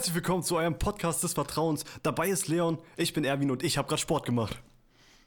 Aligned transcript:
Herzlich 0.00 0.14
willkommen 0.14 0.42
zu 0.42 0.56
eurem 0.56 0.78
Podcast 0.78 1.22
des 1.22 1.34
Vertrauens. 1.34 1.84
Dabei 2.02 2.30
ist 2.30 2.48
Leon, 2.48 2.78
ich 2.96 3.12
bin 3.12 3.22
Erwin 3.22 3.50
und 3.50 3.62
ich 3.62 3.76
habe 3.76 3.86
gerade 3.86 4.00
Sport 4.00 4.24
gemacht. 4.24 4.58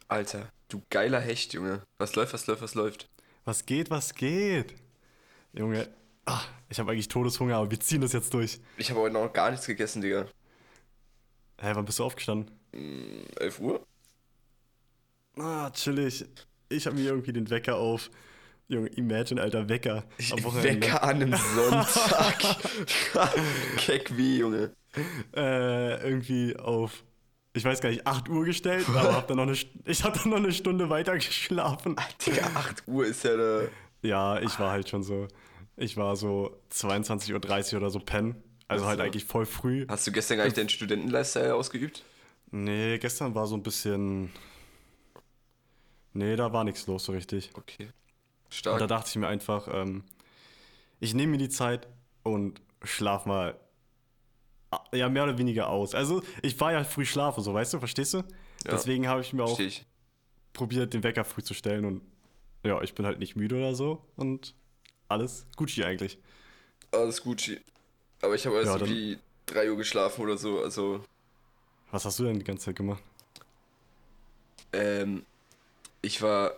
Alter, 0.08 0.52
du 0.68 0.82
geiler 0.90 1.20
Hecht, 1.20 1.54
Junge. 1.54 1.84
Was 2.00 2.16
läuft, 2.16 2.34
was 2.34 2.48
läuft, 2.48 2.64
was 2.64 2.74
läuft? 2.74 3.08
Was 3.46 3.68
geht, 3.68 3.92
was 3.92 4.16
geht? 4.16 4.74
Junge, 5.52 5.88
ach, 6.26 6.48
ich 6.70 6.80
habe 6.80 6.92
eigentlich 6.92 7.08
Todeshunger, 7.08 7.58
aber 7.58 7.70
wir 7.70 7.80
ziehen 7.80 8.02
das 8.02 8.14
jetzt 8.14 8.34
durch. 8.34 8.60
Ich 8.78 8.90
habe 8.90 9.02
heute 9.02 9.14
noch 9.14 9.32
gar 9.32 9.52
nichts 9.52 9.68
gegessen, 9.68 10.02
Digga. 10.02 10.26
Hä, 11.62 11.72
wann 11.76 11.86
bist 11.86 12.00
du 12.00 12.06
aufgestanden? 12.06 12.50
11 12.72 13.60
Uhr? 13.60 13.86
Ah, 15.38 15.70
chillig. 15.70 16.26
Ich 16.70 16.88
habe 16.88 16.96
mir 16.96 17.12
irgendwie 17.12 17.34
den 17.34 17.52
Wecker 17.52 17.76
auf. 17.76 18.10
Junge, 18.74 18.88
imagine, 18.90 19.42
alter 19.42 19.70
Wecker. 19.70 20.04
Wecker 20.18 21.04
an 21.04 21.22
einem 21.22 21.36
Sonntag. 21.36 22.40
Keck 23.78 24.18
wie, 24.18 24.40
Junge. 24.40 24.76
Äh, 25.36 26.04
irgendwie 26.04 26.56
auf, 26.58 27.04
ich 27.54 27.64
weiß 27.64 27.82
gar 27.82 27.90
nicht, 27.90 28.06
8 28.06 28.30
Uhr 28.30 28.46
gestellt, 28.46 28.86
aber 28.90 29.14
hab 29.16 29.28
dann 29.28 29.38
noch 29.38 29.48
eine, 29.48 29.58
ich 29.86 30.04
habe 30.04 30.20
dann 30.20 30.30
noch 30.32 30.38
eine 30.38 30.52
Stunde 30.52 30.90
weiter 30.90 31.16
geschlafen. 31.16 31.96
Digga, 32.26 32.50
8 32.56 32.88
Uhr 32.88 33.06
ist 33.06 33.24
ja 33.24 33.36
da. 33.36 33.62
Ja, 34.02 34.40
ich 34.40 34.60
war 34.60 34.72
halt 34.72 34.90
schon 34.90 35.04
so, 35.04 35.28
ich 35.78 35.98
war 35.98 36.16
so 36.16 36.60
22.30 36.72 37.74
Uhr 37.74 37.80
oder 37.80 37.90
so 37.90 38.00
pennen. 38.00 38.36
Also 38.68 38.86
halt 38.86 39.00
eigentlich 39.02 39.26
voll 39.26 39.46
früh. 39.46 39.86
Hast 39.88 40.08
du 40.08 40.12
gestern 40.12 40.38
gar 40.38 40.46
nicht 40.46 40.58
deinen 40.58 40.70
Studentenlifestyle 40.70 41.54
ausgeübt? 41.54 42.04
Nee, 42.52 42.98
gestern 42.98 43.36
war 43.36 43.48
so 43.48 43.56
ein 43.56 43.64
bisschen. 43.64 44.32
Nee, 46.14 46.36
da 46.36 46.54
war 46.54 46.64
nichts 46.64 46.88
los 46.88 47.06
so 47.06 47.12
richtig. 47.12 47.52
Okay. 47.56 47.90
Und 48.70 48.78
Stark. 48.78 48.80
da 48.80 48.88
dachte 48.88 49.10
ich 49.10 49.16
mir 49.16 49.28
einfach, 49.28 49.68
ähm, 49.72 50.04
ich 51.00 51.14
nehme 51.14 51.34
mir 51.34 51.38
die 51.38 51.50
Zeit 51.50 51.88
und 52.24 52.62
schlaf 52.84 53.26
mal 53.26 53.60
ah, 54.72 54.84
ja 54.94 55.10
mehr 55.10 55.24
oder 55.24 55.38
weniger 55.38 55.70
aus. 55.70 55.96
Also 55.96 56.22
ich 56.42 56.60
war 56.60 56.72
ja 56.72 56.84
früh 56.84 57.06
schlafen, 57.06 57.44
so 57.44 57.54
weißt 57.54 57.74
du, 57.74 57.80
verstehst 57.80 58.14
du? 58.14 58.24
Deswegen 58.72 59.08
habe 59.08 59.22
ich 59.22 59.34
mir 59.34 59.44
auch 59.44 59.60
ich. 59.60 59.86
probiert, 60.54 60.94
den 60.94 61.04
Wecker 61.04 61.24
früh 61.26 61.44
zu 61.44 61.54
stellen 61.54 61.86
und 61.86 62.02
ja, 62.64 62.82
ich 62.82 62.96
bin 62.96 63.06
halt 63.06 63.20
nicht 63.20 63.36
müde 63.36 63.56
oder 63.58 63.76
so 63.76 64.06
und 64.16 64.56
alles 65.10 65.46
Gucci 65.58 65.84
eigentlich. 65.84 66.18
Alles 66.92 67.22
Gucci. 67.22 67.60
Aber 68.22 68.36
ich 68.36 68.46
habe 68.46 68.58
erst 68.58 68.76
Ja, 68.76 68.76
irgendwie 68.76 69.20
3 69.48 69.70
Uhr 69.72 69.78
geschlafen 69.78 70.22
oder 70.22 70.38
so. 70.38 70.62
Also, 70.62 71.04
Was 71.92 72.04
hast 72.06 72.20
du 72.20 72.26
denn 72.26 72.40
die 72.40 72.44
ganze 72.44 72.66
Zeit 72.66 72.76
gemacht? 72.76 73.02
ähm, 74.74 75.26
ich 76.02 76.22
war. 76.22 76.54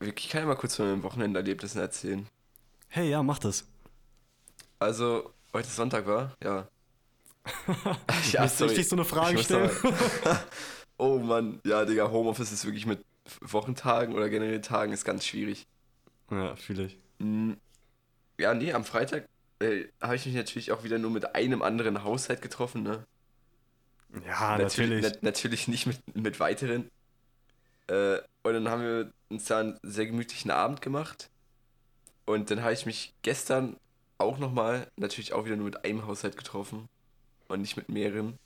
Ich 0.00 0.28
kann 0.28 0.42
ja 0.42 0.46
mal 0.46 0.56
kurz 0.56 0.76
von 0.76 0.86
meinen 0.88 1.02
Wochenenderlebnissen 1.02 1.80
erzählen. 1.80 2.26
Hey, 2.88 3.10
ja, 3.10 3.22
mach 3.22 3.38
das. 3.38 3.66
Also, 4.78 5.32
heute 5.52 5.68
Sonntag 5.68 6.06
war, 6.06 6.36
ja. 6.42 6.68
Ja, 8.32 8.42
Willst 8.42 8.60
du 8.60 8.64
richtig 8.66 8.88
so 8.88 8.96
eine 8.96 9.04
Frage 9.04 9.36
Ich 9.36 9.44
stellen? 9.46 9.70
oh 10.98 11.18
Mann, 11.18 11.60
ja, 11.64 11.84
Digga, 11.84 12.10
Homeoffice 12.10 12.52
ist 12.52 12.64
wirklich 12.64 12.86
mit 12.86 13.04
Wochentagen 13.40 14.14
oder 14.14 14.28
generell 14.28 14.60
Tagen 14.60 14.92
ist 14.92 15.04
ganz 15.04 15.26
schwierig. 15.26 15.66
ja, 16.30 16.56
fühle 16.56 16.84
ich. 16.86 16.98
Mm, 17.18 17.52
Ja, 18.38 18.54
nee, 18.54 18.72
am 18.72 18.84
Freitag 18.84 19.28
äh, 19.60 19.86
habe 20.02 20.16
ich 20.16 20.26
mich 20.26 20.34
natürlich 20.34 20.72
auch 20.72 20.84
wieder 20.84 20.98
nur 20.98 21.10
mit 21.10 21.34
einem 21.34 21.62
anderen 21.62 22.04
Haushalt 22.04 22.42
getroffen, 22.42 22.82
ne? 22.82 23.04
Ja, 24.26 24.56
natürlich. 24.58 25.02
nat- 25.02 25.22
natürlich 25.22 25.68
nicht 25.68 25.86
mit, 25.86 26.00
mit 26.16 26.40
weiteren. 26.40 26.88
Äh, 27.88 28.18
und 28.48 28.64
dann 28.64 28.68
haben 28.72 28.82
wir 28.82 29.12
uns 29.28 29.46
da 29.46 29.60
einen 29.60 29.78
sehr 29.82 30.06
gemütlichen 30.06 30.50
Abend 30.50 30.82
gemacht. 30.82 31.30
Und 32.26 32.50
dann 32.50 32.62
habe 32.62 32.72
ich 32.72 32.86
mich 32.86 33.14
gestern 33.22 33.76
auch 34.18 34.38
nochmal, 34.38 34.88
natürlich 34.96 35.32
auch 35.32 35.44
wieder 35.44 35.56
nur 35.56 35.66
mit 35.66 35.84
einem 35.84 36.06
Haushalt 36.06 36.36
getroffen. 36.36 36.88
Und 37.48 37.62
nicht 37.62 37.76
mit 37.76 37.88
mehreren. 37.88 38.38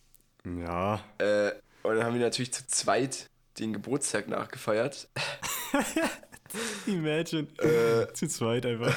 Ja, 0.45 1.03
Äh, 1.19 1.53
und 1.83 1.97
dann 1.97 2.05
haben 2.05 2.14
wir 2.14 2.20
natürlich 2.20 2.53
zu 2.53 2.67
zweit 2.67 3.27
den 3.58 3.73
Geburtstag 3.73 4.28
nachgefeiert. 4.28 5.08
imagine. 6.86 7.48
Äh, 7.58 8.12
Zu 8.12 8.29
zweit 8.29 8.64
einfach. 8.67 8.96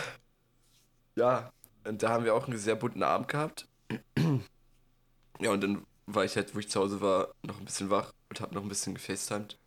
ja, 1.16 1.52
und 1.84 2.04
da 2.04 2.10
haben 2.10 2.26
wir 2.26 2.36
auch 2.36 2.48
einen 2.48 2.58
sehr 2.58 2.76
bunten 2.76 3.04
Abend 3.04 3.28
gehabt. 3.28 3.68
ja, 5.40 5.52
und 5.52 5.62
dann 5.62 5.86
war 6.06 6.24
ich 6.26 6.36
halt, 6.36 6.54
wo 6.56 6.60
ich 6.60 6.70
zu 6.70 6.80
Hause 6.80 7.02
war, 7.02 7.34
noch 7.44 7.60
ein 7.60 7.66
bisschen 7.66 7.90
wach 7.90 8.14
und 8.30 8.42
habe 8.42 8.54
noch 8.54 8.62
ein 8.62 8.70
bisschen 8.70 8.94
gefacetimed. 8.94 9.58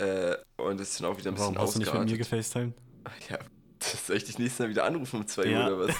Äh, 0.00 0.36
und 0.56 0.80
das 0.80 0.90
ist 0.90 1.00
dann 1.00 1.10
auch 1.10 1.18
wieder 1.18 1.30
ein 1.30 1.34
bisschen 1.34 1.54
Warum 1.54 1.58
hast 1.58 1.74
du 1.74 1.78
nicht 1.80 1.92
mit 1.92 1.94
mir 1.94 2.00
ausgeartet. 2.14 2.18
gefacetimed? 2.18 2.74
Ja, 3.30 3.38
das 3.78 4.06
soll 4.06 4.16
ich 4.16 4.24
dich 4.24 4.38
nächstes 4.38 4.58
Mal 4.60 4.68
wieder 4.68 4.84
anrufen 4.84 5.20
um 5.20 5.26
2 5.26 5.44
Ja. 5.46 5.68
Uhr 5.70 5.76
oder 5.78 5.88
was? 5.88 5.96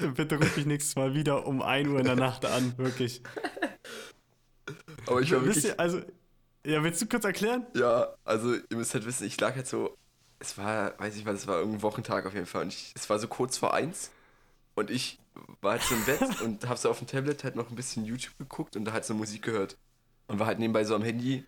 Bitte 0.14 0.36
ruf 0.36 0.56
mich 0.56 0.66
nächstes 0.66 0.96
Mal 0.96 1.14
wieder 1.14 1.46
um 1.46 1.62
1 1.62 1.88
Uhr 1.88 1.98
in 2.00 2.04
der 2.04 2.16
Nacht 2.16 2.44
an, 2.44 2.76
wirklich. 2.78 3.22
Aber 5.06 5.20
ich 5.20 5.30
war 5.32 5.44
Wisst 5.44 5.56
wirklich, 5.56 5.64
ihr, 5.72 5.80
also, 5.80 6.00
ja, 6.66 6.82
willst 6.82 7.02
du 7.02 7.06
kurz 7.06 7.24
erklären? 7.24 7.66
ja, 7.76 8.08
also 8.24 8.54
ihr 8.54 8.76
müsst 8.76 8.94
halt 8.94 9.06
wissen, 9.06 9.26
ich 9.26 9.38
lag 9.40 9.54
halt 9.54 9.66
so, 9.66 9.96
es 10.38 10.56
war, 10.58 10.98
weiß 10.98 11.16
ich 11.16 11.26
was, 11.26 11.34
es 11.40 11.46
war 11.46 11.58
irgendein 11.58 11.82
Wochentag 11.82 12.26
auf 12.26 12.34
jeden 12.34 12.46
Fall 12.46 12.62
und 12.62 12.68
ich, 12.72 12.92
es 12.96 13.08
war 13.10 13.18
so 13.18 13.28
kurz 13.28 13.58
vor 13.58 13.74
eins 13.74 14.10
und 14.74 14.90
ich 14.90 15.18
war 15.60 15.72
halt 15.72 15.82
so 15.82 15.94
im 15.94 16.04
Bett 16.04 16.40
und 16.40 16.68
hab 16.68 16.78
so 16.78 16.90
auf 16.90 16.98
dem 16.98 17.06
Tablet 17.06 17.44
halt 17.44 17.56
noch 17.56 17.68
ein 17.70 17.76
bisschen 17.76 18.04
YouTube 18.04 18.36
geguckt 18.38 18.76
und 18.76 18.84
da 18.84 18.92
halt 18.92 19.04
so 19.04 19.14
Musik 19.14 19.42
gehört 19.42 19.76
und 20.26 20.38
war 20.38 20.46
halt 20.46 20.58
nebenbei 20.58 20.84
so 20.84 20.94
am 20.94 21.02
Handy 21.02 21.44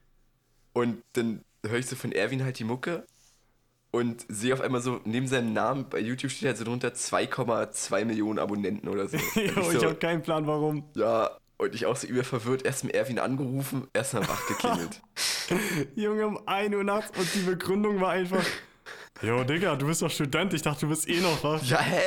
und 0.77 1.03
dann 1.15 1.41
höre 1.65 1.79
ich 1.79 1.87
so 1.87 1.97
von 1.97 2.13
Erwin 2.13 2.45
halt 2.45 2.59
die 2.59 2.65
Mucke 2.65 3.07
und 3.93 4.27
sehe 4.29 4.53
auf 4.53 4.61
einmal 4.61 4.83
so, 4.83 5.01
neben 5.05 5.27
seinem 5.27 5.55
Namen 5.55 5.89
bei 5.89 5.99
YouTube 6.01 6.31
steht 6.31 6.49
halt 6.49 6.59
so 6.59 6.65
drunter 6.65 6.89
2,2 6.93 8.05
Millionen 8.05 8.39
Abonnenten 8.39 8.89
oder 8.91 9.09
so. 9.09 9.17
Und 9.35 9.37
Jo, 9.37 9.43
ich 9.43 9.57
ich 9.75 9.81
so, 9.81 9.87
habe 9.87 9.95
keinen 9.95 10.21
Plan, 10.23 10.47
warum. 10.47 10.85
Ja, 10.95 11.31
und 11.57 11.75
ich 11.75 11.87
auch 11.87 11.97
so 11.97 12.07
übel 12.07 12.23
verwirrt, 12.25 12.67
erst 12.67 12.85
mit 12.85 12.95
Erwin 12.95 13.19
angerufen, 13.19 13.87
erst 13.95 14.13
mal 14.13 14.29
wach 14.29 14.47
geklingelt. 14.49 15.01
Junge, 15.97 16.27
um 16.27 16.47
1 16.47 16.75
Uhr 16.75 16.85
nachts 16.85 17.19
und 17.19 17.27
die 17.35 17.41
Begründung 17.51 17.99
war 17.99 18.11
einfach. 18.11 18.45
Jo, 19.23 19.43
Digga, 19.45 19.77
du 19.77 19.87
bist 19.87 20.03
doch 20.03 20.11
Student, 20.11 20.53
ich 20.53 20.61
dachte, 20.61 20.81
du 20.81 20.89
bist 20.91 21.09
eh 21.09 21.21
noch 21.21 21.43
wach. 21.43 21.63
ja, 21.65 21.81
hä? 21.81 22.03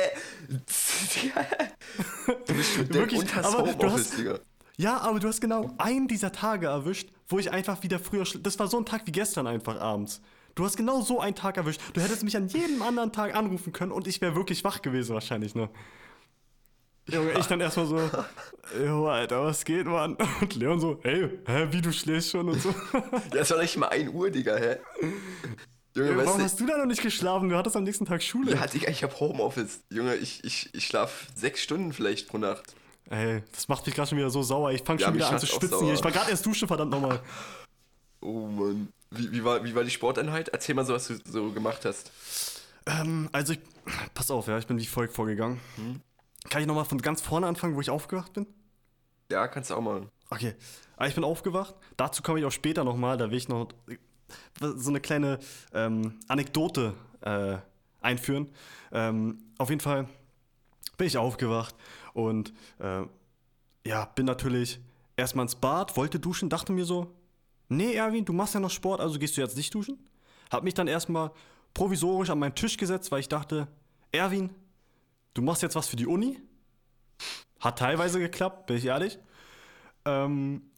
Ja? 1.34 2.36
Du 2.46 2.54
bist 2.54 2.70
Student 2.70 2.94
Wirklich, 2.94 3.20
und 3.20 3.34
hast 3.34 3.46
aber 3.46 3.72
du 3.72 3.72
Homeoffice, 3.72 4.10
hast- 4.10 4.18
Digga. 4.18 4.38
Ja, 4.80 4.96
aber 5.02 5.20
du 5.20 5.28
hast 5.28 5.42
genau 5.42 5.74
einen 5.76 6.08
dieser 6.08 6.32
Tage 6.32 6.68
erwischt, 6.68 7.10
wo 7.28 7.38
ich 7.38 7.50
einfach 7.50 7.82
wieder 7.82 7.98
früher. 7.98 8.24
Das 8.42 8.58
war 8.58 8.66
so 8.66 8.78
ein 8.78 8.86
Tag 8.86 9.02
wie 9.04 9.12
gestern 9.12 9.46
einfach 9.46 9.78
abends. 9.78 10.22
Du 10.54 10.64
hast 10.64 10.78
genau 10.78 11.02
so 11.02 11.20
einen 11.20 11.34
Tag 11.34 11.58
erwischt. 11.58 11.82
Du 11.92 12.00
hättest 12.00 12.22
mich 12.22 12.34
an 12.34 12.48
jedem 12.48 12.80
anderen 12.80 13.12
Tag 13.12 13.34
anrufen 13.34 13.74
können 13.74 13.92
und 13.92 14.06
ich 14.06 14.22
wäre 14.22 14.34
wirklich 14.34 14.64
wach 14.64 14.80
gewesen, 14.80 15.12
wahrscheinlich, 15.12 15.54
ne? 15.54 15.68
Junge, 17.10 17.38
ich 17.38 17.46
dann 17.46 17.60
erstmal 17.60 17.84
so, 17.84 17.98
jo, 18.82 19.06
Alter, 19.06 19.44
was 19.44 19.66
geht, 19.66 19.84
Mann? 19.84 20.16
Und 20.40 20.54
Leon 20.54 20.80
so, 20.80 20.98
ey, 21.02 21.28
hä, 21.44 21.68
wie, 21.72 21.82
du 21.82 21.92
schläfst 21.92 22.30
schon 22.30 22.48
und 22.48 22.62
so. 22.62 22.74
Ja, 23.34 23.40
es 23.40 23.50
war 23.50 23.58
nicht 23.58 23.76
mal 23.76 23.88
1 23.88 24.08
Uhr, 24.14 24.30
Digga, 24.30 24.56
hä? 24.56 24.76
Junge, 25.94 26.16
weißt 26.16 26.26
Warum 26.26 26.42
hast 26.42 26.58
du 26.58 26.64
da 26.64 26.78
noch 26.78 26.86
nicht 26.86 27.02
geschlafen? 27.02 27.50
Du 27.50 27.56
hattest 27.56 27.76
am 27.76 27.84
nächsten 27.84 28.06
Tag 28.06 28.22
Schule. 28.22 28.54
ja, 28.54 28.66
Digga, 28.66 28.90
ich 28.90 29.02
hab 29.02 29.20
Homeoffice. 29.20 29.80
Junge, 29.90 30.14
ich, 30.16 30.42
ich, 30.42 30.70
ich 30.72 30.86
schlaf 30.86 31.26
sechs 31.34 31.62
Stunden 31.62 31.92
vielleicht 31.92 32.28
pro 32.28 32.38
Nacht. 32.38 32.74
Ey, 33.08 33.42
das 33.52 33.66
macht 33.68 33.86
mich 33.86 33.94
gerade 33.94 34.08
schon 34.08 34.18
wieder 34.18 34.30
so 34.30 34.42
sauer. 34.42 34.70
Ich 34.72 34.82
fange 34.82 35.00
Ja, 35.00 35.06
schon 35.06 35.14
wieder 35.16 35.30
an 35.30 35.38
zu 35.38 35.46
schwitzen 35.46 35.70
sauer. 35.70 35.84
hier. 35.84 35.94
Ich 35.94 36.04
war 36.04 36.12
gerade 36.12 36.30
erst 36.30 36.46
duschen, 36.46 36.68
verdammt 36.68 36.90
nochmal. 36.92 37.20
Oh 38.20 38.46
Mann. 38.46 38.92
Wie, 39.10 39.32
wie, 39.32 39.44
war, 39.44 39.64
wie 39.64 39.74
war 39.74 39.82
die 39.82 39.90
Sporteinheit? 39.90 40.48
Erzähl 40.50 40.74
mal 40.74 40.84
so, 40.86 40.94
was 40.94 41.08
du 41.08 41.16
so 41.24 41.50
gemacht 41.50 41.84
hast. 41.84 42.12
Ähm, 42.86 43.28
also, 43.32 43.54
ich, 43.54 43.60
pass 44.14 44.30
auf, 44.30 44.46
ja, 44.46 44.58
ich 44.58 44.66
bin 44.66 44.78
wie 44.78 44.86
folgt 44.86 45.14
vorgegangen. 45.14 45.60
Kann 46.48 46.60
ich 46.60 46.68
nochmal 46.68 46.84
von 46.84 46.98
ganz 47.02 47.20
vorne 47.20 47.46
anfangen, 47.46 47.74
wo 47.74 47.80
ich 47.80 47.90
aufgewacht 47.90 48.32
bin? 48.32 48.46
Ja, 49.30 49.48
kannst 49.48 49.70
du 49.70 49.74
auch 49.74 49.80
mal. 49.80 50.06
Okay, 50.30 50.54
aber 50.96 51.08
ich 51.08 51.14
bin 51.14 51.24
aufgewacht. 51.24 51.74
Dazu 51.96 52.22
komme 52.22 52.38
ich 52.38 52.44
auch 52.44 52.52
später 52.52 52.84
nochmal. 52.84 53.16
Da 53.16 53.30
will 53.30 53.36
ich 53.38 53.48
noch 53.48 53.68
so 54.60 54.90
eine 54.90 55.00
kleine 55.00 55.38
ähm, 55.74 56.20
Anekdote 56.28 56.94
äh, 57.22 57.56
einführen. 58.00 58.48
Ähm, 58.92 59.42
auf 59.58 59.70
jeden 59.70 59.80
Fall 59.80 60.08
bin 61.00 61.06
ich 61.06 61.16
aufgewacht 61.16 61.74
und 62.12 62.52
äh, 62.78 63.04
ja, 63.86 64.04
bin 64.14 64.26
natürlich 64.26 64.80
erstmal 65.16 65.46
ins 65.46 65.56
Bad, 65.56 65.96
wollte 65.96 66.20
duschen, 66.20 66.50
dachte 66.50 66.74
mir 66.74 66.84
so, 66.84 67.16
nee, 67.70 67.94
Erwin, 67.94 68.26
du 68.26 68.34
machst 68.34 68.52
ja 68.52 68.60
noch 68.60 68.70
Sport, 68.70 69.00
also 69.00 69.18
gehst 69.18 69.34
du 69.34 69.40
jetzt 69.40 69.56
nicht 69.56 69.74
duschen. 69.74 69.98
Hab 70.52 70.62
mich 70.62 70.74
dann 70.74 70.88
erstmal 70.88 71.30
provisorisch 71.72 72.28
an 72.28 72.38
meinen 72.38 72.54
Tisch 72.54 72.76
gesetzt, 72.76 73.10
weil 73.10 73.20
ich 73.20 73.30
dachte, 73.30 73.66
Erwin, 74.12 74.50
du 75.32 75.40
machst 75.40 75.62
jetzt 75.62 75.74
was 75.74 75.86
für 75.86 75.96
die 75.96 76.06
Uni. 76.06 76.38
Hat 77.60 77.78
teilweise 77.78 78.18
geklappt, 78.18 78.66
bin 78.66 78.76
ich 78.76 78.84
ehrlich. 78.84 79.18
Ähm, 80.04 80.70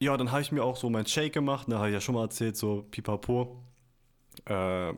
ja, 0.00 0.16
dann 0.16 0.32
habe 0.32 0.40
ich 0.40 0.52
mir 0.52 0.64
auch 0.64 0.76
so 0.76 0.88
meinen 0.88 1.06
Shake 1.06 1.34
gemacht, 1.34 1.68
ne, 1.68 1.76
habe 1.76 1.88
ich 1.88 1.94
ja 1.94 2.00
schon 2.00 2.14
mal 2.14 2.22
erzählt, 2.22 2.56
so 2.56 2.86
pipapo. 2.90 3.62
Äh, 4.46 4.94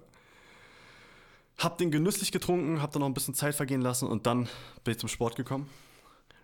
hab 1.59 1.79
den 1.79 1.91
genüsslich 1.91 2.33
getrunken, 2.33 2.83
hab 2.83 2.93
dann 2.93 3.01
noch 3.01 3.09
ein 3.09 3.15
bisschen 3.15 3.35
Zeit 3.35 3.55
vergehen 3.55 3.81
lassen 3.81 4.09
und 4.09 4.27
dann 4.27 4.49
bin 4.83 4.93
ich 4.93 4.99
zum 4.99 5.09
Sport 5.09 5.37
gekommen. 5.37 5.69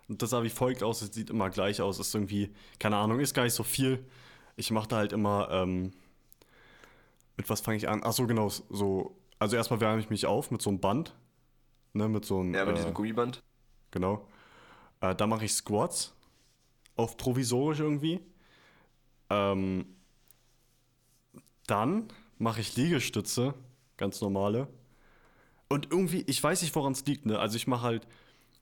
Und 0.07 0.21
das 0.21 0.31
sah 0.31 0.43
wie 0.43 0.49
folgt 0.49 0.83
aus, 0.83 1.01
es 1.01 1.13
sieht 1.13 1.29
immer 1.29 1.49
gleich 1.49 1.81
aus, 1.81 1.99
ist 1.99 2.13
irgendwie, 2.13 2.53
keine 2.79 2.97
Ahnung, 2.97 3.19
ist 3.19 3.33
gar 3.33 3.43
nicht 3.43 3.53
so 3.53 3.63
viel. 3.63 4.05
Ich 4.55 4.71
mache 4.71 4.87
da 4.87 4.97
halt 4.97 5.13
immer, 5.13 5.49
ähm, 5.51 5.93
mit 7.37 7.49
was 7.49 7.61
fange 7.61 7.77
ich 7.77 7.87
an? 7.87 8.01
Ach 8.03 8.11
so, 8.13 8.27
genau, 8.27 8.49
so, 8.49 9.15
also 9.39 9.55
erstmal 9.55 9.79
wärme 9.79 9.99
ich 10.01 10.09
mich 10.09 10.25
auf 10.25 10.51
mit 10.51 10.61
so 10.61 10.69
einem 10.69 10.79
Band, 10.79 11.15
ne, 11.93 12.09
mit 12.09 12.25
so 12.25 12.39
einem, 12.39 12.53
Ja, 12.53 12.65
mit 12.65 12.73
äh, 12.73 12.77
diesem 12.77 12.93
Gummiband. 12.93 13.41
genau. 13.91 14.27
Äh, 14.99 15.15
da 15.15 15.27
mache 15.27 15.45
ich 15.45 15.53
Squats. 15.53 16.13
Auf 16.97 17.17
provisorisch 17.17 17.79
irgendwie. 17.79 18.19
Ähm, 19.29 19.95
dann 21.65 22.09
mache 22.37 22.61
ich 22.61 22.75
Liegestütze. 22.75 23.53
Ganz 23.97 24.19
normale. 24.21 24.67
Und 25.71 25.89
irgendwie, 25.89 26.23
ich 26.27 26.43
weiß 26.43 26.61
nicht, 26.63 26.75
woran 26.75 26.91
es 26.91 27.05
liegt, 27.05 27.25
ne? 27.25 27.39
Also 27.39 27.55
ich 27.55 27.65
mache 27.65 27.83
halt 27.83 28.07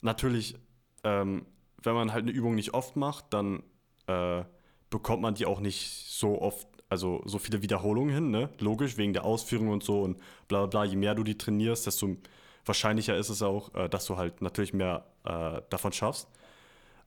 natürlich, 0.02 0.56
ähm, 1.04 1.48
wenn 1.82 1.96
man 1.96 2.14
halt 2.14 2.22
eine 2.22 2.32
Übung 2.32 2.54
nicht 2.54 2.76
oft 2.76 2.96
macht, 2.96 3.34
dann 3.34 3.64
äh, 4.06 4.44
bekommt 4.92 5.24
man 5.24 5.34
die 5.34 5.48
auch 5.48 5.60
nicht 5.60 5.90
so 6.08 6.40
oft, 6.40 6.68
also 6.88 7.24
so 7.26 7.40
viele 7.40 7.64
Wiederholungen 7.64 8.14
hin, 8.14 8.30
ne? 8.30 8.50
Logisch, 8.60 8.98
wegen 8.98 9.14
der 9.14 9.26
Ausführung 9.26 9.70
und 9.70 9.84
so 9.84 10.04
und 10.04 10.18
bla 10.48 10.60
bla 10.60 10.68
bla. 10.68 10.84
Je 10.86 10.98
mehr 10.98 11.16
du 11.16 11.24
die 11.24 11.36
trainierst, 11.36 11.88
desto 11.88 12.16
wahrscheinlicher 12.64 13.18
ist 13.18 13.30
es 13.30 13.42
auch, 13.42 13.74
äh, 13.74 13.90
dass 13.90 14.06
du 14.06 14.18
halt 14.18 14.44
natürlich 14.44 14.74
mehr 14.74 15.08
äh, 15.24 15.64
davon 15.72 15.92
schaffst. 15.92 16.28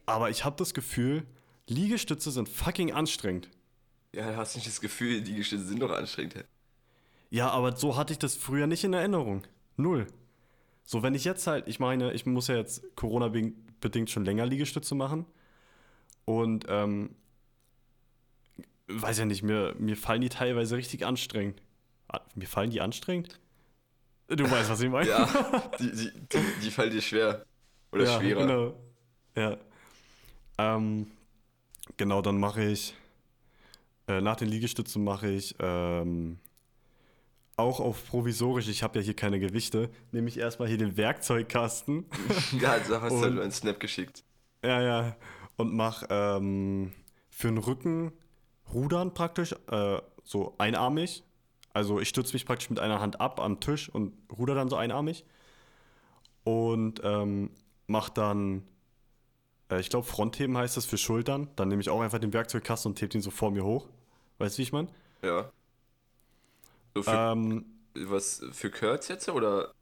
Aber 0.04 0.30
ich 0.30 0.44
habe 0.44 0.56
das 0.56 0.74
Gefühl, 0.74 1.24
Liegestütze 1.68 2.32
sind 2.32 2.48
fucking 2.48 2.90
anstrengend. 2.90 3.50
Ja, 4.12 4.32
da 4.32 4.36
hast 4.38 4.56
du 4.56 4.58
nicht 4.58 4.66
das 4.66 4.80
Gefühl, 4.80 5.20
die 5.20 5.36
Geschichte 5.36 5.64
sind 5.64 5.80
doch 5.80 5.92
anstrengend. 5.92 6.44
Ja, 7.30 7.50
aber 7.50 7.76
so 7.76 7.96
hatte 7.96 8.12
ich 8.12 8.18
das 8.18 8.34
früher 8.34 8.66
nicht 8.66 8.82
in 8.82 8.94
Erinnerung. 8.94 9.44
Null. 9.76 10.06
So, 10.84 11.02
wenn 11.02 11.14
ich 11.14 11.24
jetzt 11.24 11.46
halt, 11.46 11.68
ich 11.68 11.80
meine, 11.80 12.12
ich 12.12 12.26
muss 12.26 12.48
ja 12.48 12.56
jetzt 12.56 12.84
Corona-bedingt 12.96 14.10
schon 14.10 14.24
länger 14.24 14.46
Liegestütze 14.46 14.94
machen. 14.94 15.26
Und, 16.24 16.66
ähm, 16.68 17.14
weiß 18.88 19.18
ja 19.18 19.24
nicht, 19.24 19.42
mir, 19.42 19.74
mir 19.78 19.96
fallen 19.96 20.20
die 20.20 20.28
teilweise 20.28 20.76
richtig 20.76 21.06
anstrengend. 21.06 21.62
Ah, 22.08 22.20
Mir 22.34 22.46
fallen 22.46 22.70
die 22.70 22.80
anstrengend? 22.80 23.40
Du 24.28 24.50
weißt, 24.50 24.70
was 24.70 24.80
ich 24.80 24.90
meine. 24.90 25.08
Ja, 25.08 25.26
die, 25.78 25.92
die, 25.92 26.10
die, 26.12 26.38
die 26.62 26.70
fallen 26.70 26.90
dir 26.90 27.02
schwer. 27.02 27.44
Oder 27.92 28.04
ja, 28.04 28.18
schwerer. 28.18 28.40
Genau. 28.40 28.74
Ja. 29.36 29.56
Ähm, 30.58 31.10
genau, 31.96 32.22
dann 32.22 32.38
mache 32.38 32.64
ich, 32.64 32.94
äh, 34.08 34.20
nach 34.20 34.36
den 34.36 34.48
Liegestützen 34.48 35.04
mache 35.04 35.28
ich 35.28 35.54
ähm, 35.58 36.38
auch 37.56 37.80
auf 37.80 38.06
provisorisch, 38.08 38.68
ich 38.68 38.82
habe 38.82 38.98
ja 38.98 39.04
hier 39.04 39.14
keine 39.14 39.38
Gewichte, 39.38 39.90
nehme 40.10 40.28
ich 40.28 40.38
erstmal 40.38 40.68
hier 40.68 40.78
den 40.78 40.96
Werkzeugkasten. 40.96 42.06
Ja, 42.60 42.72
also 42.72 43.00
hast 43.00 43.10
du 43.12 43.16
Und- 43.16 43.22
halt 43.22 43.40
einen 43.40 43.52
Snap 43.52 43.78
geschickt. 43.80 44.24
ja, 44.64 44.80
ja. 44.80 45.16
Und 45.56 45.74
mache 45.74 46.06
ähm, 46.10 46.92
für 47.30 47.48
den 47.48 47.58
Rücken 47.58 48.12
Rudern 48.72 49.12
praktisch, 49.12 49.54
äh, 49.70 50.00
so 50.24 50.54
einarmig. 50.58 51.22
Also 51.74 52.00
ich 52.00 52.08
stütze 52.08 52.32
mich 52.32 52.46
praktisch 52.46 52.70
mit 52.70 52.80
einer 52.80 53.00
Hand 53.00 53.20
ab 53.20 53.38
am 53.38 53.60
Tisch 53.60 53.88
und 53.90 54.12
ruder 54.36 54.54
dann 54.54 54.68
so 54.70 54.76
einarmig. 54.76 55.24
Und 56.44 57.00
ähm, 57.04 57.50
mache 57.86 58.12
dann, 58.14 58.62
äh, 59.70 59.78
ich 59.80 59.90
glaube 59.90 60.06
Frontheben 60.06 60.56
heißt 60.56 60.76
das 60.76 60.86
für 60.86 60.98
Schultern. 60.98 61.48
Dann 61.56 61.68
nehme 61.68 61.80
ich 61.82 61.90
auch 61.90 62.00
einfach 62.00 62.18
den 62.18 62.32
Werkzeugkasten 62.32 62.92
und 62.92 63.00
hebe 63.00 63.10
den 63.10 63.20
so 63.22 63.30
vor 63.30 63.50
mir 63.50 63.64
hoch. 63.64 63.88
Weißt 64.38 64.56
du, 64.56 64.58
wie 64.58 64.62
ich 64.62 64.72
meine? 64.72 64.88
Ja. 65.22 65.50
Für, 67.00 67.32
Ähm, 67.32 67.64
was, 67.94 68.42
für 68.52 68.70
Curls 68.70 69.08
jetzt, 69.08 69.28
oder? 69.28 69.72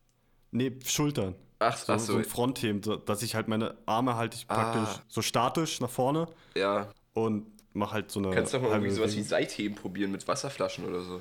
nee, 0.52 0.72
Schultern. 0.84 1.34
Ach, 1.58 1.76
So, 1.76 1.92
ach 1.92 1.98
so 1.98 2.12
so, 2.14 2.18
ein 2.18 2.24
Frontheben, 2.24 2.82
so, 2.82 2.96
dass 2.96 3.22
ich 3.22 3.34
halt 3.34 3.46
meine 3.48 3.76
Arme 3.86 4.16
halte 4.16 4.36
ich 4.36 4.46
praktisch 4.48 4.96
Ah. 4.96 5.02
so 5.08 5.20
statisch 5.22 5.80
nach 5.80 5.90
vorne 5.90 6.26
ja. 6.56 6.88
und 7.12 7.46
mache 7.74 7.92
halt 7.94 8.10
so 8.10 8.18
eine. 8.20 8.30
Kannst 8.30 8.52
du 8.54 8.58
doch 8.58 8.64
mal 8.64 8.72
irgendwie 8.72 8.90
sowas 8.94 9.14
wie. 9.14 9.22
Seitheben 9.22 9.76
probieren 9.76 10.10
mit 10.10 10.26
Wasserflaschen 10.26 10.84
oder 10.86 11.02
so. 11.02 11.20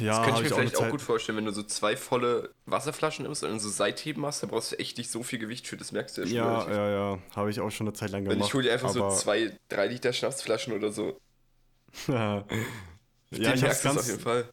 Ja, 0.00 0.16
Das 0.16 0.24
könnte 0.24 0.30
ich 0.42 0.50
mir 0.50 0.56
eine 0.56 0.62
vielleicht 0.62 0.76
auch 0.76 0.80
Zeit- 0.80 0.90
gut 0.90 1.02
vorstellen, 1.02 1.36
wenn 1.38 1.44
du 1.44 1.52
so 1.52 1.62
zwei 1.62 1.94
volle 1.96 2.50
Wasserflaschen 2.66 3.24
nimmst 3.24 3.44
und 3.44 3.50
dann 3.50 3.60
so 3.60 3.68
Seitheben 3.68 4.22
machst, 4.22 4.42
dann 4.42 4.48
brauchst 4.50 4.72
du 4.72 4.78
echt 4.78 4.96
nicht 4.98 5.10
so 5.10 5.22
viel 5.22 5.38
Gewicht 5.38 5.66
für, 5.68 5.76
das 5.76 5.92
merkst 5.92 6.16
du 6.16 6.22
ja 6.22 6.26
schon 6.26 6.36
Ja, 6.36 6.58
relativ. 6.60 6.76
ja, 6.76 6.88
ja, 6.90 7.18
habe 7.36 7.50
ich 7.50 7.60
auch 7.60 7.70
schon 7.70 7.86
eine 7.86 7.92
Zeit 7.94 8.10
lang 8.10 8.24
Wenn 8.24 8.30
gemacht. 8.32 8.48
ich 8.48 8.54
hole 8.54 8.64
dir 8.64 8.72
einfach 8.72 8.88
so 8.88 9.10
zwei, 9.10 9.56
drei 9.68 9.86
Liter 9.86 10.12
Schnapsflaschen 10.14 10.72
oder 10.72 10.90
so. 10.90 11.20
ja, 12.08 12.40
Den 12.40 12.64
ich 13.30 13.40
merkst 13.62 13.62
du 13.62 13.66
es 13.68 13.86
auf 13.86 13.94
ganz, 13.96 14.06
jeden 14.08 14.20
Fall. 14.20 14.48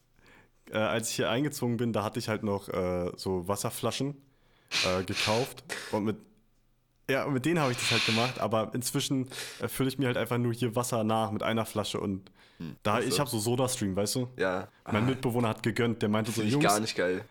Äh, 0.71 0.77
als 0.77 1.09
ich 1.09 1.15
hier 1.17 1.29
eingezogen 1.29 1.77
bin, 1.77 1.93
da 1.93 2.03
hatte 2.03 2.19
ich 2.19 2.29
halt 2.29 2.43
noch 2.43 2.69
äh, 2.69 3.11
so 3.15 3.47
Wasserflaschen 3.47 4.15
äh, 4.85 5.03
gekauft 5.03 5.63
und 5.91 6.03
mit 6.05 6.17
ja, 7.09 7.25
mit 7.25 7.45
denen 7.45 7.59
habe 7.59 7.71
ich 7.71 7.77
das 7.77 7.91
halt 7.91 8.05
gemacht, 8.05 8.41
aber 8.41 8.71
inzwischen 8.73 9.29
äh, 9.61 9.69
fülle 9.69 9.87
ich 9.87 9.97
mir 9.97 10.07
halt 10.07 10.17
einfach 10.17 10.37
nur 10.37 10.53
hier 10.53 10.75
Wasser 10.75 11.05
nach 11.05 11.31
mit 11.31 11.41
einer 11.41 11.65
Flasche 11.65 12.01
und 12.01 12.29
da 12.83 12.95
ach 12.95 13.01
so. 13.01 13.07
ich 13.07 13.19
habe 13.19 13.29
so 13.29 13.39
Soda 13.39 13.69
Stream, 13.69 13.95
weißt 13.95 14.15
du? 14.15 14.27
Ja. 14.35 14.67
Mein 14.91 15.03
Ah, 15.03 15.05
Mitbewohner 15.05 15.47
hat 15.49 15.63
gegönnt, 15.63 16.01
der 16.01 16.09
meinte 16.09 16.31
so, 16.31 16.41
Jungs, 16.41 16.65
gar 16.65 16.79
nicht 16.81 16.95
geil. 16.97 17.23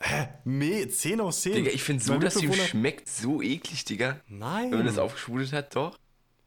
hä, 0.00 0.28
me, 0.44 0.88
10 0.88 1.20
aus 1.20 1.42
10. 1.42 1.52
Digga, 1.54 1.70
ich 1.72 1.82
finde 1.82 2.02
Soda-Stream 2.04 2.52
schmeckt 2.54 3.08
so 3.08 3.42
eklig, 3.42 3.84
Digga. 3.84 4.20
Nein. 4.28 4.70
Wenn 4.70 4.78
man 4.78 4.86
das 4.86 4.96
aufgesprudelt 4.98 5.52
hat, 5.52 5.74
doch. 5.76 5.98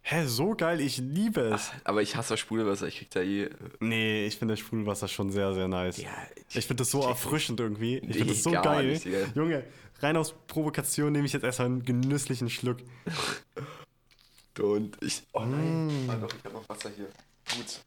Hä, 0.03 0.25
so 0.25 0.55
geil, 0.55 0.81
ich 0.81 0.97
liebe 0.97 1.41
es. 1.41 1.71
Aber 1.83 2.01
ich 2.01 2.15
hasse 2.15 2.35
Sprudelwasser, 2.35 2.87
ich 2.87 2.97
krieg 2.97 3.09
da 3.11 3.21
eh. 3.21 3.43
äh, 3.43 3.49
Nee, 3.79 4.25
ich 4.25 4.37
finde 4.37 4.53
das 4.53 4.59
Sprudelwasser 4.59 5.07
schon 5.07 5.31
sehr, 5.31 5.53
sehr 5.53 5.67
nice. 5.67 5.97
Ja, 5.97 6.09
Ich 6.53 6.65
finde 6.65 6.81
das 6.81 6.91
so 6.91 7.01
erfrischend 7.03 7.59
irgendwie. 7.59 7.97
Ich 7.97 8.03
Nee, 8.03 8.13
finde 8.13 8.33
das 8.33 8.43
so 8.43 8.51
geil. 8.51 8.87
nicht. 8.87 9.07
Junge, 9.35 9.63
rein 9.99 10.17
aus 10.17 10.33
Provokation 10.47 11.11
nehme 11.11 11.25
ich 11.27 11.33
jetzt 11.33 11.43
erstmal 11.43 11.67
einen 11.67 11.83
genüsslichen 11.85 12.49
Schluck. 12.49 12.77
Und 14.59 14.97
ich. 15.01 15.23
Oh 15.33 15.45
nein. 15.45 15.87
Mm. 16.05 16.09
Ah, 16.09 16.15
doch, 16.15 16.29
ich 16.37 16.43
habe 16.43 16.55
noch 16.55 16.67
Wasser 16.67 16.89
hier. 16.95 17.07
Gut. 17.55 17.81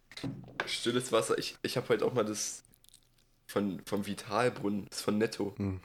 Stilles 0.67 1.13
Wasser. 1.13 1.37
Ich, 1.39 1.57
ich 1.63 1.77
habe 1.77 1.89
heute 1.91 2.05
auch 2.07 2.15
mal 2.15 2.25
das 2.25 2.63
von, 3.47 3.81
vom 3.85 4.07
Vitalbrunnen, 4.07 4.87
das 4.89 5.03
von 5.03 5.19
Netto. 5.19 5.55
Mm, 5.59 5.77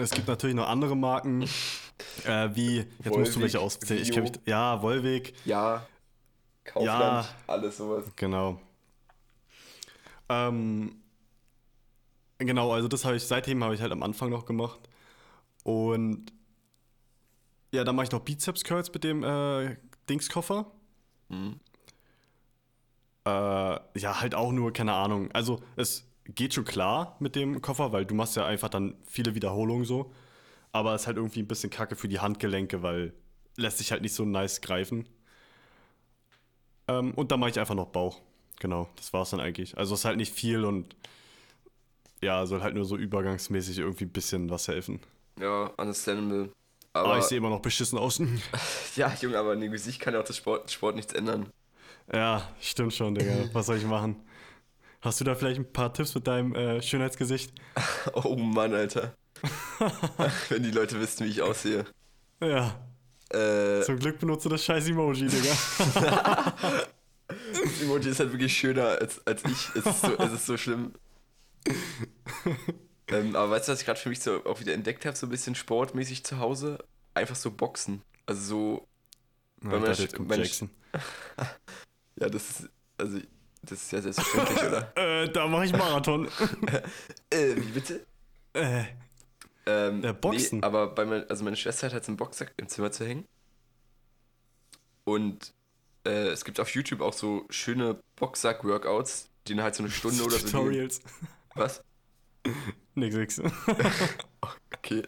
Es 0.00 0.10
gibt 0.10 0.28
natürlich 0.28 0.54
noch 0.56 0.68
andere 0.68 0.94
Marken, 0.96 1.42
äh, 2.24 2.50
wie, 2.54 2.76
jetzt 3.04 3.16
musst 3.16 3.36
du 3.36 3.40
welche 3.40 3.60
auszählen. 3.60 4.02
Ich 4.02 4.14
mich, 4.14 4.32
ja, 4.46 4.82
Wolwig, 4.82 5.34
Ja. 5.44 5.86
Kaufland, 6.64 7.26
Ja. 7.26 7.28
alles 7.46 7.76
sowas. 7.78 8.04
genau. 8.16 8.60
Ähm, 10.28 11.02
genau, 12.38 12.72
also 12.72 12.86
das 12.88 13.04
habe 13.04 13.16
ich, 13.16 13.24
seitdem 13.26 13.64
habe 13.64 13.74
ich 13.74 13.80
halt 13.80 13.92
am 13.92 14.02
Anfang 14.02 14.30
noch 14.30 14.44
gemacht. 14.44 14.80
Und 15.64 16.32
ja, 17.72 17.84
dann 17.84 17.96
mache 17.96 18.04
ich 18.06 18.12
noch 18.12 18.20
Bizeps 18.20 18.64
Curls 18.64 18.92
mit 18.92 19.04
dem 19.04 19.22
äh, 19.24 19.76
Dingskoffer. 20.08 20.70
Mhm. 21.28 21.58
Äh, 23.24 23.30
ja, 23.30 24.20
halt 24.20 24.34
auch 24.34 24.52
nur, 24.52 24.72
keine 24.72 24.92
Ahnung. 24.92 25.30
Also, 25.32 25.60
es 25.76 26.04
geht 26.34 26.54
schon 26.54 26.64
klar 26.64 27.16
mit 27.20 27.36
dem 27.36 27.60
Koffer, 27.60 27.92
weil 27.92 28.06
du 28.06 28.14
machst 28.14 28.36
ja 28.36 28.46
einfach 28.46 28.68
dann 28.68 28.94
viele 29.06 29.34
Wiederholungen 29.34 29.84
so. 29.84 30.12
Aber 30.72 30.94
es 30.94 31.02
ist 31.02 31.06
halt 31.06 31.18
irgendwie 31.18 31.40
ein 31.40 31.48
bisschen 31.48 31.70
kacke 31.70 31.96
für 31.96 32.08
die 32.08 32.20
Handgelenke, 32.20 32.82
weil 32.82 33.12
lässt 33.56 33.78
sich 33.78 33.92
halt 33.92 34.02
nicht 34.02 34.14
so 34.14 34.24
nice 34.24 34.60
greifen. 34.60 35.06
Ähm, 36.88 37.12
und 37.14 37.30
dann 37.30 37.40
mache 37.40 37.50
ich 37.50 37.60
einfach 37.60 37.74
noch 37.74 37.88
Bauch. 37.88 38.20
Genau, 38.60 38.88
das 38.96 39.12
war's 39.12 39.30
dann 39.30 39.40
eigentlich. 39.40 39.76
Also, 39.76 39.94
es 39.94 40.00
ist 40.00 40.04
halt 40.04 40.16
nicht 40.16 40.32
viel 40.32 40.64
und 40.64 40.96
ja, 42.22 42.46
soll 42.46 42.62
halt 42.62 42.74
nur 42.74 42.84
so 42.84 42.96
übergangsmäßig 42.96 43.78
irgendwie 43.78 44.04
ein 44.04 44.12
bisschen 44.12 44.48
was 44.50 44.68
helfen. 44.68 45.00
Ja, 45.40 45.66
understandable. 45.76 46.52
Aber, 46.92 47.08
Aber, 47.08 47.18
ich 47.18 47.24
sehe 47.24 47.38
immer 47.38 47.50
noch 47.50 47.60
beschissen 47.60 47.98
aus. 47.98 48.20
ja, 48.96 49.12
Junge, 49.20 49.38
aber 49.38 49.54
in 49.54 49.60
dem 49.60 49.72
Gesicht 49.72 50.00
kann 50.00 50.14
ja 50.14 50.20
auch 50.20 50.24
das 50.24 50.36
Sport, 50.36 50.70
Sport 50.70 50.94
nichts 50.94 51.12
ändern. 51.12 51.50
ja, 52.12 52.48
stimmt 52.60 52.94
schon, 52.94 53.14
Digga. 53.14 53.32
Was 53.52 53.66
soll 53.66 53.78
ich 53.78 53.84
machen? 53.84 54.16
Hast 55.02 55.20
du 55.20 55.24
da 55.24 55.34
vielleicht 55.34 55.58
ein 55.60 55.72
paar 55.72 55.92
Tipps 55.92 56.14
mit 56.14 56.26
deinem 56.26 56.54
äh, 56.54 56.80
Schönheitsgesicht? 56.82 57.52
Oh 58.14 58.36
Mann, 58.36 58.74
Alter. 58.74 59.14
Wenn 60.48 60.62
die 60.62 60.70
Leute 60.70 61.00
wüssten, 61.00 61.24
wie 61.24 61.30
ich 61.30 61.42
aussehe. 61.42 61.84
Ja, 62.40 62.78
Äh, 63.30 63.82
zum 63.82 63.98
Glück 63.98 64.18
benutze 64.18 64.48
das 64.48 64.64
scheiß 64.64 64.88
Emoji, 64.88 65.26
Digga. 65.28 65.56
das 67.28 67.80
Emoji 67.82 68.10
ist 68.10 68.20
halt 68.20 68.32
wirklich 68.32 68.56
schöner 68.56 68.86
als, 69.00 69.26
als 69.26 69.44
ich. 69.44 69.70
Es 69.74 69.86
ist 69.86 70.02
so, 70.02 70.16
es 70.18 70.32
ist 70.32 70.46
so 70.46 70.56
schlimm. 70.56 70.92
ähm, 73.08 73.34
aber 73.36 73.50
weißt 73.50 73.68
du, 73.68 73.72
was 73.72 73.80
ich 73.80 73.86
gerade 73.86 74.00
für 74.00 74.08
mich 74.08 74.20
so 74.20 74.44
auch 74.44 74.60
wieder 74.60 74.74
entdeckt 74.74 75.04
habe, 75.06 75.16
so 75.16 75.26
ein 75.26 75.30
bisschen 75.30 75.54
sportmäßig 75.54 76.24
zu 76.24 76.38
Hause? 76.38 76.78
Einfach 77.14 77.36
so 77.36 77.50
Boxen. 77.50 78.02
Also 78.26 78.42
so, 78.42 78.88
Ja, 79.70 79.78
man 79.78 79.92
sch- 79.94 80.36
Jackson. 80.36 80.70
ja, 82.16 82.28
das 82.28 82.50
ist, 82.50 82.68
also, 82.98 83.18
das 83.62 83.82
ist 83.82 83.92
ja 83.92 84.00
selbstverständlich, 84.00 84.62
oder? 84.68 84.96
Äh, 84.96 85.28
da 85.32 85.46
mache 85.46 85.64
ich 85.66 85.72
Marathon. 85.72 86.28
Äh, 87.30 87.56
wie 87.56 87.70
bitte? 87.72 88.06
äh, 88.52 88.84
Ähm, 89.64 90.02
Ja, 90.02 90.12
Boxen. 90.12 90.58
Nee, 90.58 90.64
aber 90.66 90.88
bei 90.88 91.04
mein, 91.04 91.28
also 91.30 91.44
meine 91.44 91.56
Schwester 91.56 91.86
hat 91.86 91.94
halt 91.94 92.04
so 92.04 92.10
einen 92.10 92.16
Boxsack 92.18 92.52
im 92.56 92.68
Zimmer 92.68 92.90
zu 92.92 93.06
hängen. 93.06 93.24
Und 95.04 95.54
äh, 96.04 96.28
es 96.28 96.44
gibt 96.44 96.60
auf 96.60 96.68
YouTube 96.74 97.00
auch 97.00 97.12
so 97.12 97.46
schöne 97.48 97.98
Boxsack-Workouts, 98.16 99.30
die 99.46 99.60
halt 99.60 99.74
so 99.74 99.82
eine 99.82 99.90
Stunde 99.90 100.22
oder 100.24 100.36
so 100.36 100.38
gehen. 100.38 100.50
Tutorials. 100.52 101.00
Was? 101.54 101.82
Nix, 102.94 103.14
nix. 103.14 103.40
Okay. 104.76 105.02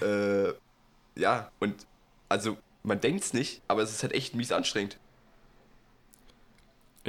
äh, 0.00 0.52
ja, 1.16 1.50
und 1.58 1.86
also 2.28 2.56
man 2.82 3.00
denkt's 3.00 3.32
nicht, 3.34 3.60
aber 3.68 3.82
es 3.82 3.90
ist 3.90 4.02
halt 4.02 4.12
echt 4.12 4.34
mies 4.34 4.52
anstrengend. 4.52 4.98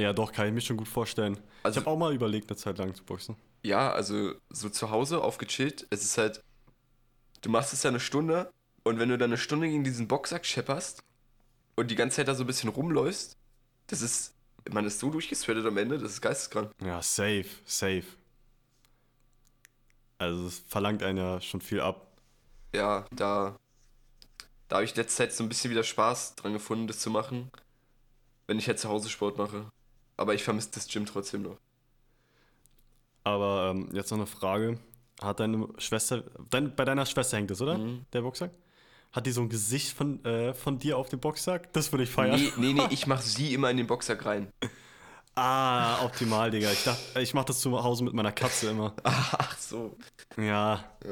Ja, 0.00 0.12
doch, 0.12 0.32
kann 0.32 0.46
ich 0.48 0.52
mir 0.52 0.60
schon 0.60 0.76
gut 0.76 0.88
vorstellen. 0.88 1.38
Also- 1.62 1.78
ich 1.80 1.86
habe 1.86 1.94
auch 1.94 1.98
mal 1.98 2.14
überlegt, 2.14 2.50
eine 2.50 2.56
Zeit 2.56 2.78
lang 2.78 2.94
zu 2.94 3.04
boxen. 3.04 3.36
Ja, 3.62 3.92
also 3.92 4.32
so 4.50 4.68
zu 4.70 4.90
Hause 4.90 5.22
aufgechillt, 5.22 5.86
es 5.90 6.02
ist 6.02 6.16
halt, 6.18 6.42
du 7.42 7.50
machst 7.50 7.72
es 7.72 7.82
ja 7.82 7.90
eine 7.90 8.00
Stunde, 8.00 8.50
Und 8.82 8.98
wenn 8.98 9.10
du 9.10 9.18
dann 9.18 9.28
eine 9.28 9.36
Stunde 9.36 9.68
gegen 9.68 9.84
diesen 9.84 10.08
Boxsack 10.08 10.46
schepperst 10.46 11.02
und 11.76 11.90
die 11.90 11.96
ganze 11.96 12.16
Zeit 12.16 12.28
da 12.28 12.34
so 12.34 12.44
ein 12.44 12.46
bisschen 12.46 12.70
rumläufst, 12.70 13.36
das 13.88 14.00
ist, 14.00 14.32
man 14.70 14.86
ist 14.86 15.00
so 15.00 15.10
durchgesweatet 15.10 15.66
am 15.66 15.76
Ende, 15.76 15.98
das 15.98 16.12
ist 16.12 16.22
geisteskrank. 16.22 16.72
Ja, 16.82 17.02
safe, 17.02 17.44
safe. 17.66 18.04
Also 20.16 20.46
es 20.46 20.60
verlangt 20.66 21.02
einen 21.02 21.18
ja 21.18 21.40
schon 21.42 21.60
viel 21.60 21.80
ab. 21.82 22.06
Ja, 22.74 23.04
da, 23.12 23.56
da 24.68 24.76
habe 24.76 24.84
ich 24.84 24.96
letzte 24.96 25.16
Zeit 25.16 25.32
so 25.34 25.42
ein 25.44 25.48
bisschen 25.50 25.70
wieder 25.70 25.82
Spaß 25.84 26.36
dran 26.36 26.52
gefunden, 26.54 26.86
das 26.86 26.98
zu 27.00 27.10
machen, 27.10 27.50
wenn 28.46 28.58
ich 28.58 28.66
halt 28.66 28.78
zu 28.78 28.88
Hause 28.88 29.08
Sport 29.10 29.36
mache. 29.38 29.66
Aber 30.20 30.34
ich 30.34 30.42
vermisse 30.44 30.70
das 30.74 30.86
Gym 30.86 31.06
trotzdem 31.06 31.40
noch. 31.42 31.56
Aber 33.24 33.70
ähm, 33.70 33.88
jetzt 33.92 34.10
noch 34.10 34.18
eine 34.18 34.26
Frage. 34.26 34.78
Hat 35.22 35.40
deine 35.40 35.66
Schwester, 35.78 36.24
dein, 36.50 36.76
bei 36.76 36.84
deiner 36.84 37.06
Schwester 37.06 37.38
hängt 37.38 37.50
das, 37.50 37.60
oder? 37.62 37.78
Mhm. 37.78 38.04
Der 38.12 38.20
Boxsack? 38.20 38.50
Hat 39.12 39.24
die 39.26 39.32
so 39.32 39.40
ein 39.40 39.48
Gesicht 39.48 39.92
von, 39.96 40.22
äh, 40.26 40.52
von 40.52 40.78
dir 40.78 40.98
auf 40.98 41.08
dem 41.08 41.20
Boxsack? 41.20 41.72
Das 41.72 41.90
würde 41.90 42.04
ich 42.04 42.10
feiern. 42.10 42.38
Nee, 42.38 42.52
nee, 42.58 42.72
nee, 42.74 42.86
ich 42.90 43.06
mache 43.06 43.22
sie 43.22 43.54
immer 43.54 43.70
in 43.70 43.78
den 43.78 43.86
Boxsack 43.86 44.24
rein. 44.26 44.48
Ah, 45.36 46.04
optimal, 46.04 46.50
Digga. 46.50 46.70
Ich 46.72 46.82
dachte, 46.84 47.20
ich 47.22 47.32
mache 47.32 47.46
das 47.46 47.60
zu 47.60 47.82
Hause 47.82 48.02
mit 48.04 48.12
meiner 48.12 48.32
Katze 48.32 48.70
immer. 48.70 48.92
Ach 49.04 49.56
so. 49.56 49.96
Ja, 50.36 50.84
Ja. 51.02 51.10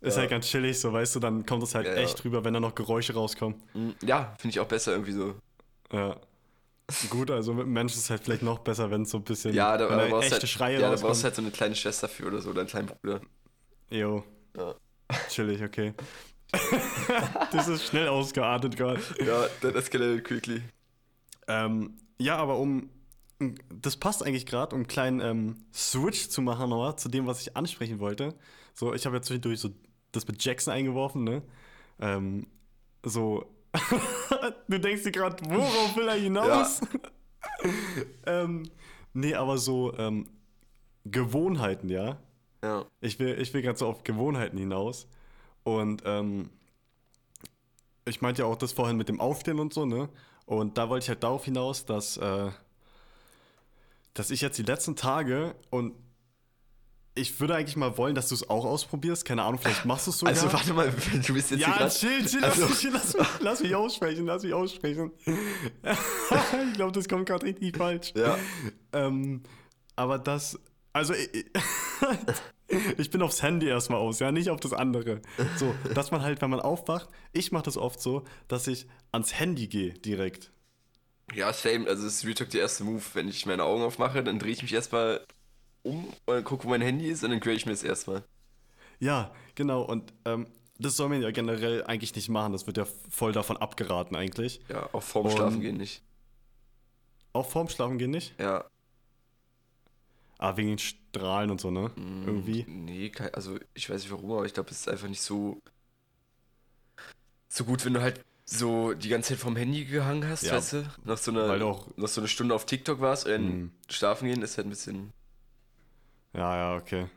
ist 0.00 0.16
Ja. 0.16 0.22
halt 0.22 0.30
ganz 0.30 0.46
chillig, 0.48 0.78
so 0.78 0.92
weißt 0.92 1.14
du, 1.14 1.20
dann 1.20 1.46
kommt 1.46 1.62
es 1.62 1.74
halt 1.74 1.86
Ja, 1.86 1.94
echt 1.94 2.22
rüber, 2.24 2.44
wenn 2.44 2.52
da 2.52 2.60
noch 2.60 2.74
Geräusche 2.74 3.14
rauskommen. 3.14 3.62
Mm, 3.72 3.90
Ja, 4.04 4.34
finde 4.40 4.50
ich 4.52 4.60
auch 4.60 4.66
besser 4.66 4.92
irgendwie 4.92 5.12
so. 5.12 5.36
Ja. 5.92 6.16
Gut, 7.10 7.32
also 7.32 7.52
mit 7.52 7.66
Menschen 7.66 7.96
ist 7.96 8.04
es 8.04 8.10
halt 8.10 8.22
vielleicht 8.22 8.42
noch 8.42 8.60
besser, 8.60 8.90
wenn 8.90 9.02
es 9.02 9.10
so 9.10 9.18
ein 9.18 9.24
bisschen 9.24 9.52
Ja, 9.52 9.76
da, 9.76 9.90
wenn 9.90 10.10
da, 10.10 10.20
echte 10.20 10.36
halt, 10.36 10.48
Schreie 10.48 10.80
ja, 10.80 10.90
da 10.90 10.96
brauchst 10.96 11.22
du 11.22 11.24
halt 11.24 11.34
so 11.34 11.42
eine 11.42 11.50
kleine 11.50 11.74
Schwester 11.74 12.08
für 12.08 12.26
oder 12.26 12.40
so, 12.40 12.50
oder 12.50 12.60
einen 12.60 12.68
kleinen 12.68 12.86
Bruder. 12.86 13.20
Jo. 13.90 14.22
Ja. 14.56 14.74
Chillig, 15.28 15.62
okay. 15.62 15.94
das 17.52 17.66
ist 17.68 17.86
schnell 17.86 18.08
ausgeartet 18.08 18.76
gerade. 18.76 19.00
Ja, 19.24 19.46
that 19.62 19.74
escalated 19.74 20.24
quickly. 20.24 20.62
Ähm, 21.48 21.96
ja, 22.18 22.36
aber 22.36 22.58
um. 22.58 22.90
Das 23.68 23.98
passt 23.98 24.24
eigentlich 24.24 24.46
gerade, 24.46 24.74
um 24.74 24.80
einen 24.80 24.88
kleinen 24.88 25.20
ähm, 25.20 25.66
Switch 25.74 26.30
zu 26.30 26.40
machen, 26.40 26.70
Noah, 26.70 26.96
zu 26.96 27.10
dem, 27.10 27.26
was 27.26 27.42
ich 27.42 27.54
ansprechen 27.54 27.98
wollte. 27.98 28.34
So, 28.72 28.94
ich 28.94 29.04
habe 29.04 29.16
ja 29.16 29.22
zwischendurch 29.22 29.60
so 29.60 29.70
das 30.12 30.26
mit 30.26 30.42
Jackson 30.42 30.72
eingeworfen, 30.72 31.24
ne? 31.24 31.42
Ähm, 32.00 32.46
so. 33.04 33.44
du 34.68 34.78
denkst 34.78 35.04
dir 35.04 35.12
gerade, 35.12 35.36
worauf 35.48 35.96
will 35.96 36.08
er 36.08 36.14
hinaus? 36.14 36.80
ähm, 38.26 38.70
nee, 39.12 39.34
aber 39.34 39.58
so 39.58 39.96
ähm, 39.96 40.28
Gewohnheiten, 41.04 41.88
ja. 41.88 42.18
Ja. 42.62 42.84
Ich 43.00 43.18
will, 43.18 43.40
ich 43.40 43.52
will 43.54 43.62
ganz 43.62 43.80
so 43.80 43.86
auf 43.86 44.02
Gewohnheiten 44.02 44.58
hinaus. 44.58 45.08
Und 45.62 46.02
ähm, 46.04 46.50
ich 48.04 48.20
meinte 48.20 48.42
ja 48.42 48.48
auch 48.48 48.56
das 48.56 48.72
vorhin 48.72 48.96
mit 48.96 49.08
dem 49.08 49.20
Aufstehen 49.20 49.58
und 49.58 49.74
so, 49.74 49.84
ne? 49.84 50.08
Und 50.46 50.78
da 50.78 50.88
wollte 50.88 51.04
ich 51.04 51.08
halt 51.08 51.22
darauf 51.22 51.44
hinaus, 51.44 51.84
dass, 51.84 52.16
äh, 52.16 52.50
dass 54.14 54.30
ich 54.30 54.40
jetzt 54.40 54.58
die 54.58 54.62
letzten 54.62 54.94
Tage 54.94 55.56
und 55.70 55.94
ich 57.16 57.40
würde 57.40 57.54
eigentlich 57.56 57.76
mal 57.76 57.96
wollen, 57.98 58.14
dass 58.14 58.28
du 58.28 58.34
es 58.34 58.48
auch 58.48 58.64
ausprobierst. 58.64 59.24
Keine 59.24 59.42
Ahnung, 59.42 59.58
vielleicht 59.60 59.84
machst 59.84 60.06
du 60.06 60.10
es 60.12 60.18
sogar. 60.18 60.34
Also 60.34 60.52
warte 60.52 60.72
mal, 60.74 60.90
du 61.26 61.32
bist 61.34 61.50
jetzt 61.50 61.50
hier 61.50 61.58
ja, 61.60 61.76
grad- 61.76 61.94
chill, 61.98 62.24
chill, 62.26 62.44
also, 62.44 62.62
lass, 62.62 62.82
mich, 62.82 62.92
lass, 62.92 63.14
mich, 63.14 63.26
lass 63.40 63.60
mich 63.62 63.74
aussprechen, 63.74 64.26
lass 64.26 64.42
mich 64.42 64.52
aussprechen. 64.54 65.10
ich 65.26 66.72
glaube, 66.74 66.92
das 66.92 67.08
kommt 67.08 67.26
gerade 67.26 67.46
richtig 67.46 67.76
falsch. 67.76 68.12
Ja, 68.16 68.38
Ähm, 68.92 69.42
aber 69.96 70.18
das, 70.18 70.58
also 70.92 71.14
ich, 71.14 71.46
ich 72.98 73.10
bin 73.10 73.22
aufs 73.22 73.42
Handy 73.42 73.66
erstmal 73.66 74.00
aus, 74.00 74.18
ja, 74.18 74.32
nicht 74.32 74.50
auf 74.50 74.60
das 74.60 74.72
andere. 74.72 75.22
So, 75.56 75.74
dass 75.94 76.10
man 76.10 76.22
halt, 76.22 76.40
wenn 76.42 76.50
man 76.50 76.60
aufwacht, 76.60 77.08
ich 77.32 77.52
mache 77.52 77.64
das 77.64 77.76
oft 77.76 78.00
so, 78.00 78.24
dass 78.48 78.66
ich 78.66 78.86
ans 79.12 79.38
Handy 79.38 79.68
gehe 79.68 79.92
direkt. 79.94 80.52
ja, 81.34 81.52
same. 81.52 81.86
Also 81.88 82.06
es 82.06 82.16
ist 82.16 82.24
Real 82.24 82.34
Talk 82.34 82.50
der 82.50 82.60
erste 82.62 82.84
Move. 82.84 83.02
Wenn 83.14 83.28
ich 83.28 83.46
meine 83.46 83.64
Augen 83.64 83.82
aufmache, 83.82 84.22
dann 84.22 84.38
drehe 84.38 84.52
ich 84.52 84.62
mich 84.62 84.72
erstmal 84.72 85.24
um 85.86 86.12
und 86.26 86.44
gucke, 86.44 86.64
wo 86.64 86.68
mein 86.70 86.82
Handy 86.82 87.08
ist 87.08 87.22
und 87.24 87.30
dann 87.30 87.40
grade 87.40 87.56
ich 87.56 87.66
mir 87.66 87.72
das 87.72 87.82
erstmal. 87.82 88.22
Ja, 89.00 89.32
genau. 89.54 89.82
Und 89.82 90.12
ähm, 90.24 90.46
das 90.78 90.96
soll 90.96 91.08
man 91.08 91.22
ja 91.22 91.30
generell 91.30 91.84
eigentlich 91.84 92.14
nicht 92.14 92.28
machen. 92.28 92.52
Das 92.52 92.66
wird 92.66 92.76
ja 92.76 92.86
voll 93.10 93.32
davon 93.32 93.56
abgeraten 93.56 94.16
eigentlich. 94.16 94.60
Ja, 94.68 94.88
auch 94.92 95.02
vorm 95.02 95.26
Und- 95.26 95.32
Schlafen 95.32 95.60
gehen 95.60 95.76
nicht. 95.76 96.02
Auch 97.32 97.48
vorm 97.48 97.68
Schlafen 97.68 97.98
gehen 97.98 98.10
nicht. 98.10 98.38
Ja. 98.40 98.64
Ah, 100.38 100.56
wegen 100.56 100.68
den 100.68 100.78
Strahlen 100.78 101.50
und 101.50 101.60
so, 101.60 101.70
ne? 101.70 101.90
mm, 101.96 102.24
Irgendwie. 102.26 102.64
Nee, 102.68 103.10
also 103.32 103.58
ich 103.74 103.88
weiß 103.88 104.02
nicht 104.02 104.10
warum, 104.12 104.32
aber 104.32 104.44
ich 104.44 104.52
glaube, 104.54 104.70
es 104.70 104.80
ist 104.80 104.88
einfach 104.88 105.08
nicht 105.08 105.22
so, 105.22 105.60
so 107.48 107.64
gut, 107.64 107.84
wenn 107.86 107.94
du 107.94 108.02
halt 108.02 108.22
so 108.44 108.92
die 108.92 109.08
ganze 109.08 109.30
Zeit 109.30 109.38
vom 109.38 109.56
Handy 109.56 109.86
gehangen 109.86 110.28
hast, 110.28 110.42
Ja, 110.42 110.52
weißt 110.54 110.72
du? 110.74 110.90
Noch 111.04 111.16
so, 111.16 111.30
eine, 111.30 111.48
weil 111.48 111.58
du 111.58 111.66
auch- 111.66 111.88
noch 111.96 112.08
so 112.08 112.20
eine 112.20 112.28
Stunde 112.28 112.54
auf 112.54 112.66
TikTok 112.66 113.00
warst 113.00 113.26
und 113.26 113.44
Mhm. 113.46 113.70
schlafen 113.88 114.28
gehen 114.28 114.42
ist 114.42 114.56
halt 114.56 114.66
ein 114.66 114.70
bisschen. 114.70 115.12
Ja, 116.36 116.54
ja, 116.56 116.76
okay. 116.76 117.08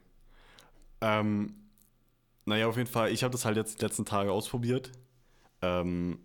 Ähm, 1.02 1.54
naja, 2.46 2.68
auf 2.68 2.78
jeden 2.78 2.90
Fall, 2.90 3.12
ich 3.12 3.24
habe 3.24 3.32
das 3.34 3.46
halt 3.46 3.58
jetzt 3.58 3.80
die 3.82 3.86
letzten 3.86 4.06
Tage 4.06 4.32
ausprobiert. 4.32 4.92
Ähm, 5.62 6.20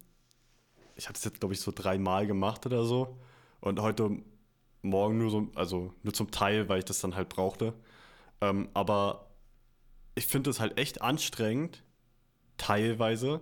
ich 0.96 1.08
habe 1.08 1.16
es 1.16 1.24
jetzt, 1.24 1.40
glaube 1.40 1.54
ich, 1.54 1.60
so 1.60 1.72
dreimal 1.74 2.26
gemacht 2.26 2.66
oder 2.66 2.84
so. 2.84 3.18
Und 3.60 3.80
heute 3.80 4.18
Morgen 4.82 5.18
nur 5.18 5.30
so, 5.30 5.48
also 5.54 5.94
nur 6.02 6.14
zum 6.14 6.30
Teil, 6.30 6.68
weil 6.68 6.80
ich 6.80 6.84
das 6.84 7.00
dann 7.00 7.16
halt 7.16 7.28
brauchte. 7.28 7.74
Ähm, 8.40 8.68
aber 8.74 9.26
ich 10.14 10.26
finde 10.26 10.50
es 10.50 10.60
halt 10.60 10.78
echt 10.78 11.02
anstrengend, 11.02 11.82
teilweise 12.58 13.40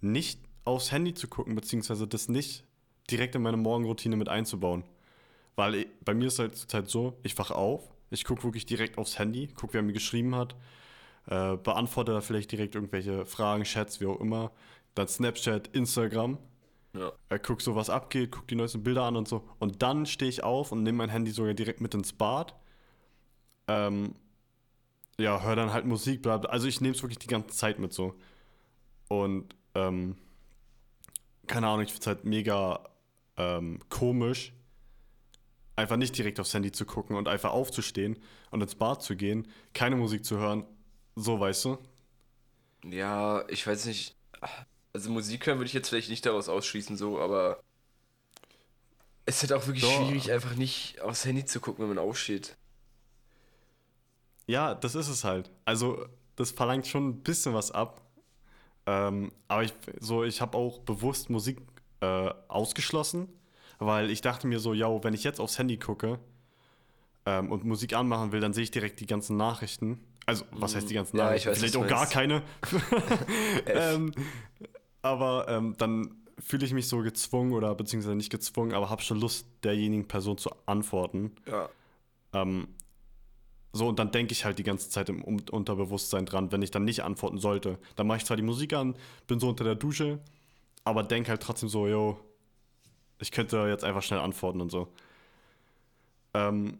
nicht 0.00 0.40
aufs 0.64 0.92
Handy 0.92 1.14
zu 1.14 1.28
gucken, 1.28 1.54
beziehungsweise 1.54 2.08
das 2.08 2.28
nicht 2.28 2.64
direkt 3.10 3.34
in 3.36 3.42
meine 3.42 3.58
Morgenroutine 3.58 4.16
mit 4.16 4.28
einzubauen. 4.28 4.84
Weil 5.56 5.74
ich, 5.76 5.88
bei 6.04 6.14
mir 6.14 6.28
ist 6.28 6.38
halt 6.40 6.56
zurzeit 6.56 6.88
so, 6.90 7.18
ich 7.22 7.38
wache 7.38 7.54
auf, 7.56 7.82
ich 8.10 8.24
gucke 8.24 8.44
wirklich 8.44 8.66
direkt 8.66 8.98
aufs 8.98 9.18
Handy, 9.18 9.48
gucke, 9.48 9.74
wer 9.74 9.82
mir 9.82 9.92
geschrieben 9.92 10.34
hat, 10.34 10.54
äh, 11.26 11.56
beantworte 11.56 12.12
da 12.12 12.20
vielleicht 12.20 12.52
direkt 12.52 12.74
irgendwelche 12.74 13.26
Fragen, 13.26 13.64
Chats, 13.64 14.00
wie 14.00 14.06
auch 14.06 14.20
immer. 14.20 14.52
Dann 14.94 15.08
Snapchat, 15.08 15.68
Instagram, 15.68 16.38
Ja. 16.94 17.12
äh, 17.30 17.38
guck 17.38 17.62
so, 17.62 17.76
was 17.76 17.90
abgeht, 17.90 18.32
guck 18.32 18.48
die 18.48 18.56
neuesten 18.56 18.82
Bilder 18.82 19.04
an 19.04 19.16
und 19.16 19.28
so. 19.28 19.48
Und 19.58 19.82
dann 19.82 20.06
stehe 20.06 20.28
ich 20.30 20.42
auf 20.44 20.72
und 20.72 20.82
nehme 20.82 20.98
mein 20.98 21.10
Handy 21.10 21.30
sogar 21.32 21.54
direkt 21.54 21.80
mit 21.80 21.94
ins 21.94 22.12
Bad. 22.12 22.54
Ähm, 23.68 24.14
ja, 25.18 25.42
höre 25.42 25.56
dann 25.56 25.72
halt 25.72 25.84
Musik, 25.86 26.22
bla 26.22 26.38
bla. 26.38 26.50
Also 26.50 26.66
ich 26.68 26.80
nehme 26.80 26.94
es 26.94 27.02
wirklich 27.02 27.18
die 27.18 27.26
ganze 27.26 27.56
Zeit 27.56 27.78
mit 27.78 27.92
so. 27.92 28.14
Und, 29.08 29.54
ähm, 29.74 30.16
keine 31.46 31.66
Ahnung, 31.68 31.82
ich 31.82 31.90
finde 31.92 32.00
es 32.02 32.06
halt 32.06 32.24
mega 32.24 32.80
ähm, 33.36 33.80
komisch, 33.88 34.52
einfach 35.78 35.96
nicht 35.96 36.18
direkt 36.18 36.40
aufs 36.40 36.52
Handy 36.52 36.72
zu 36.72 36.84
gucken 36.84 37.16
und 37.16 37.28
einfach 37.28 37.52
aufzustehen 37.52 38.18
und 38.50 38.60
ins 38.60 38.74
Bad 38.74 39.02
zu 39.02 39.16
gehen, 39.16 39.46
keine 39.74 39.96
Musik 39.96 40.24
zu 40.24 40.36
hören. 40.38 40.64
So, 41.14 41.38
weißt 41.38 41.64
du? 41.66 41.78
Ja, 42.84 43.46
ich 43.48 43.66
weiß 43.66 43.86
nicht. 43.86 44.16
Also 44.92 45.10
Musik 45.10 45.46
hören 45.46 45.58
würde 45.58 45.68
ich 45.68 45.74
jetzt 45.74 45.88
vielleicht 45.88 46.10
nicht 46.10 46.26
daraus 46.26 46.48
ausschließen, 46.48 46.96
so, 46.96 47.20
aber 47.20 47.62
es 49.26 49.36
ist 49.36 49.50
halt 49.50 49.52
auch 49.62 49.66
wirklich 49.66 49.84
Doch. 49.84 50.08
schwierig, 50.08 50.32
einfach 50.32 50.54
nicht 50.56 51.00
aufs 51.00 51.24
Handy 51.24 51.44
zu 51.44 51.60
gucken, 51.60 51.82
wenn 51.82 51.94
man 51.94 52.04
aufsteht. 52.04 52.56
Ja, 54.46 54.74
das 54.74 54.94
ist 54.94 55.08
es 55.08 55.24
halt. 55.24 55.50
Also, 55.64 56.06
das 56.36 56.50
verlangt 56.50 56.86
schon 56.86 57.08
ein 57.08 57.22
bisschen 57.22 57.54
was 57.54 57.70
ab. 57.70 58.02
Ähm, 58.86 59.30
aber 59.48 59.62
ich, 59.64 59.74
so, 60.00 60.24
ich 60.24 60.40
habe 60.40 60.56
auch 60.56 60.78
bewusst 60.80 61.28
Musik 61.30 61.60
äh, 62.00 62.30
ausgeschlossen, 62.48 63.28
weil 63.78 64.10
ich 64.10 64.20
dachte 64.20 64.46
mir 64.46 64.58
so, 64.60 64.74
ja, 64.74 64.88
wenn 65.04 65.14
ich 65.14 65.24
jetzt 65.24 65.40
aufs 65.40 65.58
Handy 65.58 65.76
gucke 65.76 66.18
ähm, 67.26 67.50
und 67.52 67.64
Musik 67.64 67.94
anmachen 67.94 68.32
will, 68.32 68.40
dann 68.40 68.52
sehe 68.52 68.64
ich 68.64 68.70
direkt 68.70 69.00
die 69.00 69.06
ganzen 69.06 69.36
Nachrichten. 69.36 70.00
Also, 70.26 70.44
was 70.52 70.74
heißt 70.74 70.90
die 70.90 70.94
ganzen 70.94 71.16
Ja, 71.16 71.34
ich 71.34 71.46
Nachrichten? 71.46 71.50
weiß, 71.50 71.58
Vielleicht 71.58 71.76
auch 71.76 71.86
gar 71.86 72.06
keine. 72.06 72.42
ähm, 73.66 74.12
aber 75.02 75.46
ähm, 75.48 75.74
dann 75.78 76.10
fühle 76.38 76.66
ich 76.66 76.72
mich 76.72 76.86
so 76.88 76.98
gezwungen 76.98 77.52
oder 77.52 77.74
beziehungsweise 77.74 78.14
nicht 78.14 78.30
gezwungen, 78.30 78.74
aber 78.74 78.90
habe 78.90 79.02
schon 79.02 79.20
Lust, 79.20 79.46
derjenigen 79.64 80.06
Person 80.06 80.38
zu 80.38 80.50
antworten. 80.66 81.32
Ja. 81.46 81.68
Ähm, 82.34 82.68
so, 83.72 83.86
und 83.88 83.98
dann 83.98 84.10
denke 84.10 84.32
ich 84.32 84.44
halt 84.44 84.58
die 84.58 84.62
ganze 84.64 84.88
Zeit 84.90 85.08
im 85.08 85.22
Un- 85.24 85.48
Unterbewusstsein 85.50 86.26
dran, 86.26 86.50
wenn 86.52 86.62
ich 86.62 86.70
dann 86.70 86.84
nicht 86.84 87.04
antworten 87.04 87.38
sollte. 87.38 87.78
Dann 87.96 88.06
mache 88.06 88.18
ich 88.18 88.24
zwar 88.24 88.36
die 88.36 88.42
Musik 88.42 88.72
an, 88.72 88.96
bin 89.26 89.40
so 89.40 89.48
unter 89.48 89.64
der 89.64 89.74
Dusche, 89.74 90.20
aber 90.84 91.02
denke 91.02 91.30
halt 91.30 91.42
trotzdem 91.42 91.68
so, 91.68 91.86
yo, 91.86 92.18
ich 93.18 93.32
könnte 93.32 93.56
jetzt 93.68 93.84
einfach 93.84 94.02
schnell 94.02 94.20
antworten 94.20 94.60
und 94.60 94.70
so. 94.70 94.88
Ähm, 96.34 96.78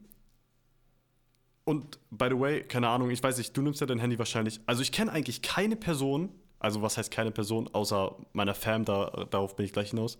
und 1.65 1.99
by 2.11 2.29
the 2.31 2.39
way, 2.39 2.63
keine 2.63 2.89
Ahnung, 2.89 3.11
ich 3.11 3.23
weiß 3.23 3.37
nicht, 3.39 3.57
du 3.57 3.63
nimmst 3.63 3.81
ja 3.81 3.87
dein 3.87 3.99
Handy 3.99 4.19
wahrscheinlich. 4.19 4.61
Also 4.67 4.83
ich 4.83 4.93
kenne 4.93 5.13
eigentlich 5.13 5.43
keine 5.43 5.77
Person, 5.77 6.31
also 6.59 6.81
was 6.81 6.97
heißt 6.97 7.11
keine 7.11 7.31
Person, 7.31 7.69
außer 7.73 8.17
meiner 8.33 8.55
Fam, 8.55 8.85
da, 8.85 9.27
darauf 9.31 9.55
bin 9.55 9.67
ich 9.67 9.73
gleich 9.73 9.91
hinaus, 9.91 10.19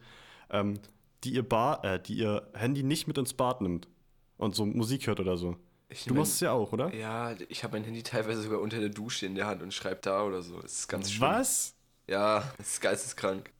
ähm, 0.51 0.79
die, 1.25 1.31
ihr 1.31 1.49
Bar, 1.49 1.85
äh, 1.85 2.03
die 2.03 2.15
ihr 2.15 2.49
Handy 2.55 2.83
nicht 2.83 3.07
mit 3.07 3.17
ins 3.17 3.33
Bad 3.33 3.61
nimmt 3.61 3.89
und 4.37 4.55
so 4.55 4.67
Musik 4.67 5.07
hört 5.07 5.21
oder 5.21 5.37
so. 5.37 5.57
Ich 5.89 6.05
Du 6.05 6.15
machst 6.15 6.35
es 6.35 6.41
ja 6.41 6.53
auch, 6.53 6.73
oder? 6.73 6.95
Ja, 6.95 7.35
ich 7.49 7.65
habe 7.65 7.79
mein 7.79 7.85
Handy 7.85 8.03
teilweise 8.03 8.43
sogar 8.43 8.61
unter 8.61 8.79
der 8.79 8.91
Dusche 8.91 9.25
in 9.25 9.35
der 9.35 9.47
Hand 9.47 9.63
und 9.63 9.73
schreibe 9.73 10.01
da 10.03 10.23
oder 10.25 10.43
so. 10.43 10.59
Es 10.59 10.81
ist 10.81 10.89
ganz 10.89 11.11
schlimm. 11.11 11.31
Was? 11.31 11.75
Ja, 12.07 12.53
das 12.59 12.73
ist 12.75 12.81
geisteskrank. 12.83 13.51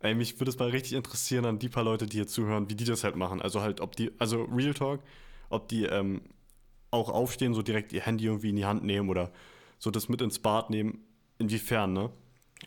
Ey, 0.00 0.14
mich 0.14 0.40
würde 0.40 0.50
es 0.50 0.58
mal 0.58 0.70
richtig 0.70 0.94
interessieren 0.94 1.44
an 1.44 1.58
die 1.58 1.68
paar 1.68 1.84
Leute, 1.84 2.06
die 2.06 2.18
hier 2.18 2.26
zuhören, 2.26 2.70
wie 2.70 2.74
die 2.74 2.84
das 2.84 3.04
halt 3.04 3.16
machen. 3.16 3.42
Also 3.42 3.60
halt, 3.60 3.80
ob 3.80 3.96
die, 3.96 4.10
also 4.18 4.44
Real 4.44 4.74
Talk, 4.74 5.00
ob 5.50 5.68
die 5.68 5.84
ähm, 5.84 6.22
auch 6.90 7.08
aufstehen, 7.10 7.54
so 7.54 7.62
direkt 7.62 7.92
ihr 7.92 8.00
Handy 8.02 8.24
irgendwie 8.26 8.50
in 8.50 8.56
die 8.56 8.64
Hand 8.64 8.82
nehmen 8.84 9.10
oder 9.10 9.30
so 9.78 9.90
das 9.90 10.08
mit 10.08 10.22
ins 10.22 10.38
Bad 10.38 10.70
nehmen. 10.70 11.04
Inwiefern, 11.38 11.92
ne? 11.92 12.10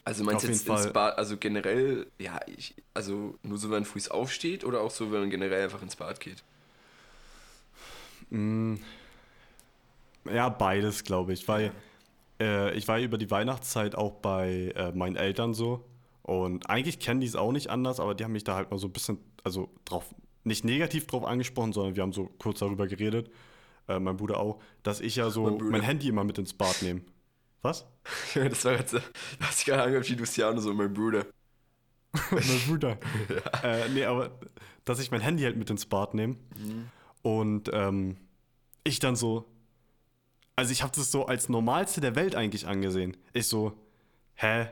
Also 0.06 0.24
meinst 0.24 0.44
du 0.44 0.48
jetzt 0.48 0.68
jeden 0.68 0.76
ins 0.76 0.84
Fall. 0.84 0.94
Bad, 0.94 1.18
also 1.18 1.38
generell, 1.38 2.08
ja, 2.20 2.40
ich, 2.48 2.76
also 2.94 3.38
nur 3.44 3.58
so, 3.58 3.70
wenn 3.70 3.78
man 3.78 3.86
früh 3.86 4.02
aufsteht 4.10 4.64
oder 4.64 4.82
auch 4.82 4.92
so, 4.92 5.12
wenn 5.12 5.22
man 5.22 5.30
generell 5.30 5.64
einfach 5.64 5.82
ins 5.82 5.96
Bad 5.96 6.20
geht? 6.20 6.44
Ja, 10.32 10.50
beides, 10.50 11.04
glaube 11.04 11.34
ich. 11.34 11.48
Weil 11.48 11.72
äh, 12.40 12.74
ich 12.76 12.88
war 12.88 13.00
über 13.00 13.18
die 13.18 13.30
Weihnachtszeit 13.30 13.96
auch 13.96 14.14
bei 14.14 14.74
äh, 14.76 14.92
meinen 14.92 15.16
Eltern 15.16 15.54
so. 15.54 15.86
Und 16.24 16.70
eigentlich 16.70 17.00
kennen 17.00 17.20
die 17.20 17.28
es 17.28 17.36
auch 17.36 17.52
nicht 17.52 17.70
anders, 17.70 18.00
aber 18.00 18.16
die 18.16 18.24
haben 18.24 18.32
mich 18.32 18.46
da 18.46 18.56
halt 18.56 18.72
mal 18.72 18.78
so 18.78 18.88
ein 18.88 18.94
bisschen, 18.94 19.20
also 19.44 19.70
drauf, 19.86 20.16
nicht 20.44 20.64
negativ 20.64 21.06
drauf 21.06 21.26
angesprochen, 21.26 21.74
sondern 21.74 21.96
wir 21.96 22.04
haben 22.04 22.14
so 22.14 22.32
kurz 22.40 22.60
darüber 22.60 22.88
geredet, 22.88 23.30
äh, 23.90 24.00
mein 24.00 24.16
Bruder 24.16 24.40
auch, 24.40 24.62
dass 24.84 25.02
ich 25.02 25.18
ja 25.18 25.30
so 25.30 25.44
Mein 25.44 25.70
mein 25.70 25.82
Handy 25.82 26.08
immer 26.08 26.24
mit 26.24 26.38
ins 26.38 26.54
Bad 26.54 26.82
nehme. 26.82 27.02
Was? 27.62 27.86
das 28.34 28.64
war 28.66 28.74
jetzt, 28.74 28.96
hast 29.42 29.62
du 29.62 29.72
gerade 29.72 29.84
angehört 29.84 30.10
wie 30.10 30.16
Luciano, 30.16 30.60
so 30.62 30.74
mein 30.74 30.94
Bruder. 30.94 31.26
mein 32.32 32.62
Bruder. 32.68 32.98
äh, 33.64 33.90
nee, 33.90 34.06
aber 34.06 34.32
dass 34.86 35.00
ich 35.00 35.12
mein 35.12 35.22
Handy 35.22 35.44
halt 35.44 35.58
mit 35.58 35.70
ins 35.70 35.86
Bad 35.86 36.14
nehme. 36.14 36.38
Und 37.22 37.70
ähm, 37.74 38.18
ich 38.84 39.00
dann 39.00 39.16
so, 39.16 39.46
also 40.56 40.72
ich 40.72 40.84
habe 40.84 40.94
das 40.96 41.12
so 41.12 41.26
als 41.26 41.50
normalste 41.50 42.02
der 42.02 42.16
Welt 42.16 42.36
eigentlich 42.36 42.68
angesehen. 42.68 43.18
Ich 43.34 43.48
so, 43.48 43.74
hä? 44.36 44.68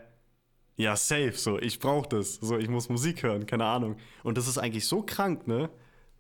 Ja, 0.82 0.96
safe, 0.96 1.34
so, 1.34 1.60
ich 1.60 1.78
brauch 1.78 2.08
das. 2.08 2.36
So, 2.36 2.58
ich 2.58 2.68
muss 2.68 2.90
Musik 2.90 3.22
hören, 3.22 3.46
keine 3.46 3.66
Ahnung. 3.66 3.98
Und 4.24 4.36
das 4.36 4.48
ist 4.48 4.58
eigentlich 4.58 4.88
so 4.88 5.04
krank, 5.04 5.46
ne? 5.46 5.70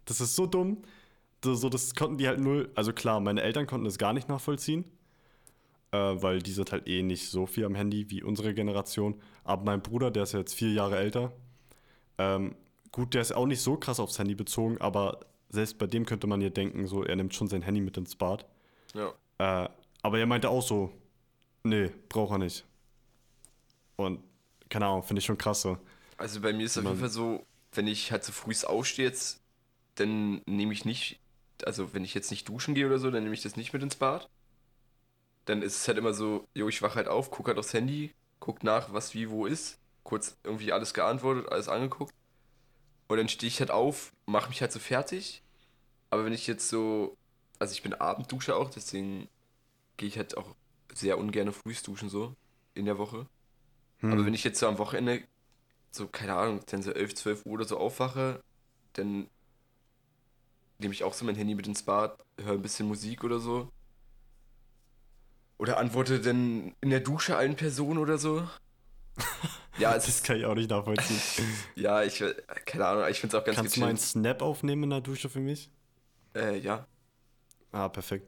Das 0.05 0.21
ist 0.21 0.35
so 0.35 0.45
dumm. 0.45 0.83
So, 1.43 1.55
so, 1.55 1.67
das 1.67 1.95
konnten 1.95 2.19
die 2.19 2.27
halt 2.27 2.39
null, 2.39 2.69
also 2.75 2.93
klar, 2.93 3.19
meine 3.21 3.41
Eltern 3.41 3.65
konnten 3.65 3.85
das 3.85 3.97
gar 3.97 4.13
nicht 4.13 4.29
nachvollziehen. 4.29 4.85
Äh, 5.91 5.97
weil 5.97 6.43
die 6.43 6.51
sind 6.51 6.71
halt 6.71 6.87
eh 6.87 7.01
nicht 7.01 7.31
so 7.31 7.47
viel 7.47 7.65
am 7.65 7.73
Handy 7.73 8.11
wie 8.11 8.21
unsere 8.21 8.53
Generation. 8.53 9.19
Aber 9.43 9.63
mein 9.63 9.81
Bruder, 9.81 10.11
der 10.11 10.23
ist 10.23 10.33
jetzt 10.33 10.53
vier 10.53 10.73
Jahre 10.73 10.97
älter, 10.99 11.31
ähm, 12.19 12.55
gut, 12.91 13.15
der 13.15 13.21
ist 13.21 13.31
auch 13.31 13.47
nicht 13.47 13.61
so 13.61 13.77
krass 13.77 13.99
aufs 13.99 14.19
Handy 14.19 14.35
bezogen, 14.35 14.79
aber 14.79 15.21
selbst 15.49 15.79
bei 15.79 15.87
dem 15.87 16.05
könnte 16.05 16.27
man 16.27 16.39
ja 16.39 16.49
denken, 16.49 16.85
so, 16.85 17.03
er 17.03 17.15
nimmt 17.15 17.33
schon 17.33 17.47
sein 17.47 17.63
Handy 17.63 17.81
mit 17.81 17.97
ins 17.97 18.15
Bad. 18.15 18.45
Ja. 18.93 19.11
Äh, 19.39 19.69
aber 20.03 20.19
er 20.19 20.27
meinte 20.27 20.49
auch 20.51 20.61
so, 20.61 20.91
nee, 21.63 21.89
braucht 22.09 22.33
er 22.33 22.37
nicht. 22.37 22.63
Und 23.95 24.19
keine 24.71 24.87
Ahnung, 24.87 25.03
finde 25.03 25.19
ich 25.19 25.25
schon 25.25 25.37
krass 25.37 25.61
so. 25.61 25.77
Also 26.17 26.41
bei 26.41 26.53
mir 26.53 26.65
ist 26.65 26.71
es 26.71 26.77
auf 26.79 26.85
jeden 26.85 26.99
Fall 26.99 27.09
so, 27.09 27.45
wenn 27.73 27.87
ich 27.87 28.11
halt 28.11 28.23
so 28.23 28.31
früh 28.31 28.53
aufstehe 28.65 29.05
jetzt, 29.05 29.41
dann 29.95 30.41
nehme 30.47 30.73
ich 30.73 30.85
nicht, 30.85 31.19
also 31.65 31.93
wenn 31.93 32.03
ich 32.03 32.13
jetzt 32.13 32.31
nicht 32.31 32.47
duschen 32.47 32.73
gehe 32.73 32.87
oder 32.87 32.97
so, 32.97 33.11
dann 33.11 33.23
nehme 33.23 33.35
ich 33.35 33.43
das 33.43 33.57
nicht 33.57 33.73
mit 33.73 33.83
ins 33.83 33.97
Bad. 33.97 34.29
Dann 35.45 35.61
ist 35.61 35.75
es 35.75 35.87
halt 35.87 35.97
immer 35.97 36.13
so, 36.13 36.47
jo, 36.53 36.69
ich 36.69 36.81
wache 36.81 36.95
halt 36.95 37.07
auf, 37.07 37.31
gucke 37.31 37.49
halt 37.49 37.59
aufs 37.59 37.73
Handy, 37.73 38.13
guck 38.39 38.63
nach, 38.63 38.93
was 38.93 39.13
wie 39.13 39.29
wo 39.29 39.45
ist, 39.45 39.77
kurz 40.03 40.37
irgendwie 40.43 40.71
alles 40.71 40.93
geantwortet, 40.93 41.51
alles 41.51 41.67
angeguckt. 41.67 42.13
Und 43.07 43.17
dann 43.17 43.27
stehe 43.27 43.49
ich 43.49 43.59
halt 43.59 43.71
auf, 43.71 44.13
mache 44.25 44.49
mich 44.49 44.61
halt 44.61 44.71
so 44.71 44.79
fertig. 44.79 45.43
Aber 46.09 46.23
wenn 46.23 46.33
ich 46.33 46.47
jetzt 46.47 46.69
so, 46.69 47.17
also 47.59 47.73
ich 47.73 47.83
bin 47.83 47.93
Abendduscher 47.93 48.55
auch, 48.55 48.69
deswegen 48.69 49.27
gehe 49.97 50.07
ich 50.07 50.17
halt 50.17 50.37
auch 50.37 50.55
sehr 50.93 51.17
ungern 51.17 51.51
frühs 51.51 51.83
duschen 51.83 52.09
so 52.09 52.35
in 52.73 52.85
der 52.85 52.97
Woche. 52.97 53.27
Hm. 54.01 54.13
Aber 54.13 54.25
wenn 54.25 54.34
ich 54.34 54.43
jetzt 54.43 54.60
so 54.60 54.67
am 54.67 54.77
Wochenende, 54.77 55.24
so, 55.91 56.08
keine 56.08 56.36
Ahnung, 56.36 56.62
dann 56.67 56.81
so 56.84 56.91
11, 56.91 57.15
12 57.15 57.46
Uhr 57.46 57.53
oder 57.53 57.65
so 57.65 57.77
aufwache, 57.77 58.41
dann 58.93 59.29
nehme 60.79 60.94
ich 60.94 61.03
auch 61.03 61.14
so 61.14 61.25
mein 61.25 61.35
Handy 61.35 61.55
mit 61.55 61.68
ins 61.68 61.83
Bad, 61.83 62.18
höre 62.42 62.53
ein 62.53 62.61
bisschen 62.61 62.87
Musik 62.87 63.24
oder 63.24 63.40
so. 63.40 63.70
Oder 65.57 65.77
antworte 65.77 66.20
dann 66.20 66.74
in 66.81 66.90
der 66.90 67.01
Dusche 67.01 67.37
allen 67.37 67.55
Personen 67.55 68.00
oder 68.00 68.18
so. 68.18 68.48
Ja, 69.77 69.96
es 69.96 70.05
Das 70.05 70.22
kann 70.24 70.35
ich 70.37 70.46
auch 70.46 70.53
nicht 70.53 70.70
nachvollziehen. 70.70 71.22
ja, 71.75 72.03
ich, 72.03 72.20
äh, 72.22 72.35
keine 72.66 72.85
Ahnung, 72.85 73.05
ich 73.09 73.20
finde 73.22 73.37
es 73.37 73.42
auch 73.42 73.46
ganz 73.46 73.55
Kannst 73.55 73.75
du 73.77 73.79
mal 73.79 73.87
einen 73.87 73.96
gechillt. 73.96 74.09
Snap 74.11 74.42
aufnehmen 74.42 74.83
in 74.83 74.90
der 74.90 75.01
Dusche 75.01 75.29
für 75.29 75.40
mich? 75.40 75.72
Äh, 76.35 76.57
ja, 76.59 76.85
Ah, 77.72 77.87
perfekt. 77.90 78.27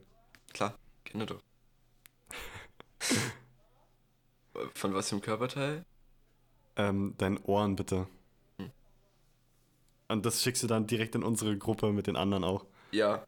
klar, 0.52 0.74
kenne 1.04 1.26
doch. 1.26 1.40
Von 4.74 4.94
was 4.94 5.08
für 5.08 5.16
einem 5.16 5.22
Körperteil? 5.22 5.84
Ähm, 6.76 7.14
deinen 7.18 7.38
Ohren 7.38 7.76
bitte. 7.76 8.06
Hm. 8.58 8.70
Und 10.08 10.26
das 10.26 10.42
schickst 10.42 10.62
du 10.62 10.66
dann 10.66 10.86
direkt 10.86 11.14
in 11.14 11.22
unsere 11.22 11.56
Gruppe 11.56 11.92
mit 11.92 12.06
den 12.06 12.16
anderen 12.16 12.44
auch. 12.44 12.64
Ja. 12.92 13.24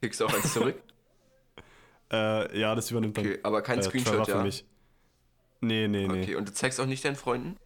Kriegst 0.00 0.20
du 0.20 0.26
auch 0.26 0.34
eins 0.34 0.52
zurück? 0.52 0.80
Äh, 2.12 2.60
ja, 2.60 2.74
das 2.74 2.90
übernimmt 2.90 3.16
dann 3.16 3.26
Okay, 3.26 3.40
aber 3.42 3.62
kein 3.62 3.78
äh, 3.78 3.82
Screenshot, 3.82 4.28
ja? 4.28 4.36
für 4.36 4.42
mich. 4.42 4.64
Nee, 5.62 5.88
nee, 5.88 6.06
nee. 6.06 6.22
Okay, 6.22 6.34
und 6.36 6.46
du 6.46 6.52
zeigst 6.52 6.78
auch 6.78 6.86
nicht 6.86 7.04
deinen 7.04 7.16
Freunden? 7.16 7.56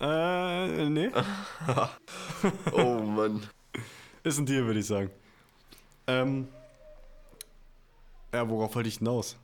Äh, 0.00 0.88
nee. 0.90 1.10
Oh 2.72 2.98
Mann. 3.00 3.48
Ist 4.24 4.38
ein 4.38 4.44
Deal, 4.44 4.66
würde 4.66 4.80
ich 4.80 4.86
sagen. 4.86 5.10
Ähm. 6.06 6.48
Ja, 8.34 8.48
worauf 8.50 8.74
wollte 8.74 8.88
ich 8.88 8.98
hinaus? 8.98 9.38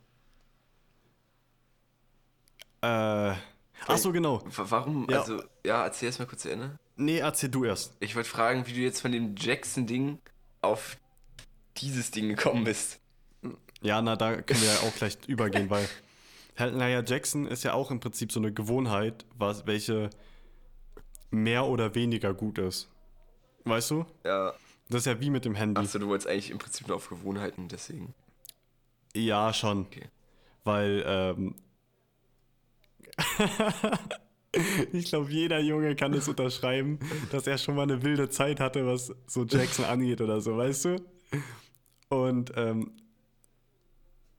Äh. 2.81 3.35
Ach 3.87 3.97
so, 3.97 4.11
genau. 4.11 4.43
Warum? 4.45 5.07
Ja. 5.09 5.21
Also, 5.21 5.41
ja, 5.65 5.83
erzähl 5.83 6.07
erst 6.07 6.19
mal 6.19 6.25
kurz 6.25 6.43
zu 6.43 6.51
Ende. 6.51 6.77
Nee, 6.97 7.17
erzähl 7.17 7.49
du 7.49 7.65
erst. 7.65 7.95
Ich 7.99 8.15
wollte 8.15 8.29
fragen, 8.29 8.67
wie 8.67 8.73
du 8.73 8.79
jetzt 8.79 9.01
von 9.01 9.11
dem 9.11 9.35
Jackson-Ding 9.35 10.19
auf 10.61 10.97
dieses 11.77 12.11
Ding 12.11 12.29
gekommen 12.29 12.63
bist. 12.63 12.99
Ja, 13.81 14.01
na, 14.01 14.15
da 14.15 14.41
können 14.41 14.61
wir 14.61 14.67
ja 14.67 14.79
auch 14.81 14.95
gleich 14.95 15.17
übergehen, 15.27 15.69
weil 15.69 15.87
naja, 16.59 17.01
Jackson 17.03 17.47
ist 17.47 17.63
ja 17.63 17.73
auch 17.73 17.89
im 17.89 17.99
Prinzip 17.99 18.31
so 18.31 18.39
eine 18.39 18.53
Gewohnheit, 18.53 19.25
was, 19.35 19.65
welche 19.65 20.11
mehr 21.31 21.65
oder 21.65 21.95
weniger 21.95 22.33
gut 22.35 22.59
ist. 22.59 22.89
Weißt 23.63 23.91
du? 23.91 24.05
Ja. 24.23 24.53
Das 24.89 25.01
ist 25.01 25.05
ja 25.05 25.19
wie 25.19 25.29
mit 25.29 25.45
dem 25.45 25.55
Handy. 25.55 25.79
Achso, 25.79 25.97
du 25.97 26.07
wolltest 26.07 26.27
eigentlich 26.27 26.51
im 26.51 26.57
Prinzip 26.57 26.87
nur 26.87 26.97
auf 26.97 27.09
Gewohnheiten, 27.09 27.67
deswegen. 27.67 28.13
Ja, 29.15 29.53
schon. 29.53 29.83
Okay. 29.83 30.09
Weil, 30.63 31.03
ähm. 31.05 31.55
ich 34.91 35.05
glaube, 35.05 35.31
jeder 35.31 35.59
Junge 35.59 35.95
kann 35.95 36.11
das 36.11 36.27
unterschreiben, 36.27 36.99
dass 37.31 37.47
er 37.47 37.57
schon 37.57 37.75
mal 37.75 37.83
eine 37.83 38.01
wilde 38.03 38.29
Zeit 38.29 38.59
hatte, 38.59 38.85
was 38.85 39.13
so 39.27 39.45
Jackson 39.45 39.85
angeht 39.85 40.21
oder 40.21 40.41
so, 40.41 40.57
weißt 40.57 40.85
du? 40.85 40.95
Und, 42.09 42.51
ähm. 42.55 42.91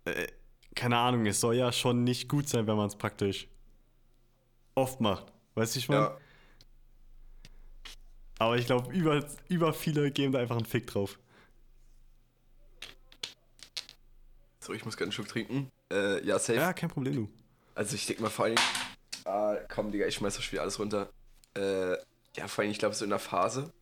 Äh, 0.05 0.27
keine 0.75 0.97
Ahnung, 0.97 1.27
es 1.27 1.41
soll 1.41 1.57
ja 1.57 1.71
schon 1.71 2.03
nicht 2.05 2.29
gut 2.29 2.49
sein, 2.49 2.67
wenn 2.67 2.77
man 2.77 2.87
es 2.87 2.97
praktisch 2.97 3.47
oft 4.75 5.01
macht. 5.01 5.33
Weißt 5.55 5.75
du, 5.75 5.79
ich 5.79 5.89
meine? 5.89 6.01
Ja. 6.03 6.19
Aber 8.39 8.57
ich 8.57 8.67
glaube, 8.67 8.93
über, 8.93 9.25
über 9.49 9.73
viele 9.73 10.11
geben 10.11 10.33
da 10.33 10.41
einfach 10.41 10.57
einen 10.57 10.65
Fick 10.65 10.87
drauf. 10.87 11.19
So, 14.59 14.73
ich 14.73 14.85
muss 14.85 14.97
gerade 14.97 15.07
einen 15.07 15.13
Schluck 15.13 15.29
trinken. 15.29 15.71
Äh, 15.93 16.25
ja, 16.27 16.39
safe. 16.39 16.59
Ja, 16.59 16.73
kein 16.73 16.89
Problem, 16.89 17.15
du. 17.15 17.29
Also, 17.75 17.95
ich 17.95 18.07
denke 18.07 18.23
mal 18.23 18.31
vor 18.31 18.47
allem. 18.47 18.57
Ah, 19.25 19.57
komm, 19.69 19.93
Digga, 19.93 20.07
ich 20.07 20.17
schmeiß 20.17 20.43
schon 20.43 20.53
wieder 20.53 20.63
alles 20.63 20.79
runter. 20.79 21.09
Äh, 21.55 21.97
ja, 22.37 22.49
vor 22.49 22.63
allem, 22.63 22.71
ich 22.71 22.79
glaube, 22.79 22.95
so 22.95 23.05
in 23.05 23.11
der 23.11 23.19
Phase. 23.19 23.73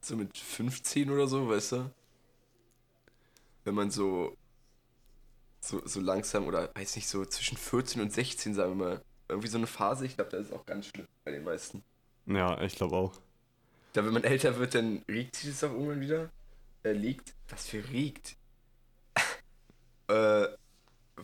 So 0.00 0.16
mit 0.16 0.36
15 0.36 1.10
oder 1.10 1.26
so, 1.26 1.48
weißt 1.48 1.72
du? 1.72 1.90
Wenn 3.64 3.74
man 3.74 3.90
so. 3.90 4.36
So, 5.60 5.82
so 5.84 6.00
langsam 6.00 6.46
oder 6.46 6.70
weiß 6.76 6.94
nicht, 6.94 7.08
so 7.08 7.24
zwischen 7.24 7.56
14 7.56 8.00
und 8.00 8.12
16, 8.12 8.54
sagen 8.54 8.78
wir 8.78 8.84
mal. 8.86 9.02
Irgendwie 9.28 9.48
so 9.48 9.58
eine 9.58 9.66
Phase, 9.66 10.06
ich 10.06 10.14
glaube, 10.14 10.30
das 10.30 10.46
ist 10.46 10.52
auch 10.52 10.64
ganz 10.64 10.86
schlimm 10.86 11.08
bei 11.24 11.32
den 11.32 11.42
meisten. 11.42 11.82
Ja, 12.26 12.60
ich 12.62 12.76
glaube 12.76 12.94
auch. 12.94 13.12
Da, 13.92 14.04
wenn 14.04 14.12
man 14.12 14.24
älter 14.24 14.56
wird, 14.58 14.74
dann 14.74 15.02
regt 15.08 15.36
sich 15.36 15.50
das 15.50 15.64
auch 15.64 15.72
irgendwann 15.72 16.00
wieder. 16.00 16.30
Äh, 16.84 16.92
liegt. 16.92 17.34
Was 17.48 17.66
für 17.66 17.88
regt? 17.88 18.36
äh, 20.08 20.46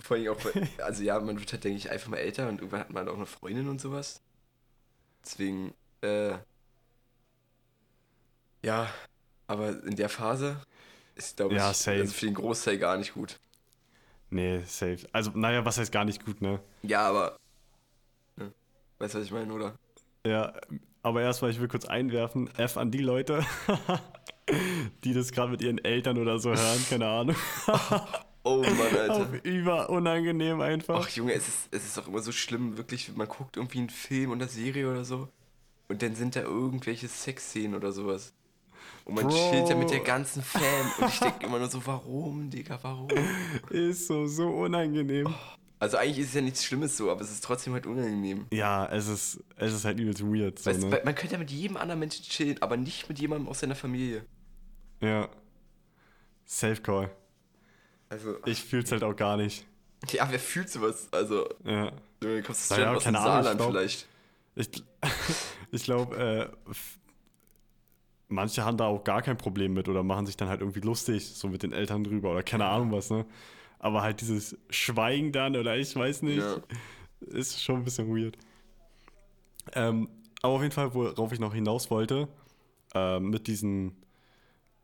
vor 0.00 0.16
allem 0.16 0.28
auch, 0.32 0.40
also 0.78 1.02
ja, 1.02 1.18
man 1.20 1.38
wird 1.38 1.52
halt, 1.52 1.64
denke 1.64 1.78
ich, 1.78 1.90
einfach 1.90 2.08
mal 2.08 2.16
älter 2.18 2.48
und 2.48 2.56
irgendwann 2.58 2.80
hat 2.80 2.90
man 2.90 3.08
auch 3.08 3.14
eine 3.16 3.26
Freundin 3.26 3.68
und 3.68 3.80
sowas. 3.80 4.20
Deswegen, 5.24 5.74
äh, 6.00 6.34
ja, 8.62 8.88
aber 9.46 9.82
in 9.84 9.96
der 9.96 10.08
Phase 10.08 10.60
ist, 11.14 11.36
glaube 11.36 11.54
ich, 11.54 11.58
Ja, 11.60 11.72
safe. 11.74 12.00
also 12.00 12.12
für 12.12 12.26
den 12.26 12.34
Großteil 12.34 12.78
gar 12.78 12.96
nicht 12.96 13.14
gut. 13.14 13.38
Nee, 14.30 14.62
safe. 14.66 15.06
Also, 15.12 15.30
naja, 15.34 15.64
was 15.64 15.78
heißt 15.78 15.92
gar 15.92 16.04
nicht 16.04 16.24
gut, 16.24 16.40
ne? 16.40 16.60
Ja, 16.82 17.06
aber, 17.06 17.36
ne, 18.36 18.52
weißt 18.98 19.14
du, 19.14 19.18
was 19.18 19.26
ich 19.26 19.32
meine, 19.32 19.52
oder? 19.52 19.74
Ja, 20.26 20.54
aber 21.02 21.22
erstmal, 21.22 21.50
ich 21.50 21.60
will 21.60 21.68
kurz 21.68 21.84
einwerfen, 21.84 22.48
F 22.56 22.76
an 22.76 22.90
die 22.90 23.02
Leute, 23.02 23.44
die 25.04 25.12
das 25.12 25.32
gerade 25.32 25.50
mit 25.50 25.62
ihren 25.62 25.78
Eltern 25.78 26.16
oder 26.18 26.38
so 26.38 26.50
hören, 26.50 26.86
keine 26.88 27.06
Ahnung. 27.08 27.36
Oh 28.44 28.62
Mann, 28.62 28.96
Alter. 28.98 29.16
Auf 29.16 29.44
über 29.44 29.90
unangenehm 29.90 30.60
einfach. 30.60 31.06
Ach 31.06 31.08
Junge, 31.10 31.32
es 31.34 31.46
ist, 31.46 31.68
es 31.70 31.84
ist 31.84 31.98
auch 31.98 32.08
immer 32.08 32.20
so 32.20 32.32
schlimm, 32.32 32.76
wirklich, 32.76 33.14
man 33.14 33.28
guckt 33.28 33.56
irgendwie 33.56 33.78
einen 33.78 33.90
Film 33.90 34.32
oder 34.32 34.48
Serie 34.48 34.90
oder 34.90 35.04
so 35.04 35.28
und 35.88 36.02
dann 36.02 36.14
sind 36.14 36.36
da 36.36 36.40
irgendwelche 36.40 37.06
Sexszenen 37.06 37.74
oder 37.74 37.92
sowas. 37.92 38.32
Und 39.04 39.14
man 39.14 39.26
Bro. 39.26 39.50
chillt 39.50 39.68
ja 39.68 39.76
mit 39.76 39.90
der 39.90 40.00
ganzen 40.00 40.42
Fam 40.42 40.62
und 40.98 41.08
ich 41.08 41.18
denke 41.18 41.46
immer 41.46 41.58
nur 41.58 41.68
so, 41.68 41.84
warum, 41.86 42.50
Digga, 42.50 42.78
warum? 42.82 43.08
Ist 43.70 44.06
so, 44.06 44.26
so 44.26 44.48
unangenehm. 44.48 45.32
Also 45.78 45.96
eigentlich 45.96 46.20
ist 46.20 46.28
es 46.28 46.34
ja 46.34 46.40
nichts 46.40 46.64
Schlimmes 46.64 46.96
so, 46.96 47.10
aber 47.10 47.20
es 47.20 47.30
ist 47.30 47.42
trotzdem 47.42 47.72
halt 47.72 47.86
unangenehm. 47.86 48.46
Ja, 48.52 48.86
es 48.86 49.08
ist, 49.08 49.42
es 49.56 49.72
ist 49.72 49.84
halt 49.84 49.98
übelst 49.98 50.22
weird. 50.22 50.58
So, 50.60 50.70
Weißt, 50.70 50.82
ne? 50.82 51.00
man 51.04 51.14
könnte 51.14 51.34
ja 51.34 51.38
mit 51.38 51.50
jedem 51.50 51.76
anderen 51.76 51.98
Menschen 51.98 52.24
chillen, 52.24 52.62
aber 52.62 52.76
nicht 52.76 53.08
mit 53.08 53.18
jemandem 53.18 53.48
aus 53.48 53.60
seiner 53.60 53.74
Familie. 53.74 54.24
Ja. 55.00 55.28
Safe 56.44 56.80
Call. 56.80 57.10
Also, 58.12 58.36
Ich 58.44 58.62
fühl's 58.62 58.92
halt 58.92 59.02
auch 59.04 59.16
gar 59.16 59.36
nicht. 59.38 59.64
ja, 60.10 60.30
wer 60.30 60.38
fühlt 60.38 60.68
sowas? 60.68 61.08
Also, 61.12 61.48
Ja. 61.64 61.92
du 62.20 62.42
kommst 62.42 62.70
ja, 62.76 62.92
aus 62.92 63.02
dem 63.02 63.14
keine 63.14 63.18
Ahnung, 63.20 63.40
ich 63.40 63.44
Saarland 63.46 63.58
glaub- 63.58 63.70
vielleicht. 63.72 64.08
Ich, 64.54 64.68
ich 65.72 65.82
glaube, 65.84 66.52
äh, 66.68 66.72
manche 68.28 68.64
haben 68.64 68.76
da 68.76 68.86
auch 68.86 69.02
gar 69.02 69.22
kein 69.22 69.38
Problem 69.38 69.72
mit 69.72 69.88
oder 69.88 70.02
machen 70.02 70.26
sich 70.26 70.36
dann 70.36 70.48
halt 70.48 70.60
irgendwie 70.60 70.80
lustig, 70.80 71.26
so 71.34 71.48
mit 71.48 71.62
den 71.62 71.72
Eltern 71.72 72.04
drüber 72.04 72.32
oder 72.32 72.42
keine 72.42 72.66
Ahnung 72.66 72.92
was, 72.92 73.08
ne? 73.10 73.24
Aber 73.78 74.02
halt 74.02 74.20
dieses 74.20 74.56
Schweigen 74.70 75.32
dann 75.32 75.56
oder 75.56 75.76
ich 75.76 75.96
weiß 75.96 76.22
nicht, 76.22 76.38
Ja. 76.44 76.56
ist 77.20 77.62
schon 77.62 77.76
ein 77.76 77.84
bisschen 77.84 78.14
weird. 78.14 78.36
Ähm, 79.72 80.08
aber 80.42 80.54
auf 80.54 80.62
jeden 80.62 80.72
Fall, 80.74 80.92
worauf 80.94 81.32
ich 81.32 81.40
noch 81.40 81.54
hinaus 81.54 81.90
wollte, 81.90 82.28
äh, 82.94 83.18
mit 83.20 83.46
diesen 83.46 83.96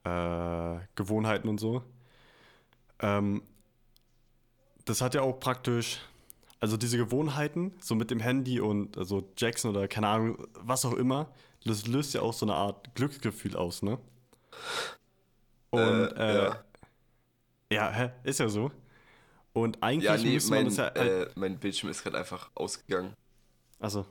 äh, 0.05 0.79
Gewohnheiten 0.95 1.49
und 1.49 1.59
so, 1.61 1.83
ähm, 3.01 3.43
das 4.85 5.01
hat 5.01 5.15
ja 5.15 5.23
auch 5.23 5.39
praktisch, 5.39 5.99
also 6.61 6.77
diese 6.77 6.97
Gewohnheiten, 6.97 7.73
so 7.81 7.95
mit 7.95 8.11
dem 8.11 8.21
Handy 8.21 8.61
und 8.61 8.97
also 8.99 9.31
Jackson 9.37 9.71
oder 9.71 9.87
keine 9.89 10.09
Ahnung, 10.09 10.49
was 10.55 10.85
auch 10.85 10.95
immer, 10.95 11.31
das 11.65 11.87
löst 11.87 12.15
ja 12.15 12.23
auch 12.23 12.33
so 12.33 12.47
eine 12.47 12.55
Art 12.55 12.95
Glücksgefühl 12.95 13.57
aus, 13.57 13.83
ne? 13.83 13.99
Und 15.71 15.81
Äh, 15.81 16.07
äh, 16.07 16.45
ja. 16.45 16.65
ja. 17.73 17.91
hä? 17.91 18.11
ist 18.25 18.41
ja 18.41 18.49
so. 18.49 18.71
Und 19.53 19.83
eigentlich 19.83 20.05
Ja, 20.05 20.17
nee, 20.17 20.35
müsste 20.35 20.51
man 20.51 20.59
mein, 20.61 20.67
das 20.67 20.77
ja. 20.77 20.85
halt, 20.95 20.97
äh, 20.97 21.31
mein 21.35 21.59
Bildschirm 21.59 21.91
ist 21.91 22.03
gerade 22.03 22.19
einfach 22.19 22.51
ausgegangen. 22.55 23.15
also, 23.79 24.07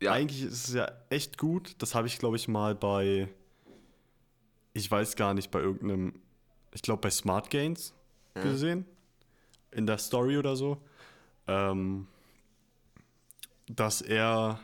Ja, 0.00 0.12
eigentlich 0.12 0.42
ist 0.42 0.68
es 0.68 0.74
ja 0.74 0.90
echt 1.08 1.38
gut. 1.38 1.74
Das 1.78 1.94
habe 1.94 2.06
ich, 2.06 2.18
glaube 2.18 2.36
ich, 2.36 2.46
mal 2.46 2.74
bei. 2.74 3.28
Ich 4.74 4.90
weiß 4.90 5.16
gar 5.16 5.34
nicht, 5.34 5.50
bei 5.50 5.60
irgendeinem. 5.60 6.20
Ich 6.74 6.82
glaube, 6.82 7.00
bei 7.00 7.10
Smart 7.10 7.48
Gains 7.48 7.94
Ja. 8.36 8.42
gesehen. 8.42 8.84
In 9.70 9.86
der 9.86 9.98
Story 9.98 10.36
oder 10.36 10.56
so. 10.56 10.76
Ähm, 11.46 12.06
dass 13.66 14.02
er 14.02 14.60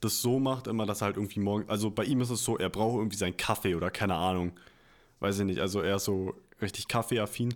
das 0.00 0.20
so 0.20 0.38
macht, 0.38 0.66
immer, 0.66 0.84
dass 0.84 1.00
er 1.00 1.06
halt 1.06 1.16
irgendwie 1.16 1.40
morgen. 1.40 1.68
Also 1.68 1.90
bei 1.90 2.04
ihm 2.04 2.20
ist 2.20 2.30
es 2.30 2.44
so, 2.44 2.58
er 2.58 2.68
braucht 2.68 2.98
irgendwie 2.98 3.16
seinen 3.16 3.36
Kaffee 3.36 3.74
oder 3.74 3.90
keine 3.90 4.14
Ahnung. 4.16 4.52
Weiß 5.20 5.38
ich 5.38 5.44
nicht. 5.46 5.60
Also 5.60 5.80
er 5.80 5.96
ist 5.96 6.04
so 6.04 6.34
richtig 6.60 6.88
kaffeeaffin. 6.88 7.54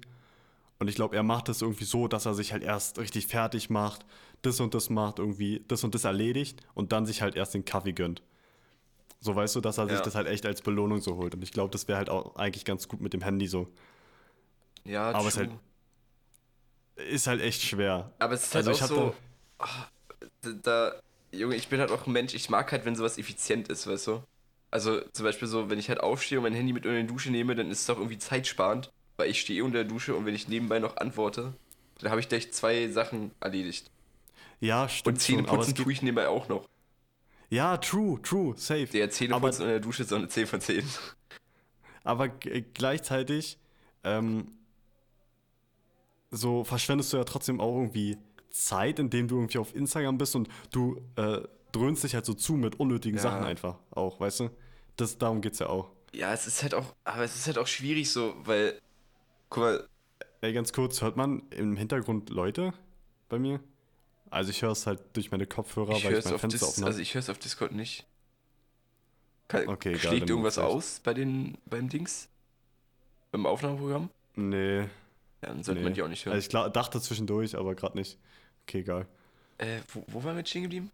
Und 0.79 0.89
ich 0.89 0.95
glaube, 0.95 1.17
er 1.17 1.25
macht 1.25 1.49
das 1.49 1.61
irgendwie 1.61 1.85
so, 1.85 2.07
dass 2.09 2.25
er 2.25 2.35
sich 2.35 2.53
halt 2.53 2.63
erst 2.63 2.99
richtig 2.99 3.27
fertig 3.27 3.69
macht, 3.69 4.07
das 4.43 4.61
und 4.61 4.75
das 4.75 4.91
macht, 4.91 5.19
irgendwie 5.19 5.65
das 5.67 5.83
und 5.83 5.95
das 5.95 6.05
erledigt 6.05 6.61
und 6.75 6.93
dann 6.93 7.05
sich 7.05 7.21
halt 7.21 7.35
erst 7.35 7.55
den 7.55 7.65
Kaffee 7.65 7.93
gönnt. 7.93 8.23
So 9.21 9.35
weißt 9.35 9.57
du, 9.57 9.61
dass 9.61 9.79
er 9.79 9.87
sich 9.89 9.99
Ja. 9.99 10.05
das 10.05 10.15
halt 10.15 10.29
echt 10.29 10.47
als 10.47 10.63
Belohnung 10.63 11.01
so 11.01 11.17
holt. 11.17 11.35
Und 11.35 11.43
ich 11.43 11.53
glaube, 11.53 11.71
das 11.73 11.89
wäre 11.89 11.99
halt 11.99 12.11
auch 12.11 12.37
eigentlich 12.37 12.65
ganz 12.65 12.87
gut 12.89 13.01
mit 13.01 13.13
dem 13.13 13.23
Handy 13.23 13.47
so. 13.49 13.69
ja, 14.85 15.11
aber 15.11 15.29
es 15.29 15.35
true. 15.35 15.49
halt- 16.97 17.09
Ist 17.09 17.27
halt 17.27 17.41
echt 17.41 17.63
schwer. 17.63 18.13
Aber 18.19 18.35
es 18.35 18.45
ist 18.45 18.55
halt 18.55 18.67
Also 18.69 18.85
auch 18.85 18.89
so. 18.89 19.15
da, 20.43 20.51
da, 20.63 20.93
Junge, 21.33 21.57
ich 21.57 21.69
bin 21.69 21.81
halt 21.81 21.91
auch 21.91 22.07
ein 22.07 22.13
Mensch, 22.13 22.35
ich 22.35 22.49
mag 22.51 22.71
halt, 22.73 22.85
wenn 22.85 22.97
sowas 22.97 23.19
effizient 23.19 23.69
ist, 23.69 23.87
weißt 23.87 24.07
du? 24.09 24.23
Also 24.71 25.01
zum 25.13 25.25
Beispiel 25.25 25.49
so, 25.49 25.71
wenn 25.71 25.79
ich 25.79 25.89
halt 25.89 26.01
aufstehe 26.01 26.39
und 26.39 26.43
mein 26.45 26.55
Handy 26.55 26.73
mit 26.73 26.85
unter 26.87 27.01
die 27.01 27.07
Dusche 27.07 27.31
nehme, 27.31 27.55
dann 27.55 27.71
ist 27.71 27.83
es 27.83 27.91
auch 27.91 27.97
irgendwie 27.99 28.19
zeitsparend, 28.19 28.91
weil 29.17 29.31
ich 29.31 29.41
stehe 29.41 29.65
unter 29.65 29.79
der 29.79 29.85
Dusche 29.85 30.15
und 30.15 30.27
wenn 30.27 30.35
ich 30.35 30.49
nebenbei 30.49 30.79
noch 30.79 30.97
antworte, 30.97 31.55
dann 32.01 32.11
habe 32.11 32.21
ich 32.21 32.29
gleich 32.29 32.53
zwei 32.53 32.89
Sachen 32.89 33.31
erledigt. 33.41 33.91
Ja, 34.61 34.89
stimmt. 34.89 35.19
Und 35.49 35.61
es 35.61 35.67
geht, 35.69 35.77
tue 35.77 35.93
ich 35.93 36.03
nebenbei 36.03 36.29
auch 36.29 36.49
noch. 36.49 36.69
Ja, 37.51 37.77
true, 37.79 38.21
true, 38.23 38.55
safe. 38.57 38.87
Der 38.87 39.05
aber, 39.05 39.11
Zähneputzen 39.13 39.63
unter 39.63 39.73
der 39.73 39.81
Dusche 39.81 40.03
ist 40.03 40.11
so 40.11 40.17
eine 40.17 40.29
10 40.29 40.47
von 40.47 40.61
10. 40.61 40.85
aber 42.05 42.29
gleichzeitig 42.29 43.59
ähm, 44.05 44.53
so 46.31 46.65
verschwendest 46.65 47.13
du 47.13 47.17
ja 47.17 47.25
trotzdem 47.25 47.61
auch 47.61 47.75
irgendwie 47.77 48.19
Zeit, 48.51 48.99
indem 48.99 49.29
du 49.29 49.37
irgendwie 49.37 49.59
auf 49.59 49.75
Instagram 49.75 50.19
bist 50.19 50.37
und 50.37 50.49
du 50.71 51.01
äh, 51.17 51.41
dröhnst 51.73 52.05
dich 52.05 52.15
halt 52.15 52.27
so 52.27 52.35
zu 52.35 52.55
mit 52.55 52.79
unnötigen 52.81 53.17
Ja. 53.17 53.23
Sachen 53.23 53.45
einfach 53.45 53.79
auch, 53.91 54.21
weißt 54.21 54.41
du? 54.41 54.51
Das, 54.97 55.17
darum 55.19 55.41
geht's 55.41 55.59
ja 55.59 55.69
auch. 55.69 55.91
Ja, 56.13 56.33
es 56.33 56.47
ist 56.47 56.63
halt 56.63 56.75
auch, 56.75 56.95
aber 57.05 57.23
es 57.25 57.37
ist 57.37 57.47
halt 57.47 57.59
auch 57.59 57.67
schwierig 57.67 58.11
so, 58.11 58.35
weil, 58.45 58.81
guck 59.49 59.63
mal, 59.63 59.89
Ey, 60.41 60.53
ganz 60.53 60.73
kurz, 60.73 61.03
hört 61.03 61.17
man 61.17 61.43
im 61.51 61.77
Hintergrund 61.77 62.31
Leute 62.31 62.73
bei 63.29 63.39
mir? 63.41 63.61
Also 64.31 64.51
ich 64.51 64.63
höre 64.63 64.73
es 64.73 64.87
halt 64.87 65.01
durch 65.15 65.31
meine 65.31 65.47
Kopfhörer, 65.47 65.93
ich 65.97 66.05
weil 66.05 66.13
ich 66.13 66.19
es 66.19 66.25
mein 66.27 66.35
auf, 66.35 66.41
Fenster 66.41 66.67
habe. 66.67 66.87
also 66.87 67.01
ich 67.01 67.15
höre 67.15 67.21
es 67.21 67.31
auf 67.31 67.39
Discord 67.39 67.73
nicht. 67.73 68.07
Kann, 69.49 69.69
Okay, 69.69 69.91
egal, 69.91 70.01
schlägt 70.01 70.23
dann 70.23 70.29
irgendwas 70.29 70.59
aus 70.59 71.01
bei 71.03 71.15
den, 71.15 71.57
beim 71.67 71.89
Dings? 71.89 72.29
Beim 73.33 73.47
Aufnahmeprogramm? 73.47 74.11
nee, 74.37 74.81
Ja, 74.81 74.89
dann 75.41 75.63
sollte 75.63 75.81
nee. 75.81 75.85
man 75.85 75.95
die 75.95 76.03
auch 76.03 76.09
nicht 76.09 76.27
hören. 76.27 76.35
Also 76.35 76.45
ich 76.45 76.51
klar, 76.51 76.69
dachte 76.71 77.01
zwischendurch, 77.01 77.57
aber 77.57 77.75
gerade 77.75 77.97
nicht. 77.97 78.19
Okay, 78.67 78.81
egal. 78.81 79.07
Äh, 79.59 79.81
wo, 79.93 80.05
wo 80.09 80.25
waren 80.25 80.35
wir 80.37 80.41
jetzt 80.41 80.51
stehen 80.51 80.63
geblieben? 80.63 80.91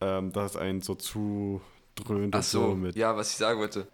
Ähm, 0.00 0.32
das 0.32 0.52
ist 0.52 0.56
ein 0.56 0.80
so 0.80 0.94
zu 0.94 1.60
so 1.96 2.40
so, 2.40 2.74
mit. 2.74 2.96
ja, 2.96 3.16
was 3.16 3.30
ich 3.30 3.36
sagen 3.36 3.60
wollte. 3.60 3.86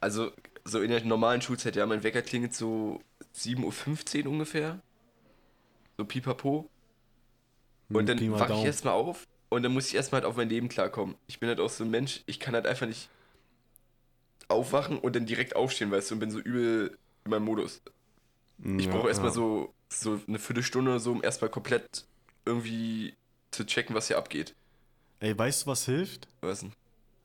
Also, 0.00 0.30
so 0.64 0.80
in 0.80 0.90
der 0.90 1.04
normalen 1.04 1.40
Schulzeit, 1.40 1.74
ja, 1.74 1.86
mein 1.86 2.02
Wecker 2.02 2.22
klingelt 2.22 2.54
so 2.54 3.00
7.15 3.34 4.24
Uhr 4.24 4.30
ungefähr. 4.30 4.80
So 5.96 6.04
pipapo. 6.04 6.68
Und 7.92 8.08
Hm, 8.08 8.08
dann 8.08 8.24
wache 8.38 8.54
ich 8.54 8.64
erstmal 8.64 8.94
auf 8.94 9.26
und 9.50 9.62
dann 9.62 9.72
muss 9.72 9.88
ich 9.88 9.94
erstmal 9.94 10.20
halt 10.22 10.28
auf 10.30 10.36
mein 10.36 10.48
Leben 10.48 10.68
klarkommen. 10.68 11.16
Ich 11.26 11.40
bin 11.40 11.48
halt 11.48 11.60
auch 11.60 11.70
so 11.70 11.84
ein 11.84 11.90
Mensch, 11.90 12.22
ich 12.26 12.40
kann 12.40 12.54
halt 12.54 12.66
einfach 12.66 12.86
nicht 12.86 13.10
aufwachen 14.48 14.98
und 14.98 15.14
dann 15.16 15.26
direkt 15.26 15.56
aufstehen, 15.56 15.90
weißt 15.90 16.10
du, 16.10 16.14
und 16.14 16.20
bin 16.20 16.30
so 16.30 16.38
übel 16.40 16.98
in 17.24 17.30
meinem 17.30 17.44
Modus. 17.44 17.82
Hm, 18.62 18.78
Ich 18.78 18.90
ja, 18.90 18.90
brauche 18.90 19.08
erstmal 19.08 19.32
ja. 19.32 19.32
so, 19.32 19.74
so 19.92 20.20
eine 20.28 20.38
Viertelstunde 20.38 20.92
oder 20.92 21.00
so, 21.00 21.12
um 21.12 21.24
erstmal 21.24 21.50
komplett 21.50 22.06
irgendwie 22.46 23.16
zu 23.52 23.66
checken, 23.66 23.94
was 23.96 24.08
hier 24.08 24.18
abgeht. 24.18 24.54
Ey, 25.20 25.36
weißt 25.38 25.62
du, 25.62 25.66
was 25.70 25.84
hilft? 25.84 26.28
Was 26.40 26.60
denn? 26.60 26.72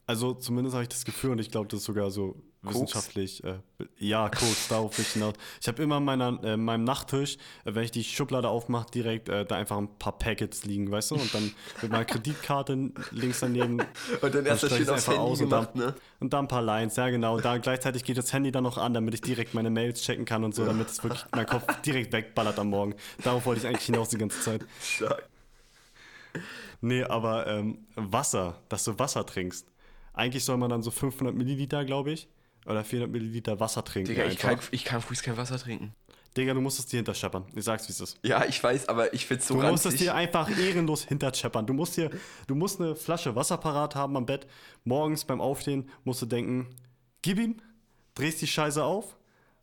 Also 0.05 0.33
zumindest 0.33 0.73
habe 0.73 0.83
ich 0.83 0.89
das 0.89 1.05
Gefühl 1.05 1.31
und 1.31 1.39
ich 1.39 1.49
glaube, 1.49 1.67
das 1.69 1.79
ist 1.79 1.85
sogar 1.85 2.11
so 2.11 2.33
Koks? 2.61 2.75
wissenschaftlich. 2.75 3.41
Äh, 3.45 3.59
ja, 3.99 4.27
Koks, 4.27 4.67
darauf 4.69 4.99
ich 4.99 5.07
hinaus. 5.09 5.33
Ich 5.61 5.67
habe 5.69 5.81
immer 5.81 5.97
in 5.97 6.03
meiner, 6.03 6.43
äh, 6.43 6.57
meinem 6.57 6.83
Nachttisch, 6.83 7.37
äh, 7.63 7.73
wenn 7.73 7.83
ich 7.85 7.91
die 7.91 8.03
Schublade 8.03 8.49
aufmache, 8.49 8.91
direkt 8.91 9.29
äh, 9.29 9.45
da 9.45 9.55
einfach 9.55 9.77
ein 9.77 9.87
paar 9.99 10.17
Packets 10.17 10.65
liegen, 10.65 10.91
weißt 10.91 11.11
du? 11.11 11.15
Und 11.15 11.33
dann 11.33 11.53
mit 11.81 11.91
meiner 11.91 12.03
Kreditkarte 12.03 12.91
links 13.11 13.39
daneben 13.39 13.79
Und 14.21 14.35
dann 14.35 14.45
erst 14.45 14.63
das 14.63 14.77
ich's 14.77 14.89
aufs 14.89 15.07
Handy 15.07 15.19
aus 15.19 15.39
und 15.39 15.49
gemacht, 15.49 15.69
dann- 15.73 15.81
ne? 15.85 15.95
und 16.19 16.33
da 16.33 16.39
ein 16.39 16.47
paar 16.49 16.61
Lines, 16.61 16.97
ja 16.97 17.09
genau. 17.09 17.39
Da 17.39 17.57
gleichzeitig 17.57 18.03
geht 18.03 18.17
das 18.17 18.33
Handy 18.33 18.51
dann 18.51 18.63
noch 18.63 18.77
an, 18.77 18.93
damit 18.93 19.13
ich 19.13 19.21
direkt 19.21 19.53
meine 19.53 19.69
Mails 19.69 20.01
checken 20.01 20.25
kann 20.25 20.43
und 20.43 20.53
so, 20.53 20.65
damit 20.65 20.89
es 20.89 21.01
wirklich 21.01 21.23
mein 21.31 21.45
Kopf 21.45 21.63
direkt 21.81 22.11
wegballert 22.11 22.59
am 22.59 22.69
Morgen. 22.69 22.95
Darauf 23.23 23.45
wollte 23.45 23.61
ich 23.61 23.67
eigentlich 23.67 23.85
hinaus 23.85 24.09
die 24.09 24.17
ganze 24.17 24.41
Zeit. 24.41 24.65
Stark. 24.81 25.29
Nee, 26.81 27.03
aber 27.03 27.47
ähm, 27.47 27.77
Wasser, 27.95 28.57
dass 28.67 28.83
du 28.83 28.99
Wasser 28.99 29.25
trinkst. 29.25 29.65
Eigentlich 30.13 30.45
soll 30.45 30.57
man 30.57 30.69
dann 30.69 30.83
so 30.83 30.91
500 30.91 31.35
Milliliter, 31.35 31.85
glaube 31.85 32.11
ich, 32.11 32.27
oder 32.65 32.83
400 32.83 33.11
Milliliter 33.11 33.59
Wasser 33.59 33.83
trinken. 33.83 34.09
Digga, 34.09 34.25
ich 34.25 34.37
kann, 34.37 34.59
ich 34.71 34.85
kann 34.85 35.01
frühs 35.01 35.21
kein 35.21 35.37
Wasser 35.37 35.57
trinken. 35.57 35.93
Digga, 36.37 36.53
du 36.53 36.61
musst 36.61 36.79
es 36.79 36.87
dir 36.87 36.97
hinterscheppern. 36.97 37.45
Ich 37.55 37.63
sag's, 37.63 37.87
wie 37.87 37.91
es 37.91 37.99
ist. 38.01 38.17
Ja, 38.23 38.45
ich 38.45 38.63
weiß, 38.63 38.89
aber 38.89 39.13
ich 39.13 39.25
find's 39.27 39.47
so 39.47 39.53
Du 39.53 39.61
musst 39.67 39.85
es 39.85 39.91
ranzig. 39.93 40.07
dir 40.07 40.15
einfach 40.15 40.49
ehrenlos 40.57 41.03
hinterscheppern. 41.03 41.67
Du 41.67 41.73
musst 41.73 41.95
dir, 41.97 42.09
du 42.47 42.55
musst 42.55 42.81
eine 42.81 42.95
Flasche 42.95 43.35
Wasser 43.35 43.57
parat 43.57 43.95
haben 43.95 44.17
am 44.17 44.25
Bett. 44.25 44.47
Morgens 44.83 45.25
beim 45.25 45.41
Aufstehen 45.41 45.89
musst 46.03 46.21
du 46.23 46.25
denken, 46.25 46.67
gib 47.21 47.37
ihm, 47.39 47.57
drehst 48.15 48.41
die 48.41 48.47
Scheiße 48.47 48.83
auf 48.83 49.15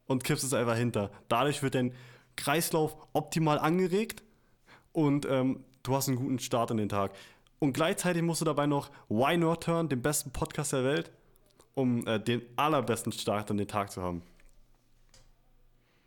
und 0.06 0.22
kippst 0.22 0.44
es 0.44 0.52
einfach 0.54 0.76
hinter. 0.76 1.10
Dadurch 1.28 1.62
wird 1.62 1.74
dein 1.74 1.92
Kreislauf 2.36 2.96
optimal 3.12 3.58
angeregt 3.58 4.22
und 4.92 5.26
ähm, 5.26 5.64
du 5.82 5.94
hast 5.96 6.06
einen 6.08 6.18
guten 6.18 6.38
Start 6.38 6.70
in 6.70 6.76
den 6.76 6.88
Tag. 6.88 7.12
Und 7.60 7.74
gleichzeitig 7.74 8.22
musst 8.22 8.40
du 8.40 8.44
dabei 8.44 8.66
noch 8.66 8.90
Why 9.08 9.36
Not 9.36 9.66
hören, 9.68 9.88
den 9.88 10.02
besten 10.02 10.32
Podcast 10.32 10.72
der 10.72 10.84
Welt, 10.84 11.12
um 11.74 12.06
äh, 12.06 12.18
den 12.18 12.42
allerbesten 12.56 13.12
Start 13.12 13.50
in 13.50 13.58
den 13.58 13.68
Tag 13.68 13.92
zu 13.92 14.02
haben. 14.02 14.22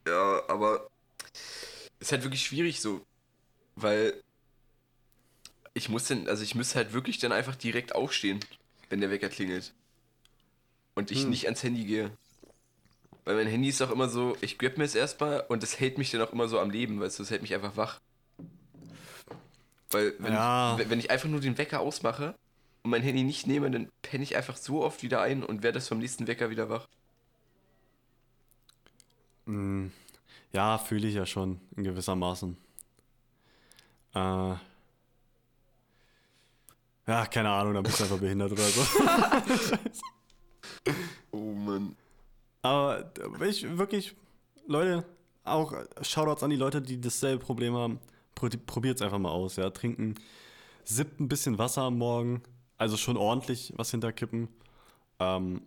Ja, 0.07 0.41
aber 0.49 0.89
ist 1.99 2.11
halt 2.11 2.23
wirklich 2.23 2.43
schwierig 2.45 2.81
so, 2.81 3.01
weil 3.75 4.21
ich 5.73 5.89
muss 5.89 6.07
dann, 6.07 6.27
also 6.27 6.43
ich 6.43 6.55
müsste 6.55 6.75
halt 6.75 6.93
wirklich 6.93 7.19
dann 7.19 7.31
einfach 7.31 7.55
direkt 7.55 7.95
aufstehen, 7.95 8.39
wenn 8.89 9.01
der 9.01 9.09
Wecker 9.11 9.29
klingelt. 9.29 9.73
Und 10.95 11.11
ich 11.11 11.23
Hm. 11.23 11.29
nicht 11.29 11.45
ans 11.45 11.63
Handy 11.63 11.85
gehe. 11.85 12.11
Weil 13.25 13.35
mein 13.35 13.47
Handy 13.47 13.69
ist 13.69 13.81
auch 13.81 13.91
immer 13.91 14.09
so, 14.09 14.37
ich 14.41 14.57
grab 14.57 14.77
mir 14.77 14.83
es 14.85 14.95
erstmal 14.95 15.41
und 15.49 15.63
das 15.63 15.79
hält 15.79 15.97
mich 15.97 16.11
dann 16.11 16.21
auch 16.21 16.33
immer 16.33 16.47
so 16.47 16.59
am 16.59 16.69
Leben, 16.71 16.99
weißt 16.99 17.19
du, 17.19 17.23
es 17.23 17.31
hält 17.31 17.41
mich 17.41 17.53
einfach 17.53 17.77
wach. 17.77 17.99
Weil 19.93 20.13
wenn, 20.19 20.33
Ja. 20.33 20.77
ich, 20.79 20.89
wenn 20.89 20.99
ich 20.99 21.09
einfach 21.11 21.29
nur 21.29 21.39
den 21.39 21.57
Wecker 21.57 21.79
ausmache 21.79 22.35
und 22.83 22.91
mein 22.91 23.01
Handy 23.03 23.23
nicht 23.23 23.47
nehme, 23.47 23.69
dann 23.71 23.89
penne 24.01 24.23
ich 24.23 24.35
einfach 24.35 24.57
so 24.57 24.83
oft 24.83 25.03
wieder 25.03 25.21
ein 25.21 25.43
und 25.43 25.63
werde 25.63 25.75
das 25.79 25.87
vom 25.87 25.99
nächsten 25.99 26.27
Wecker 26.27 26.49
wieder 26.49 26.69
wach. 26.69 26.87
Mm, 29.45 29.87
Ja, 30.53 30.77
fühle 30.77 31.07
ich 31.07 31.15
ja 31.15 31.25
schon 31.25 31.59
in 31.75 31.83
gewisser 31.83 32.15
Maßen. 32.15 32.55
Äh, 34.15 34.55
ja, 37.07 37.25
keine 37.29 37.49
Ahnung, 37.49 37.73
dann 37.73 37.83
bist 37.83 37.99
du 37.99 38.03
einfach 38.03 38.19
behindert 38.19 38.51
oder 38.51 38.63
so. 38.63 38.81
Oh 41.31 41.53
Mann. 41.53 41.95
Aber 42.61 43.11
ich 43.41 43.63
wirklich, 43.77 44.15
Leute, 44.67 45.03
auch 45.43 45.73
Shoutouts 46.01 46.43
an 46.43 46.51
die 46.51 46.55
Leute, 46.55 46.81
die 46.81 47.01
dasselbe 47.01 47.43
Problem 47.43 47.73
haben. 47.75 47.99
Probiert 48.35 48.97
es 48.97 49.01
einfach 49.01 49.19
mal 49.19 49.31
aus, 49.31 49.55
ja. 49.55 49.69
Trinken, 49.69 50.15
sippt 50.83 51.19
ein 51.19 51.27
bisschen 51.27 51.57
Wasser 51.57 51.83
am 51.83 51.97
Morgen, 51.97 52.41
also 52.77 52.97
schon 52.97 53.17
ordentlich 53.17 53.73
was 53.75 53.91
hinterkippen. 53.91 54.49
Ähm, 55.19 55.61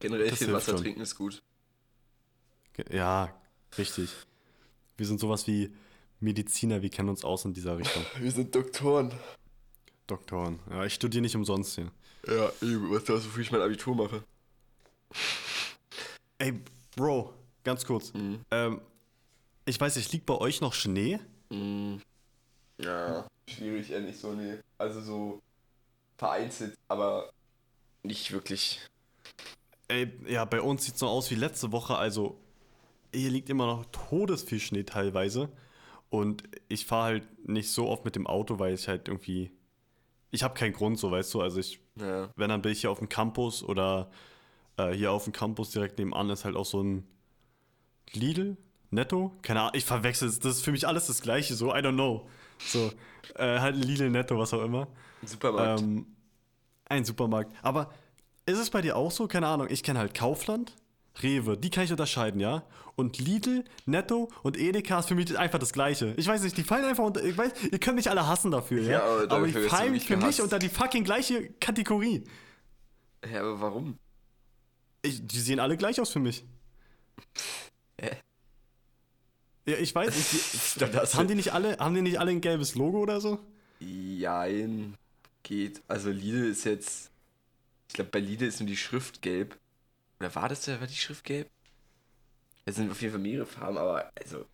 Generell 0.00 0.34
viel 0.34 0.52
Wasser 0.52 0.72
schon. 0.72 0.82
trinken 0.82 1.00
ist 1.00 1.14
gut. 1.14 1.42
ja, 2.90 3.34
richtig. 3.78 4.10
Wir 4.96 5.06
sind 5.06 5.20
sowas 5.20 5.46
wie 5.46 5.74
Mediziner, 6.20 6.82
wir 6.82 6.90
kennen 6.90 7.08
uns 7.08 7.24
aus 7.24 7.44
in 7.44 7.54
dieser 7.54 7.78
Richtung. 7.78 8.04
Wir 8.18 8.30
sind 8.30 8.54
Doktoren. 8.54 9.12
Doktoren. 10.06 10.58
Ja, 10.68 10.84
ich 10.84 10.94
studiere 10.94 11.22
nicht 11.22 11.34
umsonst 11.36 11.76
hier. 11.76 11.90
Ja, 12.26 12.50
eben, 12.60 12.90
was 12.90 13.04
glaubst 13.04 13.24
du, 13.24 13.28
wofür 13.30 13.42
ich 13.42 13.50
mein 13.52 13.62
Abitur 13.62 13.94
mache? 13.94 14.22
Ey, 16.38 16.60
Bro, 16.96 17.32
ganz 17.64 17.84
kurz. 17.86 18.12
Mhm. 18.12 18.40
Ähm, 18.50 18.80
ich 19.64 19.80
weiß 19.80 19.96
nicht, 19.96 20.12
liegt 20.12 20.26
bei 20.26 20.34
euch 20.34 20.60
noch 20.60 20.74
Schnee? 20.74 21.20
Mm, 21.50 21.96
Ja, 22.78 23.26
schwierig, 23.48 23.90
ehrlich 23.90 24.18
so, 24.18 24.32
nee. 24.32 24.58
Also 24.78 25.00
so 25.00 25.40
vereinzelt, 26.16 26.76
aber 26.88 27.30
nicht 28.02 28.32
wirklich. 28.32 28.80
Ey, 29.88 30.12
ja, 30.28 30.44
bei 30.44 30.60
uns 30.60 30.84
sieht 30.84 30.94
es 30.94 31.00
so 31.00 31.08
aus 31.08 31.30
wie 31.30 31.34
letzte 31.34 31.72
Woche. 31.72 31.96
Also, 31.96 32.38
hier 33.12 33.30
liegt 33.30 33.50
immer 33.50 33.66
noch 33.66 33.84
todesviel 33.86 34.60
Schnee 34.60 34.84
teilweise. 34.84 35.50
Und 36.10 36.44
ich 36.68 36.86
fahre 36.86 37.04
halt 37.04 37.48
nicht 37.48 37.70
so 37.72 37.88
oft 37.88 38.04
mit 38.04 38.16
dem 38.16 38.26
Auto, 38.26 38.58
weil 38.58 38.74
ich 38.74 38.88
halt 38.88 39.08
irgendwie. 39.08 39.50
Ich 40.30 40.42
habe 40.44 40.54
keinen 40.54 40.72
Grund, 40.72 40.98
so 40.98 41.10
weißt 41.10 41.34
du. 41.34 41.40
Also, 41.42 41.58
ich, 41.60 41.80
Ja. 42.00 42.30
wenn 42.36 42.48
dann 42.50 42.62
bin 42.62 42.72
ich 42.72 42.82
hier 42.82 42.90
auf 42.90 42.98
dem 43.00 43.08
Campus 43.08 43.62
oder 43.64 44.10
äh, 44.76 44.92
hier 44.92 45.12
auf 45.12 45.24
dem 45.24 45.32
Campus 45.32 45.70
direkt 45.70 45.98
nebenan 45.98 46.30
ist 46.30 46.44
halt 46.44 46.56
auch 46.56 46.66
so 46.66 46.82
ein 46.82 47.06
Lidl, 48.12 48.56
Netto. 48.90 49.32
Keine 49.42 49.60
Ahnung, 49.60 49.72
ich 49.74 49.84
verwechsel 49.84 50.28
es. 50.28 50.38
Das 50.38 50.56
ist 50.56 50.64
für 50.64 50.72
mich 50.72 50.86
alles 50.86 51.06
das 51.06 51.22
Gleiche, 51.22 51.54
so, 51.54 51.70
I 51.74 51.78
don't 51.78 51.94
know. 51.94 52.28
So, 52.58 52.92
äh, 53.36 53.58
halt 53.60 53.76
ein 53.76 53.82
Lidl, 53.82 54.10
Netto, 54.10 54.38
was 54.38 54.52
auch 54.52 54.62
immer. 54.62 54.88
Supermarkt. 55.24 55.80
Ähm, 55.82 56.06
ein 56.86 57.04
Supermarkt. 57.04 57.52
Aber 57.62 57.92
ist 58.46 58.58
es 58.58 58.70
bei 58.70 58.82
dir 58.82 58.96
auch 58.96 59.10
so? 59.10 59.28
Keine 59.28 59.46
Ahnung. 59.46 59.68
Ich 59.70 59.82
kenne 59.82 59.98
halt 59.98 60.14
Kaufland, 60.14 60.74
Rewe, 61.22 61.56
die 61.56 61.70
kann 61.70 61.84
ich 61.84 61.90
unterscheiden, 61.90 62.40
ja? 62.40 62.64
Und 62.96 63.18
Lidl, 63.18 63.64
Netto 63.86 64.30
und 64.42 64.58
Edeka 64.58 64.98
ist 64.98 65.08
für 65.08 65.14
mich 65.14 65.38
einfach 65.38 65.58
das 65.58 65.72
Gleiche. 65.72 66.14
Ich 66.16 66.26
weiß 66.26 66.42
nicht, 66.42 66.56
die 66.56 66.64
fallen 66.64 66.84
einfach 66.84 67.04
unter. 67.04 67.22
Ich 67.24 67.36
weiß, 67.36 67.52
ihr 67.70 67.78
könnt 67.78 67.96
mich 67.96 68.10
alle 68.10 68.26
hassen 68.26 68.50
dafür, 68.50 68.82
ja? 68.82 68.90
Ja, 68.90 69.02
aber 69.02 69.36
aber 69.36 69.46
die 69.46 69.52
fallen 69.52 69.92
mich 69.92 70.06
für 70.06 70.16
mich 70.16 70.22
gehasst. 70.24 70.40
unter 70.40 70.58
die 70.58 70.68
fucking 70.68 71.04
gleiche 71.04 71.50
Kategorie. 71.60 72.24
ja, 73.30 73.40
aber 73.40 73.60
warum? 73.60 73.98
Ich, 75.02 75.26
die 75.26 75.40
sehen 75.40 75.60
alle 75.60 75.76
gleich 75.76 76.00
aus 76.00 76.10
für 76.10 76.18
mich. 76.18 76.44
Hä? 78.00 78.10
Ja, 79.66 79.76
ich 79.76 79.94
weiß 79.94 80.14
hast 80.14 80.80
Die, 80.80 80.84
haben, 81.18 81.28
die 81.28 81.34
nicht 81.34 81.52
alle, 81.52 81.78
haben 81.78 81.94
die 81.94 82.02
nicht 82.02 82.18
alle 82.18 82.30
ein 82.30 82.40
gelbes 82.40 82.74
Logo 82.74 82.98
oder 83.00 83.20
so? 83.20 83.38
Jein, 83.80 84.96
geht. 85.42 85.82
Also 85.88 86.10
Lidl 86.10 86.46
ist 86.50 86.64
jetzt. 86.64 87.10
Ich 87.88 87.94
glaube, 87.94 88.10
bei 88.10 88.20
Lidl 88.20 88.44
ist 88.44 88.60
nur 88.60 88.68
die 88.68 88.76
Schrift 88.76 89.22
gelb. 89.22 89.58
Oder 90.18 90.34
war 90.34 90.48
das 90.48 90.62
da, 90.64 90.80
war 90.80 90.86
die 90.86 90.94
Schrift 90.94 91.24
gelb? 91.24 91.48
Es 92.64 92.76
sind 92.76 92.90
auf 92.90 93.00
jeden 93.00 93.12
Fall 93.12 93.22
mehrere 93.22 93.46
Farben, 93.46 93.78
aber 93.78 94.10
also. 94.20 94.46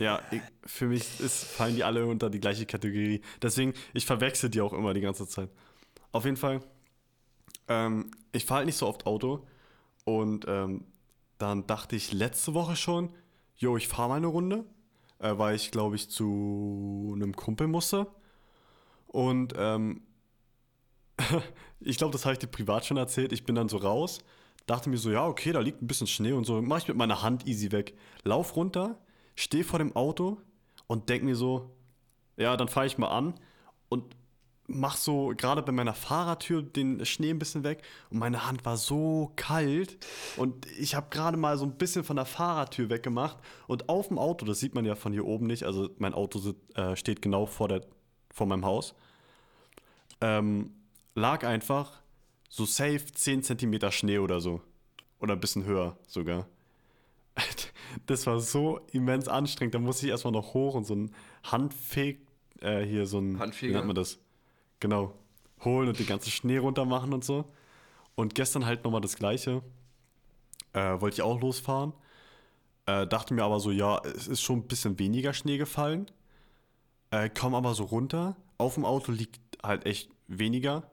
Ja, 0.00 0.20
ich, 0.32 0.42
für 0.66 0.86
mich 0.86 1.20
ist, 1.20 1.44
fallen 1.44 1.76
die 1.76 1.84
alle 1.84 2.04
unter 2.06 2.28
die 2.30 2.40
gleiche 2.40 2.66
Kategorie. 2.66 3.22
Deswegen, 3.40 3.74
ich 3.94 4.06
verwechsel 4.06 4.50
die 4.50 4.60
auch 4.60 4.72
immer 4.72 4.92
die 4.92 5.00
ganze 5.00 5.28
Zeit. 5.28 5.50
Auf 6.10 6.24
jeden 6.24 6.36
Fall, 6.36 6.60
ähm, 7.68 8.10
ich 8.32 8.44
fahre 8.44 8.58
halt 8.58 8.66
nicht 8.66 8.76
so 8.76 8.88
oft 8.88 9.06
Auto. 9.06 9.46
Und 10.04 10.46
ähm, 10.48 10.84
dann 11.38 11.66
dachte 11.66 11.94
ich 11.94 12.12
letzte 12.12 12.54
Woche 12.54 12.74
schon, 12.74 13.14
jo, 13.62 13.76
ich 13.76 13.88
fahre 13.88 14.10
mal 14.10 14.16
eine 14.16 14.26
Runde. 14.26 14.66
Äh, 15.22 15.38
weil 15.38 15.54
ich, 15.54 15.70
glaube 15.70 15.96
ich, 15.96 16.10
zu 16.10 17.12
einem 17.14 17.34
Kumpel 17.34 17.68
musste. 17.68 18.08
Und 19.06 19.54
ähm, 19.56 20.02
ich 21.80 21.96
glaube, 21.96 22.12
das 22.12 22.24
habe 22.24 22.32
ich 22.32 22.40
dir 22.40 22.48
privat 22.48 22.84
schon 22.84 22.96
erzählt. 22.96 23.32
Ich 23.32 23.44
bin 23.44 23.54
dann 23.54 23.68
so 23.68 23.76
raus, 23.76 24.18
dachte 24.66 24.90
mir 24.90 24.98
so, 24.98 25.10
ja, 25.12 25.26
okay, 25.26 25.52
da 25.52 25.60
liegt 25.60 25.80
ein 25.80 25.86
bisschen 25.86 26.08
Schnee 26.08 26.32
und 26.32 26.44
so. 26.44 26.60
Mach 26.60 26.78
ich 26.78 26.88
mit 26.88 26.96
meiner 26.96 27.22
Hand 27.22 27.46
easy 27.46 27.70
weg. 27.70 27.96
Lauf 28.24 28.56
runter, 28.56 28.98
stehe 29.36 29.62
vor 29.62 29.78
dem 29.78 29.94
Auto 29.94 30.38
und 30.88 31.08
denk 31.08 31.22
mir 31.22 31.36
so, 31.36 31.70
ja, 32.36 32.56
dann 32.56 32.68
fahre 32.68 32.86
ich 32.86 32.98
mal 32.98 33.08
an 33.08 33.34
und 33.88 34.16
mach 34.68 34.96
so 34.96 35.32
gerade 35.36 35.62
bei 35.62 35.72
meiner 35.72 35.92
Fahrertür 35.94 36.62
den 36.62 37.04
Schnee 37.04 37.30
ein 37.30 37.38
bisschen 37.38 37.64
weg 37.64 37.82
und 38.10 38.18
meine 38.18 38.46
Hand 38.46 38.64
war 38.64 38.76
so 38.76 39.32
kalt 39.36 39.98
und 40.36 40.66
ich 40.78 40.94
habe 40.94 41.08
gerade 41.10 41.36
mal 41.36 41.58
so 41.58 41.64
ein 41.64 41.76
bisschen 41.76 42.04
von 42.04 42.16
der 42.16 42.24
Fahrertür 42.24 42.88
weggemacht 42.88 43.36
und 43.66 43.88
auf 43.88 44.08
dem 44.08 44.18
Auto, 44.18 44.46
das 44.46 44.60
sieht 44.60 44.74
man 44.74 44.84
ja 44.84 44.94
von 44.94 45.12
hier 45.12 45.26
oben 45.26 45.46
nicht, 45.46 45.64
also 45.64 45.90
mein 45.98 46.14
Auto 46.14 46.38
sit- 46.38 46.76
äh, 46.76 46.96
steht 46.96 47.20
genau 47.22 47.46
vor, 47.46 47.68
der, 47.68 47.82
vor 48.32 48.46
meinem 48.46 48.64
Haus, 48.64 48.94
ähm, 50.20 50.70
lag 51.14 51.44
einfach 51.44 52.00
so 52.48 52.64
safe 52.64 53.04
10 53.12 53.42
Zentimeter 53.42 53.90
Schnee 53.90 54.18
oder 54.18 54.40
so. 54.40 54.60
Oder 55.20 55.34
ein 55.34 55.40
bisschen 55.40 55.64
höher 55.64 55.96
sogar. 56.06 56.46
Das 58.06 58.26
war 58.26 58.40
so 58.40 58.80
immens 58.92 59.28
anstrengend. 59.28 59.74
Da 59.74 59.78
musste 59.78 60.06
ich 60.06 60.10
erstmal 60.12 60.32
noch 60.32 60.54
hoch 60.54 60.74
und 60.74 60.84
so 60.86 60.94
ein 60.94 61.14
Handfeg, 61.44 62.26
äh, 62.62 62.80
hier 62.86 63.04
so 63.04 63.18
ein, 63.18 63.38
Handfeger? 63.38 63.70
wie 63.70 63.74
nennt 63.74 63.86
man 63.86 63.94
das? 63.96 64.18
Genau. 64.82 65.14
Holen 65.64 65.86
und 65.88 65.98
den 66.00 66.06
ganzen 66.06 66.30
Schnee 66.32 66.58
runter 66.58 66.84
machen 66.84 67.12
und 67.14 67.22
so. 67.24 67.44
Und 68.16 68.34
gestern 68.34 68.66
halt 68.66 68.82
nochmal 68.82 69.00
das 69.00 69.14
Gleiche. 69.14 69.62
Äh, 70.72 71.00
wollte 71.00 71.14
ich 71.14 71.22
auch 71.22 71.40
losfahren. 71.40 71.92
Äh, 72.86 73.06
dachte 73.06 73.32
mir 73.32 73.44
aber 73.44 73.60
so, 73.60 73.70
ja, 73.70 74.00
es 74.04 74.26
ist 74.26 74.42
schon 74.42 74.58
ein 74.58 74.66
bisschen 74.66 74.98
weniger 74.98 75.34
Schnee 75.34 75.56
gefallen. 75.56 76.10
Äh, 77.12 77.30
komm 77.30 77.54
aber 77.54 77.74
so 77.74 77.84
runter. 77.84 78.34
Auf 78.58 78.74
dem 78.74 78.84
Auto 78.84 79.12
liegt 79.12 79.38
halt 79.62 79.86
echt 79.86 80.10
weniger. 80.26 80.90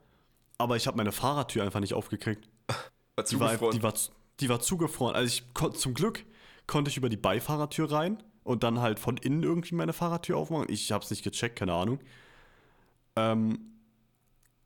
Aber 0.59 0.75
ich 0.75 0.85
habe 0.85 0.97
meine 0.97 1.11
Fahrradtür 1.11 1.63
einfach 1.63 1.79
nicht 1.79 1.95
aufgekriegt. 1.95 2.47
War 3.15 3.23
Die 3.25 3.39
war, 3.39 3.47
zugefroren. 3.49 3.75
die, 3.75 3.81
war, 3.83 3.93
die 4.39 4.49
war 4.49 4.59
zugefroren. 4.59 5.15
Also 5.15 5.27
ich 5.27 5.43
zum 5.79 5.95
Glück 5.95 6.25
konnte 6.67 6.91
ich 6.91 6.97
über 6.97 7.09
die 7.09 7.17
Beifahrertür 7.17 7.91
rein 7.91 8.21
und 8.43 8.61
dann 8.61 8.81
halt 8.81 8.99
von 8.99 9.17
innen 9.17 9.41
irgendwie 9.41 9.73
meine 9.73 9.93
Fahrradtür 9.93 10.37
aufmachen. 10.37 10.67
Ich 10.69 10.91
habe 10.91 11.03
es 11.03 11.09
nicht 11.09 11.23
gecheckt, 11.23 11.57
keine 11.57 11.73
Ahnung. 11.73 11.99
Ähm, 13.15 13.68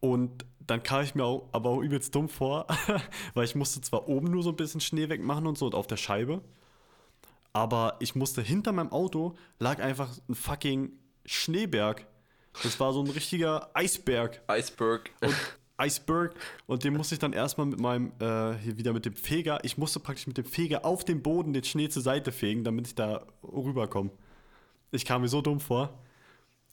und 0.04 0.46
dann 0.60 0.84
kam 0.84 1.02
ich 1.02 1.16
mir 1.16 1.24
auch, 1.24 1.48
aber 1.54 1.70
auch 1.70 1.80
übelst 1.80 2.14
dumm 2.14 2.28
vor, 2.28 2.68
weil 3.36 3.46
ich 3.46 3.56
musste 3.56 3.80
zwar 3.80 4.10
oben 4.10 4.30
nur 4.30 4.44
so 4.44 4.50
ein 4.50 4.58
bisschen 4.58 4.82
Schnee 4.82 5.08
wegmachen 5.08 5.48
und 5.48 5.58
so 5.58 5.66
und 5.66 5.76
auf 5.76 5.88
der 5.88 5.96
Scheibe, 5.96 6.42
aber 7.54 7.96
ich 8.02 8.14
musste 8.14 8.42
hinter 8.42 8.74
meinem 8.74 8.92
Auto 8.92 9.36
lag 9.60 9.82
einfach 9.82 10.10
ein 10.28 10.36
fucking 10.36 10.92
Schneeberg. 11.26 12.06
Das 12.64 12.82
war 12.82 12.92
so 12.92 13.02
ein 13.02 13.10
richtiger 13.10 13.70
Eisberg. 13.74 14.42
Iceberg. 14.50 15.10
Und 15.22 15.36
Iceberg. 15.82 16.36
Und 16.66 16.84
den 16.84 16.96
musste 16.98 17.16
ich 17.16 17.20
dann 17.20 17.32
erstmal 17.32 17.68
mit 17.68 17.80
meinem, 17.80 18.12
äh, 18.20 18.56
hier 18.58 18.78
wieder 18.78 18.92
mit 18.92 19.06
dem 19.06 19.16
Feger, 19.16 19.64
ich 19.64 19.78
musste 19.78 20.02
praktisch 20.02 20.28
mit 20.28 20.38
dem 20.38 20.46
Feger 20.46 20.84
auf 20.84 21.06
dem 21.06 21.22
Boden 21.22 21.54
den 21.54 21.64
Schnee 21.64 21.88
zur 21.88 22.02
Seite 22.02 22.34
fegen, 22.34 22.66
damit 22.66 22.88
ich 22.88 22.96
da 22.96 23.26
rüberkomme. 23.42 24.12
Ich 24.92 25.06
kam 25.06 25.22
mir 25.22 25.30
so 25.30 25.42
dumm 25.42 25.62
vor. 25.62 25.98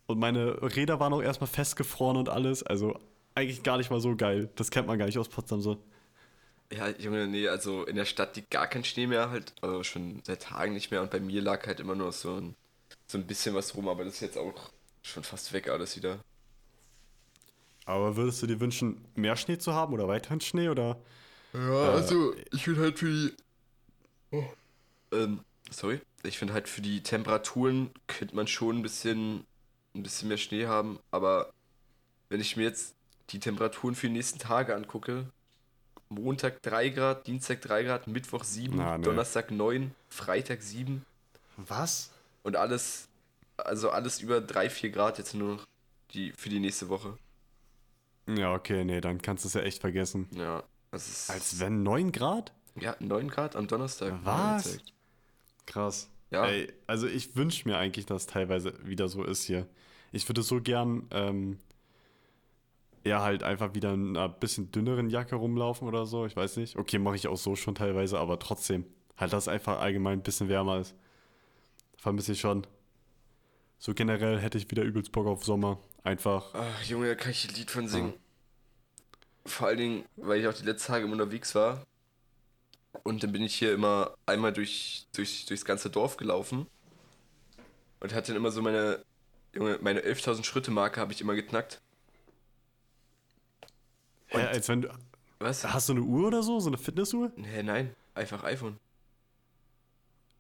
Und 0.07 0.19
meine 0.19 0.61
Räder 0.75 0.99
waren 0.99 1.13
auch 1.13 1.23
erstmal 1.23 1.47
festgefroren 1.47 2.17
und 2.17 2.29
alles. 2.29 2.65
Also 2.65 2.99
eigentlich 3.41 3.63
gar 3.63 3.79
nicht 3.79 3.91
mal 3.91 4.01
so 4.01 4.15
geil. 4.17 4.49
Das 4.57 4.71
kennt 4.71 4.87
man 4.87 4.99
gar 4.99 5.07
nicht 5.07 5.19
aus 5.19 5.29
Potsdam 5.29 5.61
so. 5.61 5.83
Ja, 6.73 6.89
Junge, 6.89 7.27
nee, 7.27 7.49
also 7.49 7.85
in 7.85 7.97
der 7.97 8.05
Stadt 8.05 8.37
liegt 8.37 8.51
gar 8.51 8.69
kein 8.69 8.85
Schnee 8.85 9.09
mehr 9.09 9.31
halt, 9.31 9.55
also 9.61 9.83
schon 9.83 10.23
seit 10.25 10.43
Tagen 10.43 10.73
nicht 10.73 10.93
mehr 10.93 11.03
und 11.03 11.11
bei 11.11 11.19
mir 11.19 11.43
lag 11.43 11.67
halt 11.67 11.81
immer 11.81 11.97
nur 11.97 12.13
so 12.13 12.37
ein, 12.37 12.55
so 13.09 13.19
ein 13.19 13.27
bisschen 13.27 13.57
was 13.57 13.75
rum, 13.75 13.89
aber 13.89 14.05
das 14.05 14.15
ist 14.15 14.21
jetzt 14.21 14.39
auch 14.39 14.71
schon 15.03 15.25
fast 15.25 15.53
weg 15.53 15.69
alles 15.69 15.97
wieder. 15.97 16.21
Aber 17.87 18.15
würdest 18.17 18.41
du 18.41 18.47
dir 18.47 18.61
wünschen, 18.61 19.05
mehr 19.17 19.35
Schnee 19.35 19.59
zu 19.59 19.75
haben 19.75 19.93
oder 19.93 20.07
weiterhin 20.07 20.41
Schnee 20.41 20.69
oder? 20.69 21.01
Ja, 21.53 21.91
also 21.91 22.35
ich 22.53 22.63
finde 22.63 22.83
halt 22.83 22.99
für 23.01 23.11
die. 23.11 23.33
Oh. 24.31 24.45
Ähm, 25.11 25.41
sorry. 25.71 26.01
Ich 26.23 26.39
finde 26.39 26.55
halt 26.55 26.69
für 26.69 26.83
die 26.83 27.03
Temperaturen 27.03 27.91
könnte 28.07 28.37
man 28.37 28.47
schon 28.47 28.79
ein 28.79 28.83
bisschen, 28.83 29.45
ein 29.95 30.05
bisschen 30.05 30.29
mehr 30.29 30.37
Schnee 30.37 30.67
haben, 30.67 31.01
aber 31.11 31.53
wenn 32.29 32.41
ich 32.41 32.57
mir 32.57 32.63
jetzt 32.63 32.95
die 33.33 33.41
Temperaturen 33.41 33.95
für 33.95 34.07
die 34.09 34.15
nächsten 34.15 34.39
Tage 34.39 34.75
angucke, 34.75 35.27
Montag 36.09 36.63
3 36.63 36.89
Grad, 36.91 37.27
Dienstag 37.27 37.61
3 37.63 37.85
Grad, 37.85 38.07
Mittwoch 38.07 38.45
7, 38.45 38.77
Na, 38.77 38.99
nee. 38.99 39.05
Donnerstag 39.05 39.51
9, 39.51 39.95
Freitag 40.09 40.63
7 40.63 41.05
Was? 41.57 42.11
und 42.43 42.57
alles, 42.57 43.09
also 43.57 43.91
alles 43.91 44.21
über 44.21 44.41
3, 44.41 44.71
4 44.71 44.91
Grad 44.91 45.19
jetzt 45.19 45.35
nur 45.35 45.57
noch 45.57 45.67
die, 46.13 46.33
für 46.33 46.49
die 46.49 46.61
nächste 46.61 46.89
Woche. 46.89 47.17
Ja, 48.27 48.55
okay, 48.55 48.85
nee, 48.85 49.01
dann 49.01 49.23
kannst 49.23 49.45
du 49.45 49.49
es 49.49 49.55
ja 49.55 49.63
echt 49.63 49.81
vergessen. 49.81 50.29
Ja, 50.33 50.63
das 50.91 51.09
ist. 51.09 51.31
Als 51.31 51.61
wenn 51.61 51.83
9 51.83 52.13
Grad? 52.13 52.53
Ja, 52.77 52.97
9 53.01 53.29
Grad 53.29 53.57
am 53.57 53.67
Donnerstag. 53.67 54.15
Was? 54.25 54.79
Krass. 55.67 56.09
Ja. 56.31 56.47
Ey, 56.47 56.73
also 56.87 57.07
ich 57.07 57.35
wünsche 57.37 57.69
mir 57.69 57.77
eigentlich, 57.77 58.07
dass 58.07 58.23
es 58.23 58.27
teilweise 58.27 58.75
wieder 58.87 59.09
so 59.09 59.25
ist 59.25 59.45
hier. 59.45 59.67
Ich 60.13 60.29
würde 60.29 60.43
so 60.43 60.61
gern, 60.61 61.07
ähm, 61.11 61.59
ja, 63.05 63.23
halt 63.23 63.43
einfach 63.43 63.75
wieder 63.75 63.95
in 63.95 64.17
einer 64.17 64.29
bisschen 64.29 64.71
dünneren 64.71 65.09
Jacke 65.09 65.37
rumlaufen 65.37 65.89
oder 65.89 66.07
so. 66.07 66.27
Ich 66.27 66.37
weiß 66.37 66.57
nicht. 66.57 66.77
Okay, 66.77 66.99
mache 66.99 67.17
ich 67.17 67.29
auch 67.29 67.37
so 67.37 67.57
schon 67.57 67.75
teilweise, 67.75 68.19
aber 68.19 68.39
trotzdem. 68.39 68.85
Halt, 69.17 69.33
dass 69.33 69.45
es 69.45 69.49
einfach 69.49 69.81
allgemein 69.81 70.19
ein 70.19 70.23
bisschen 70.23 70.49
wärmer 70.49 70.81
ist. 70.81 70.95
Vermisse 71.97 72.33
ich 72.33 72.41
schon. 72.41 72.67
So 73.79 73.95
generell 73.95 74.39
hätte 74.39 74.59
ich 74.59 74.71
wieder 74.71 74.83
übelst 74.83 75.13
Bock 75.13 75.27
auf 75.27 75.45
Sommer. 75.45 75.79
Einfach. 76.03 76.51
Ach, 76.55 76.83
Junge, 76.85 77.09
da 77.09 77.15
kann 77.15 77.31
ich 77.31 77.49
ein 77.49 77.55
Lied 77.55 77.71
von 77.71 77.89
singen. 77.89 78.15
Vor 79.47 79.69
allen 79.69 79.79
Dingen, 79.79 80.05
weil 80.17 80.41
ich 80.41 80.47
auch 80.47 80.55
die 80.55 80.65
letzten 80.65 80.93
Tage 80.93 81.05
immer 81.05 81.15
unterwegs 81.15 81.55
war. 81.55 81.87
Und 83.05 83.23
dann 83.23 83.33
bin 83.33 83.43
ich 83.43 83.55
hier 83.55 83.73
immer 83.73 84.15
einmal 84.27 84.53
durch, 84.53 85.07
durch, 85.15 85.47
durchs 85.47 85.65
ganze 85.65 85.91
Dorf 85.91 86.17
gelaufen. 86.17 86.67
Und 88.01 88.15
hatte 88.15 88.29
dann 88.29 88.37
immer 88.37 88.51
so 88.51 88.63
meine, 88.63 89.03
Junge, 89.55 89.79
meine 89.81 90.01
11.000 90.01 90.45
Schritte 90.45 90.71
Marke 90.71 91.01
habe 91.01 91.13
ich 91.13 91.21
immer 91.21 91.35
geknackt. 91.35 91.81
Hä, 94.31 94.47
als 94.47 94.69
wenn 94.69 94.83
du. 94.83 94.89
Was? 95.39 95.65
Hast 95.65 95.89
du 95.89 95.95
eine 95.95 96.03
Uhr 96.03 96.29
oder 96.29 96.43
so? 96.43 96.61
So 96.61 96.69
eine 96.69 96.79
Fitnessuhr? 96.79 97.33
Nee, 97.37 97.63
nein, 97.63 97.95
einfach 98.15 98.45
iPhone. 98.45 98.79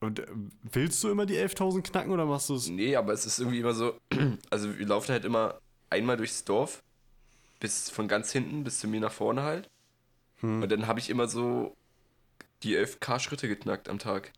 Und 0.00 0.20
äh, 0.20 0.26
willst 0.72 1.02
du 1.04 1.10
immer 1.10 1.26
die 1.26 1.36
11.000 1.36 1.82
knacken 1.82 2.12
oder 2.12 2.26
machst 2.26 2.48
du 2.48 2.54
es? 2.54 2.68
Nee, 2.68 2.96
aber 2.96 3.12
es 3.12 3.26
ist 3.26 3.38
irgendwie 3.38 3.60
immer 3.60 3.74
so, 3.74 3.98
also 4.50 4.78
wir 4.78 4.86
laufen 4.86 5.12
halt 5.12 5.24
immer 5.24 5.60
einmal 5.90 6.16
durchs 6.16 6.44
Dorf, 6.44 6.82
bis 7.60 7.90
von 7.90 8.08
ganz 8.08 8.32
hinten 8.32 8.64
bis 8.64 8.80
zu 8.80 8.88
mir 8.88 9.00
nach 9.00 9.12
vorne 9.12 9.42
halt. 9.42 9.68
Hm. 10.40 10.62
Und 10.62 10.72
dann 10.72 10.86
habe 10.86 11.00
ich 11.00 11.10
immer 11.10 11.28
so 11.28 11.76
die 12.62 12.76
11k 12.76 13.20
Schritte 13.20 13.48
geknackt 13.48 13.88
am 13.88 13.98
Tag. 13.98 14.32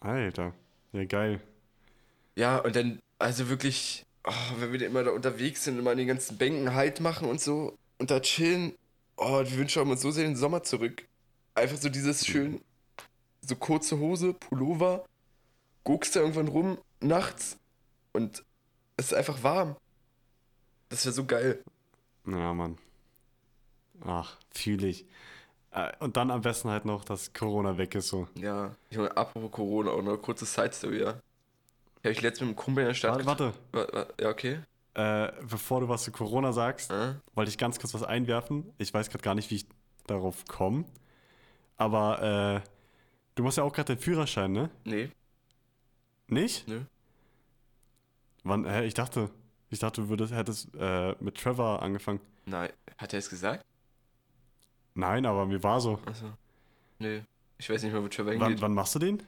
Alter. 0.00 0.54
Ja, 0.92 1.04
geil. 1.04 1.40
Ja, 2.34 2.58
und 2.58 2.76
dann, 2.76 2.98
also 3.18 3.48
wirklich, 3.48 4.04
oh, 4.24 4.32
wenn 4.58 4.72
wir 4.72 4.78
dann 4.78 4.88
immer 4.88 5.04
da 5.04 5.10
unterwegs 5.10 5.64
sind 5.64 5.74
und 5.74 5.80
immer 5.80 5.92
an 5.92 5.98
den 5.98 6.08
ganzen 6.08 6.38
Bänken 6.38 6.74
Halt 6.74 7.00
machen 7.00 7.28
und 7.28 7.40
so 7.40 7.76
und 8.02 8.10
da 8.10 8.18
chillen, 8.18 8.72
oh, 9.16 9.38
wir 9.44 9.56
wünschen 9.58 9.88
uns 9.88 10.02
so 10.02 10.10
sehr 10.10 10.24
den 10.24 10.34
Sommer 10.34 10.64
zurück. 10.64 11.06
Einfach 11.54 11.76
so 11.76 11.88
dieses 11.88 12.26
schön, 12.26 12.60
so 13.42 13.54
kurze 13.54 13.96
Hose, 14.00 14.34
Pullover, 14.34 15.04
guckst 15.84 16.16
da 16.16 16.20
irgendwann 16.20 16.48
rum, 16.48 16.78
nachts 16.98 17.58
und 18.12 18.44
es 18.96 19.06
ist 19.06 19.14
einfach 19.14 19.44
warm. 19.44 19.76
Das 20.88 21.04
wäre 21.04 21.12
so 21.14 21.24
geil. 21.24 21.62
Ja, 22.26 22.52
Mann. 22.52 22.76
Ach, 24.04 24.36
fühle 24.50 24.88
ich. 24.88 25.06
Äh, 25.70 25.92
Und 26.00 26.16
dann 26.16 26.32
am 26.32 26.40
besten 26.40 26.70
halt 26.70 26.84
noch, 26.84 27.04
dass 27.04 27.32
Corona 27.32 27.78
weg 27.78 27.94
ist 27.94 28.08
so. 28.08 28.26
Ja, 28.34 28.74
ich 28.90 28.96
meine, 28.96 29.16
apropos 29.16 29.52
Corona, 29.52 29.92
auch 29.92 30.02
noch 30.02 30.14
eine 30.14 30.18
kurze 30.18 30.44
Side-Story, 30.44 31.02
ja. 31.02 31.20
Habe 32.00 32.10
ich 32.10 32.20
letztens 32.20 32.48
mit 32.48 32.58
einem 32.58 32.64
Kumpel 32.64 32.82
in 32.82 32.88
der 32.88 32.94
Stadt 32.94 33.24
Warte, 33.24 33.54
warte. 33.70 33.92
Wa- 33.92 34.00
wa- 34.00 34.06
Ja, 34.20 34.30
okay. 34.30 34.58
Äh, 34.94 35.32
bevor 35.48 35.80
du 35.80 35.88
was 35.88 36.02
zu 36.04 36.12
Corona 36.12 36.52
sagst, 36.52 36.90
Äh? 36.90 37.14
wollte 37.34 37.48
ich 37.50 37.56
ganz 37.58 37.78
kurz 37.78 37.94
was 37.94 38.02
einwerfen. 38.02 38.72
Ich 38.78 38.92
weiß 38.92 39.08
gerade 39.10 39.22
gar 39.24 39.34
nicht, 39.34 39.50
wie 39.50 39.56
ich 39.56 39.66
darauf 40.06 40.44
komme. 40.46 40.84
Aber 41.78 42.62
äh, 42.62 42.68
du 43.34 43.42
machst 43.42 43.56
ja 43.58 43.64
auch 43.64 43.72
gerade 43.72 43.94
deinen 43.94 44.02
Führerschein, 44.02 44.52
ne? 44.52 44.70
Nee, 44.84 45.10
Nicht? 46.28 46.68
nö. 46.68 46.82
Wann? 48.44 48.66
Hä, 48.66 48.84
ich 48.84 48.94
dachte, 48.94 49.30
ich 49.70 49.78
dachte, 49.78 50.02
du 50.02 50.08
würdest, 50.10 50.34
hättest 50.34 50.68
äh, 50.78 51.14
mit 51.20 51.36
Trevor 51.38 51.80
angefangen. 51.82 52.20
Nein. 52.44 52.70
Hat 52.98 53.12
er 53.14 53.18
es 53.20 53.30
gesagt? 53.30 53.64
Nein, 54.94 55.24
aber 55.24 55.46
mir 55.46 55.62
war 55.62 55.80
so. 55.80 55.98
Achso. 56.04 56.26
Nee. 56.98 57.22
Ich 57.58 57.70
weiß 57.70 57.82
nicht 57.82 57.92
mehr, 57.92 58.02
wo 58.02 58.08
Trevor 58.08 58.32
Wann, 58.32 58.40
hingeht. 58.40 58.60
wann 58.60 58.74
machst 58.74 58.94
du 58.94 58.98
den? 58.98 59.22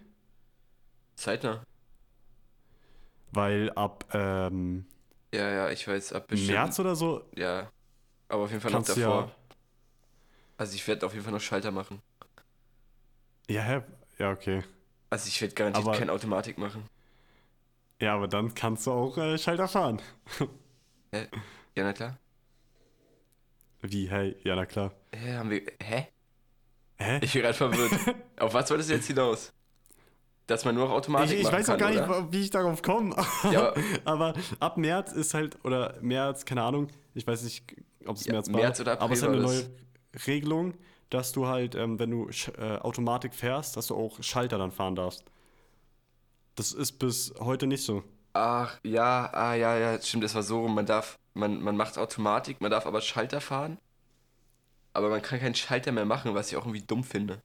Zeitnah. 1.16 1.62
Weil 3.32 3.70
ab 3.72 4.04
ähm, 4.12 4.84
Ja, 5.34 5.50
ja, 5.50 5.70
ich 5.70 5.86
weiß, 5.86 6.12
ab 6.12 6.28
bestimmt. 6.28 6.52
März 6.52 6.78
oder 6.78 6.94
so 6.96 7.24
Ja. 7.36 7.70
Aber 8.28 8.44
auf 8.44 8.50
jeden 8.50 8.60
Fall 8.62 8.70
noch 8.72 8.84
davor. 8.84 9.02
ja. 9.02 9.30
Also 10.56 10.74
ich 10.76 10.86
werde 10.86 11.04
auf 11.06 11.12
jeden 11.12 11.24
Fall 11.24 11.32
noch 11.32 11.40
Schalter 11.40 11.70
machen. 11.70 12.00
Ja, 13.48 13.62
hä? 13.62 13.82
Ja, 14.18 14.30
okay. 14.30 14.62
Also 15.10 15.28
ich 15.28 15.40
werde 15.40 15.54
garantiert 15.54 15.86
Aber- 15.86 15.96
keine 15.98 16.12
Automatik 16.12 16.58
machen. 16.58 16.88
Ja, 18.00 18.14
aber 18.16 18.28
dann 18.28 18.54
kannst 18.54 18.86
du 18.86 18.92
auch 18.92 19.16
äh, 19.18 19.38
Schalter 19.38 19.68
fahren. 19.68 20.02
Hä? 21.12 21.28
Ja, 21.76 21.84
na 21.84 21.92
klar. 21.92 22.18
Wie, 23.82 24.08
hey? 24.10 24.36
Ja, 24.44 24.56
na 24.56 24.66
klar. 24.66 24.92
Hä, 25.14 25.34
haben 25.36 25.50
wir. 25.50 25.62
Hä? 25.80 26.08
Hä? 26.98 27.20
Ich 27.22 27.32
bin 27.32 27.42
gerade 27.42 27.54
verwirrt. 27.54 27.92
auf 28.40 28.52
was 28.52 28.68
wolltest 28.70 28.90
du 28.90 28.94
jetzt 28.94 29.06
hinaus? 29.06 29.52
Dass 30.46 30.64
man 30.64 30.74
nur 30.74 30.86
noch 30.88 30.94
Automatik 30.94 31.32
Ich, 31.38 31.40
ich 31.46 31.52
weiß 31.52 31.70
auch 31.70 31.78
gar 31.78 31.90
nicht, 31.90 32.02
oder? 32.02 32.30
wie 32.30 32.40
ich 32.42 32.50
darauf 32.50 32.82
komme. 32.82 33.14
Ja, 33.50 33.68
aber- 33.70 33.74
aber 34.04 34.34
ab 34.60 34.76
März 34.76 35.12
ist 35.12 35.32
halt, 35.34 35.56
oder 35.64 35.96
März, 36.02 36.44
keine 36.44 36.62
Ahnung, 36.62 36.88
ich 37.14 37.26
weiß 37.26 37.42
nicht, 37.44 37.64
ob 38.04 38.16
es 38.16 38.26
Ja, 38.26 38.32
März 38.34 38.52
war. 38.52 38.60
März 38.60 38.80
oder 38.80 38.92
April 38.92 39.04
aber 39.04 39.12
es 39.14 39.18
ist 39.20 39.26
halt 39.26 39.34
eine 39.34 39.42
neue 39.42 39.70
Regelung, 40.26 40.74
dass 41.10 41.32
du 41.32 41.46
halt, 41.46 41.74
ähm, 41.74 41.98
wenn 41.98 42.10
du 42.10 42.28
äh, 42.58 42.76
Automatik 42.78 43.34
fährst, 43.34 43.76
dass 43.76 43.86
du 43.86 43.94
auch 43.96 44.22
Schalter 44.22 44.58
dann 44.58 44.70
fahren 44.72 44.94
darfst. 44.96 45.24
Das 46.56 46.72
ist 46.72 46.92
bis 46.98 47.32
heute 47.40 47.66
nicht 47.66 47.84
so. 47.84 48.02
Ach, 48.32 48.78
ja, 48.82 49.30
ah, 49.32 49.54
ja, 49.54 49.76
ja, 49.78 50.00
stimmt, 50.00 50.24
das 50.24 50.34
war 50.34 50.42
so 50.42 50.60
rum. 50.60 50.74
Man 50.74 50.86
darf, 50.86 51.18
man, 51.34 51.62
man 51.62 51.76
macht 51.76 51.96
Automatik, 51.98 52.60
man 52.60 52.70
darf 52.70 52.86
aber 52.86 53.00
Schalter 53.00 53.40
fahren. 53.40 53.78
Aber 54.92 55.08
man 55.08 55.22
kann 55.22 55.40
keinen 55.40 55.54
Schalter 55.54 55.90
mehr 55.92 56.04
machen, 56.04 56.34
was 56.34 56.50
ich 56.50 56.56
auch 56.56 56.62
irgendwie 56.66 56.82
dumm 56.82 57.02
finde. 57.02 57.40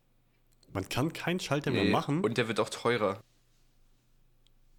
Man 0.74 0.88
kann 0.90 1.14
keinen 1.14 1.40
Schalter 1.40 1.72
Nee, 1.72 1.84
mehr 1.84 1.92
machen. 1.92 2.24
Und 2.24 2.38
der 2.38 2.48
wird 2.48 2.60
auch 2.60 2.70
teurer. 2.70 3.22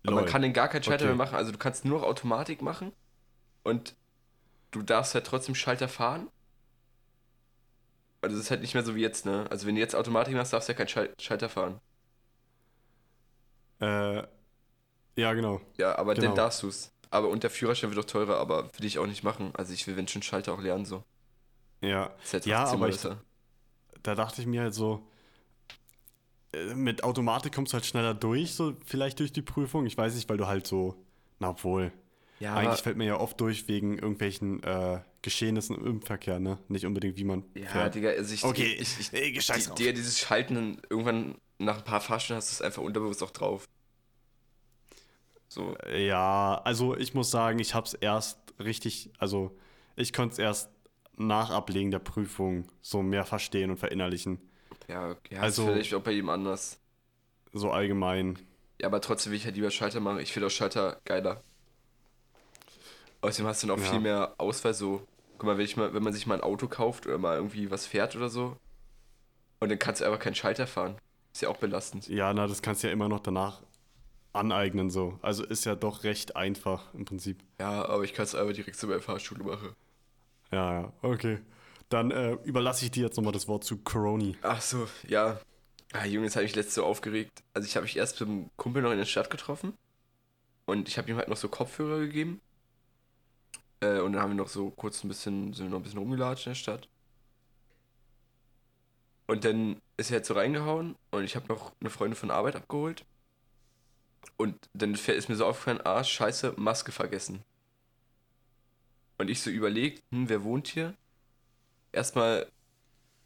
Aber 0.07 0.16
man 0.16 0.24
kann 0.26 0.42
den 0.42 0.53
gar 0.53 0.68
keinen 0.68 0.83
Schalter 0.83 1.05
Okay. 1.07 1.14
mehr 1.16 1.26
machen. 1.26 1.35
Also 1.37 1.53
du 1.53 1.59
kannst 1.59 1.85
nur 1.85 2.00
noch 2.00 2.07
Automatik 2.07 2.62
machen 2.62 2.92
und 3.64 3.94
du 4.72 4.83
darfst 4.83 5.14
halt 5.14 5.26
trotzdem 5.26 5.55
Schalter 5.55 5.88
fahren. 5.88 6.29
Also 8.22 8.37
es 8.37 8.44
ist 8.44 8.50
halt 8.50 8.61
nicht 8.62 8.72
mehr 8.74 8.83
so 8.85 8.94
wie 8.94 9.00
jetzt, 9.03 9.26
ne? 9.26 9.46
Also 9.50 9.66
wenn 9.66 9.74
du 9.74 9.81
jetzt 9.81 9.94
Automatik 9.94 10.35
machst, 10.35 10.53
darfst 10.53 10.68
du 10.68 10.72
ja 10.72 10.76
keinen 10.79 10.88
Schal 10.88 11.14
Schalter 11.20 11.48
fahren. 11.50 11.81
Äh, 13.81 14.22
ja, 15.16 15.35
genau. 15.35 15.61
Ja, 15.79 15.96
aber 15.98 16.14
Genau. 16.14 16.29
dann 16.29 16.35
darfst 16.37 16.62
du's. 16.62 16.92
Aber 17.11 17.29
und 17.29 17.42
der 17.42 17.50
Führerschein 17.50 17.90
wird 17.90 17.98
auch 18.05 18.09
teurer, 18.11 18.38
aber 18.38 18.70
will 18.79 18.85
ich 18.87 18.98
auch 18.98 19.07
nicht 19.07 19.24
machen. 19.24 19.53
Also 19.57 19.72
ich 19.72 19.87
will, 19.87 19.96
wenn 19.96 20.07
schon 20.09 20.22
Schalter 20.22 20.53
auch 20.55 20.61
lernen, 20.61 20.85
so. 20.85 21.03
Ja, 21.83 22.11
Ist 22.22 22.33
halt 22.35 22.46
Ja, 22.46 22.64
aber 22.64 22.88
ich- 22.88 23.00
da 24.03 24.14
dachte 24.14 24.40
ich 24.40 24.46
mir 24.46 24.62
halt 24.62 24.74
so, 24.74 25.10
mit 26.75 27.05
Automatik 27.05 27.55
kommst 27.55 27.73
du 27.73 27.75
halt 27.75 27.87
schneller 27.87 28.15
durch, 28.15 28.55
so 28.55 28.75
vielleicht 28.85 29.21
durch 29.21 29.33
die 29.33 29.43
Prüfung. 29.43 29.87
Ich 29.87 29.97
weiß 29.97 30.15
nicht, 30.15 30.29
weil 30.29 30.37
du 30.37 30.47
halt 30.47 30.67
so, 30.67 30.97
na 31.39 31.63
wohl. 31.63 31.93
Ja, 32.41 32.55
Eigentlich 32.55 32.81
fällt 32.81 32.97
mir 32.97 33.05
ja 33.05 33.21
oft 33.21 33.41
durch 33.41 33.69
wegen 33.69 33.99
irgendwelchen 33.99 34.63
äh, 34.63 35.01
Geschehnissen 35.23 35.77
im 35.85 36.01
Verkehr, 36.01 36.41
ne? 36.41 36.59
Nicht 36.69 36.87
unbedingt, 36.87 37.19
wie 37.19 37.25
man 37.25 37.45
ja, 37.55 37.67
fährt. 37.67 37.95
Digga, 37.95 38.11
also 38.11 38.33
ich, 38.35 38.43
Okay, 38.45 38.77
ich, 38.81 38.99
ich, 38.99 39.13
ey, 39.13 39.41
scheiß 39.41 39.65
die, 39.65 39.69
drauf. 39.69 39.75
Digga, 39.77 39.93
dieses 39.93 40.19
Schalten, 40.19 40.81
irgendwann 40.89 41.37
nach 41.59 41.79
ein 41.79 41.85
paar 41.85 42.01
Fahrstunden 42.01 42.39
hast 42.39 42.51
du 42.51 42.55
es 42.55 42.63
einfach 42.63 42.83
unterbewusst 42.83 43.23
auch 43.23 43.31
drauf. 43.31 43.67
So, 45.49 45.77
Ja, 45.95 46.61
also 46.65 46.97
ich 46.97 47.13
muss 47.13 47.31
sagen, 47.31 47.59
ich 47.59 47.75
hab's 47.75 47.95
erst 47.95 48.39
richtig, 48.59 49.11
also 49.19 49.57
ich 49.97 50.13
konnte 50.13 50.33
es 50.35 50.39
erst 50.39 50.71
nach 51.17 51.51
Ablegen 51.51 51.91
der 51.91 51.99
Prüfung 51.99 52.69
so 52.81 53.03
mehr 53.03 53.25
verstehen 53.27 53.71
und 53.71 53.77
verinnerlichen. 53.77 54.39
Ja, 54.90 55.11
okay, 55.11 55.35
ja 55.37 55.40
Also- 55.42 55.66
vielleicht 55.66 55.94
auch 55.94 56.03
bei 56.03 56.12
jedem 56.12 56.29
anders. 56.31 56.79
So 57.53 57.70
allgemein. 57.70 58.38
Ja, 58.80 58.86
aber 58.86 59.01
trotzdem 59.01 59.32
will 59.32 59.38
ich 59.38 59.45
halt 59.45 59.57
lieber 59.57 59.70
Schalter 59.70 60.01
machen. 60.01 60.20
Ich 60.20 60.32
finde 60.32 60.47
auch 60.47 60.51
Schalter 60.51 61.01
geiler. 61.05 61.43
Außerdem 63.22 63.47
hast 63.49 63.62
du 63.62 63.66
dann 63.66 63.78
auch 63.78 63.84
Ja. 63.84 63.91
viel 63.91 64.01
mehr 64.01 64.34
Auswahl. 64.38 64.72
So, 64.74 65.07
guck 65.38 65.45
mal 65.45 65.59
wenn, 65.59 65.64
ich 65.64 65.76
mal, 65.76 65.93
wenn 65.93 66.03
man 66.03 66.12
sich 66.12 66.26
mal 66.26 66.34
ein 66.36 66.41
Auto 66.43 66.68
kauft 66.68 67.07
oder 67.07 67.18
mal 67.18 67.36
irgendwie 67.36 67.70
was 67.70 67.86
fährt 67.86 68.16
oder 68.16 68.28
so. 68.30 68.57
Und 69.61 69.68
dann 69.68 69.78
kannst 69.78 70.01
du 70.01 70.07
einfach 70.07 70.18
keinen 70.18 70.34
Schalter 70.34 70.66
fahren. 70.66 70.97
Ist 71.32 71.43
ja 71.43 71.49
auch 71.51 71.59
belastend. 71.59 72.09
Ja, 72.09 72.32
na, 72.32 72.47
das 72.47 72.62
kannst 72.62 72.82
du 72.82 72.86
ja 72.86 72.93
immer 72.93 73.09
noch 73.09 73.20
danach 73.20 73.61
aneignen, 74.32 74.91
so. 74.91 75.18
Also 75.22 75.45
ist 75.45 75.64
ja 75.66 75.74
doch 75.74 76.05
recht 76.05 76.36
einfach 76.36 76.95
im 76.95 77.05
Prinzip. 77.05 77.43
Ja, 77.61 77.84
aber 77.84 78.05
ich 78.05 78.14
kann 78.14 78.24
es 78.24 78.34
einfach 78.34 78.55
direkt 78.55 78.76
so 78.76 78.86
bei 78.86 78.95
der 78.95 79.03
Fahrschule 79.03 79.45
machen. 79.45 79.74
Ja, 80.53 80.80
ja, 80.80 80.93
okay. 81.03 81.38
Dann 81.91 82.12
äh, 82.12 82.32
überlasse 82.45 82.84
ich 82.84 82.93
dir 82.93 83.05
jetzt 83.05 83.16
nochmal 83.16 83.32
das 83.32 83.49
Wort 83.49 83.64
zu 83.64 83.76
Coroni. 83.78 84.36
Ach 84.43 84.61
so, 84.62 84.88
ja. 85.07 85.41
Ah, 85.93 86.07
Junge, 86.07 86.26
das 86.26 86.36
hat 86.36 86.45
mich 86.45 86.55
letztes 86.55 86.76
so 86.76 86.84
aufgeregt. 86.84 87.43
Also 87.53 87.66
ich 87.66 87.74
habe 87.76 87.82
mich 87.82 87.97
erst 87.97 88.20
mit 88.20 88.28
einem 88.28 88.51
Kumpel 88.57 88.80
noch 88.80 88.93
in 88.93 88.99
der 88.99 89.07
Stadt 89.07 89.28
getroffen. 89.28 89.74
Und 90.66 90.88
ich 90.88 90.99
habe 90.99 91.11
ihm 91.11 91.16
halt 91.16 91.28
noch 91.28 91.36
so 91.36 91.49
Kopfhörer 91.49 91.99
gegeben. 91.99 92.41
Äh, 93.80 93.99
und 93.99 94.12
dann 94.12 94.22
haben 94.22 94.30
wir 94.30 94.36
noch 94.36 94.49
so 94.49 94.70
kurz 94.70 95.03
ein 95.03 95.09
bisschen, 95.09 95.53
sind 95.53 95.66
wir 95.66 95.70
noch 95.70 95.78
ein 95.78 95.82
bisschen 95.82 95.99
rumgelatscht 95.99 96.47
in 96.47 96.51
der 96.53 96.55
Stadt. 96.55 96.88
Und 99.26 99.45
dann 99.45 99.80
ist 99.97 100.11
er 100.11 100.16
halt 100.16 100.26
so 100.26 100.34
reingehauen 100.34 100.97
und 101.11 101.24
ich 101.24 101.36
habe 101.36 101.47
noch 101.49 101.72
eine 101.80 101.91
Freundin 101.91 102.16
von 102.16 102.30
Arbeit 102.30 102.57
abgeholt. 102.57 103.05
Und 104.36 104.57
dann 104.74 104.95
ist 104.95 105.28
mir 105.28 105.36
so 105.36 105.47
aufgefallen, 105.47 105.80
ah, 105.84 106.05
scheiße, 106.05 106.55
Maske 106.57 106.93
vergessen. 106.93 107.43
Und 109.18 109.28
ich 109.28 109.41
so 109.41 109.51
überlegt, 109.51 110.03
hm, 110.11 110.28
wer 110.28 110.45
wohnt 110.45 110.68
hier? 110.68 110.95
Erstmal 111.93 112.51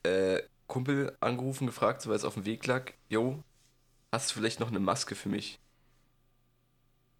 äh, 0.02 0.42
Kumpel 0.66 1.16
angerufen, 1.20 1.66
gefragt, 1.66 2.02
so 2.02 2.10
weil 2.10 2.16
es 2.16 2.24
auf 2.24 2.34
dem 2.34 2.44
Weg 2.44 2.66
lag, 2.66 2.92
yo, 3.08 3.42
hast 4.12 4.30
du 4.30 4.34
vielleicht 4.34 4.60
noch 4.60 4.68
eine 4.68 4.80
Maske 4.80 5.14
für 5.14 5.28
mich? 5.28 5.58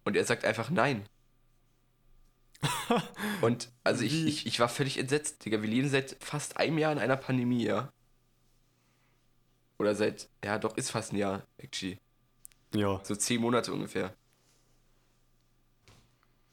Und 0.03 0.15
er 0.15 0.25
sagt 0.25 0.45
einfach 0.45 0.69
nein. 0.69 1.07
Und 3.41 3.71
also 3.83 4.03
ich, 4.03 4.25
ich, 4.25 4.45
ich 4.45 4.59
war 4.59 4.69
völlig 4.69 4.97
entsetzt, 4.97 5.45
Digga. 5.45 5.61
Wir 5.61 5.69
leben 5.69 5.89
seit 5.89 6.17
fast 6.19 6.57
einem 6.57 6.77
Jahr 6.77 6.91
in 6.91 6.99
einer 6.99 7.17
Pandemie, 7.17 7.65
ja. 7.65 7.91
Oder 9.77 9.95
seit, 9.95 10.29
ja 10.43 10.57
doch, 10.57 10.77
ist 10.77 10.91
fast 10.91 11.11
ein 11.11 11.17
Jahr, 11.17 11.45
actually. 11.57 11.99
Ja. 12.73 13.01
So 13.03 13.15
zehn 13.15 13.41
Monate 13.41 13.73
ungefähr. 13.73 14.13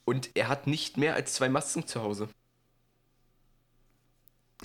Und 0.05 0.31
er 0.35 0.49
hat 0.49 0.67
nicht 0.67 0.97
mehr 0.97 1.15
als 1.15 1.35
zwei 1.35 1.49
Masken 1.49 1.87
zu 1.87 2.03
Hause. 2.03 2.29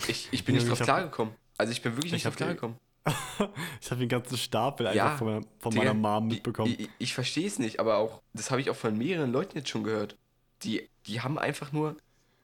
Ich, 0.08 0.30
ich 0.32 0.46
bin 0.46 0.56
nicht 0.56 0.70
drauf 0.70 0.80
klargekommen. 0.80 1.34
Also 1.58 1.72
ich 1.72 1.82
bin 1.82 1.94
wirklich 1.94 2.08
ich 2.08 2.14
nicht 2.14 2.26
drauf 2.26 2.36
klargekommen. 2.36 2.78
Ich 3.82 3.90
habe 3.90 4.00
den 4.02 4.10
ganzen 4.10 4.38
Stapel 4.38 4.88
einfach 4.88 5.12
Ja, 5.12 5.18
von, 5.18 5.28
meiner, 5.28 5.46
von 5.60 5.74
meiner 5.74 5.94
Mom 5.94 6.28
mitbekommen. 6.28 6.76
Ich, 6.78 6.90
ich, 6.98 7.14
verstehe 7.14 7.48
es 7.48 7.58
nicht, 7.58 7.80
aber 7.80 7.98
auch, 7.98 8.22
das 8.34 8.52
habe 8.52 8.60
ich 8.60 8.70
auch 8.70 8.76
von 8.76 8.98
mehreren 8.98 9.32
Leuten 9.32 9.58
jetzt 9.58 9.70
schon 9.70 9.84
gehört. 9.84 10.18
Die, 10.64 10.90
die 11.06 11.22
haben 11.22 11.40
einfach 11.40 11.72
nur, 11.72 11.96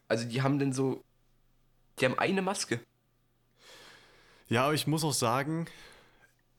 also 0.08 0.26
die 0.26 0.42
haben 0.42 0.60
denn 0.60 0.72
so, 0.72 1.04
die 2.00 2.06
haben 2.06 2.18
eine 2.18 2.42
Maske. 2.42 2.80
Ja, 4.48 4.66
aber 4.66 4.74
ich 4.74 4.88
muss 4.88 5.04
auch 5.04 5.14
sagen, 5.14 5.66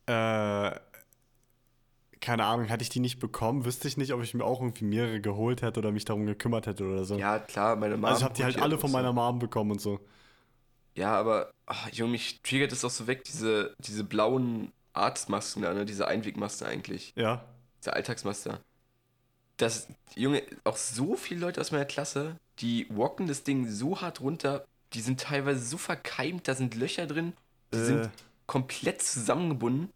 äh, 0.07 0.73
keine 2.21 2.45
Ahnung, 2.45 2.67
hätte 2.67 2.83
ich 2.83 2.89
die 2.89 3.01
nicht 3.01 3.21
bekommen, 3.21 3.65
wüsste 3.65 3.87
ich 3.87 3.97
nicht, 3.97 4.13
ob 4.13 4.23
ich 4.23 4.35
mir 4.35 4.45
auch 4.45 4.61
irgendwie 4.61 4.85
mehrere 4.85 5.21
geholt 5.21 5.63
hätte 5.63 5.81
oder 5.81 5.93
mich 5.93 6.05
darum 6.05 6.27
gekümmert 6.27 6.67
hätte 6.67 6.85
oder 6.85 7.05
so. 7.05 7.17
Ja, 7.17 7.39
klar, 7.39 7.77
meine 7.77 7.97
Mama. 7.97 8.09
also 8.09 8.21
ich 8.21 8.25
habe 8.25 8.35
die 8.35 8.45
halt 8.45 8.61
alle 8.61 8.79
von 8.79 8.91
meiner 8.91 9.13
Mom 9.13 9.39
bekommen 9.39 9.73
und 9.73 9.81
so. 9.81 10.01
Ja, 10.97 11.15
aber, 11.15 11.51
ach, 11.67 11.89
Junge, 11.91 12.13
mich 12.13 12.41
triggert 12.43 12.73
es 12.73 12.85
auch 12.85 12.91
so 12.91 13.07
weg, 13.07 13.25
diese, 13.25 13.75
diese 13.81 14.05
blauen 14.05 14.73
Arztmasken 14.93 15.63
da, 15.63 15.75
ne? 15.75 15.85
Diese 15.85 16.07
Einwegmasken 16.07 16.67
eigentlich. 16.67 17.13
Ja. 17.17 17.45
Diese 17.81 17.93
Alltagsmaske. 17.95 18.61
Das, 19.57 19.89
Junge, 20.15 20.43
auch 20.65 20.77
so 20.77 21.17
viele 21.17 21.41
Leute 21.41 21.61
aus 21.61 21.73
meiner 21.73 21.85
Klasse, 21.85 22.37
die 22.61 22.87
walken 22.91 23.27
das 23.27 23.43
Ding 23.45 23.69
so 23.69 24.01
hart 24.01 24.21
runter, 24.21 24.65
die 24.93 25.01
sind 25.01 25.21
teilweise 25.21 25.65
so 25.65 25.77
verkeimt, 25.79 26.47
da 26.49 26.55
sind 26.55 26.75
Löcher 26.77 27.07
drin, 27.07 27.33
die 27.73 27.79
Äh. 27.79 27.85
sind 27.85 28.11
komplett 28.47 29.03
zusammengebunden. 29.03 29.91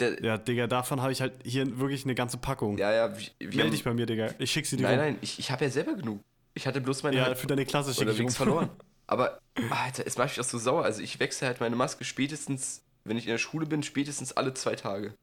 Der, 0.00 0.22
Ja, 0.24 0.38
Digga, 0.38 0.66
davon 0.66 1.02
habe 1.02 1.12
ich 1.12 1.20
halt 1.20 1.34
hier 1.44 1.78
wirklich 1.78 2.04
eine 2.04 2.14
ganze 2.14 2.38
Packung. 2.38 2.78
ja, 2.78 2.90
ja, 2.92 3.16
wir, 3.16 3.26
wir 3.38 3.48
Meld 3.48 3.60
haben, 3.60 3.70
dich 3.70 3.84
bei 3.84 3.94
mir, 3.94 4.06
Digga. 4.06 4.34
Ich 4.38 4.50
schick 4.50 4.66
sie 4.66 4.76
dir 4.76 4.84
Nein, 4.84 4.98
rum. 4.98 5.06
nein, 5.06 5.18
ich, 5.20 5.38
ich 5.38 5.50
habe 5.50 5.64
ja 5.64 5.70
selber 5.70 5.94
genug. 5.94 6.20
Ich 6.54 6.66
hatte 6.66 6.80
bloß 6.80 7.02
meine 7.02 7.16
Ja, 7.18 7.24
halt 7.26 7.38
für 7.38 7.46
deine 7.46 7.64
Klasse 7.66 7.92
schicke 7.94 8.10
ich 8.12 8.20
rum. 8.20 8.30
verloren. 8.30 8.70
Aber, 9.10 9.40
Alter, 9.70 10.06
es 10.06 10.16
macht 10.18 10.30
mich 10.30 10.40
auch 10.40 10.48
so 10.48 10.56
sauer. 10.56 10.84
Also 10.84 11.02
ich 11.02 11.18
wechsle 11.18 11.48
halt 11.48 11.58
meine 11.60 11.74
Maske 11.74 12.04
spätestens, 12.04 12.84
wenn 13.02 13.16
ich 13.16 13.24
in 13.26 13.32
der 13.32 13.38
Schule 13.38 13.66
bin, 13.66 13.82
spätestens 13.82 14.32
alle 14.32 14.54
zwei 14.54 14.76
Tage. 14.76 15.14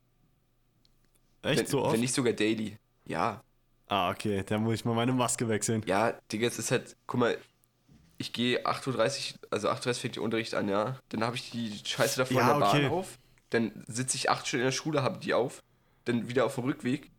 Echt 1.41 1.59
wenn, 1.59 1.65
so 1.67 1.83
oft? 1.83 1.93
Wenn 1.93 2.01
nicht 2.01 2.13
sogar 2.13 2.33
daily. 2.33 2.77
Ja. 3.05 3.41
ah, 3.87 4.11
okay, 4.11 4.43
dann 4.45 4.63
muss 4.63 4.75
ich 4.75 4.85
mal 4.85 4.93
meine 4.93 5.13
Maske 5.13 5.47
wechseln. 5.47 5.83
Ja, 5.85 6.19
Digga, 6.31 6.47
es 6.47 6.59
ist 6.59 6.71
halt, 6.71 6.97
guck 7.05 7.21
mal, 7.21 7.37
ich 8.17 8.33
gehe 8.33 8.65
8.30 8.65 9.35
Uhr, 9.35 9.39
also 9.51 9.69
8.30 9.69 9.87
Uhr 9.87 9.93
fängt 9.93 10.15
der 10.17 10.23
Unterricht 10.23 10.53
an, 10.53 10.67
ja. 10.67 10.99
Dann 11.09 11.23
habe 11.23 11.37
ich 11.37 11.49
die 11.51 11.79
Scheiße 11.85 12.17
davor 12.17 12.41
Ja, 12.41 12.53
in 12.53 12.59
der 12.59 12.67
okay. 12.67 12.81
Bahn 12.83 12.91
auf. 12.91 13.19
Dann 13.51 13.85
sitze 13.87 14.17
ich 14.17 14.29
acht 14.29 14.47
Stunden 14.47 14.63
in 14.63 14.67
der 14.67 14.71
Schule, 14.73 15.01
habe 15.03 15.19
die 15.19 15.33
auf. 15.33 15.63
Dann 16.03 16.27
wieder 16.27 16.45
auf 16.45 16.55
dem 16.55 16.65
Rückweg. 16.65 17.11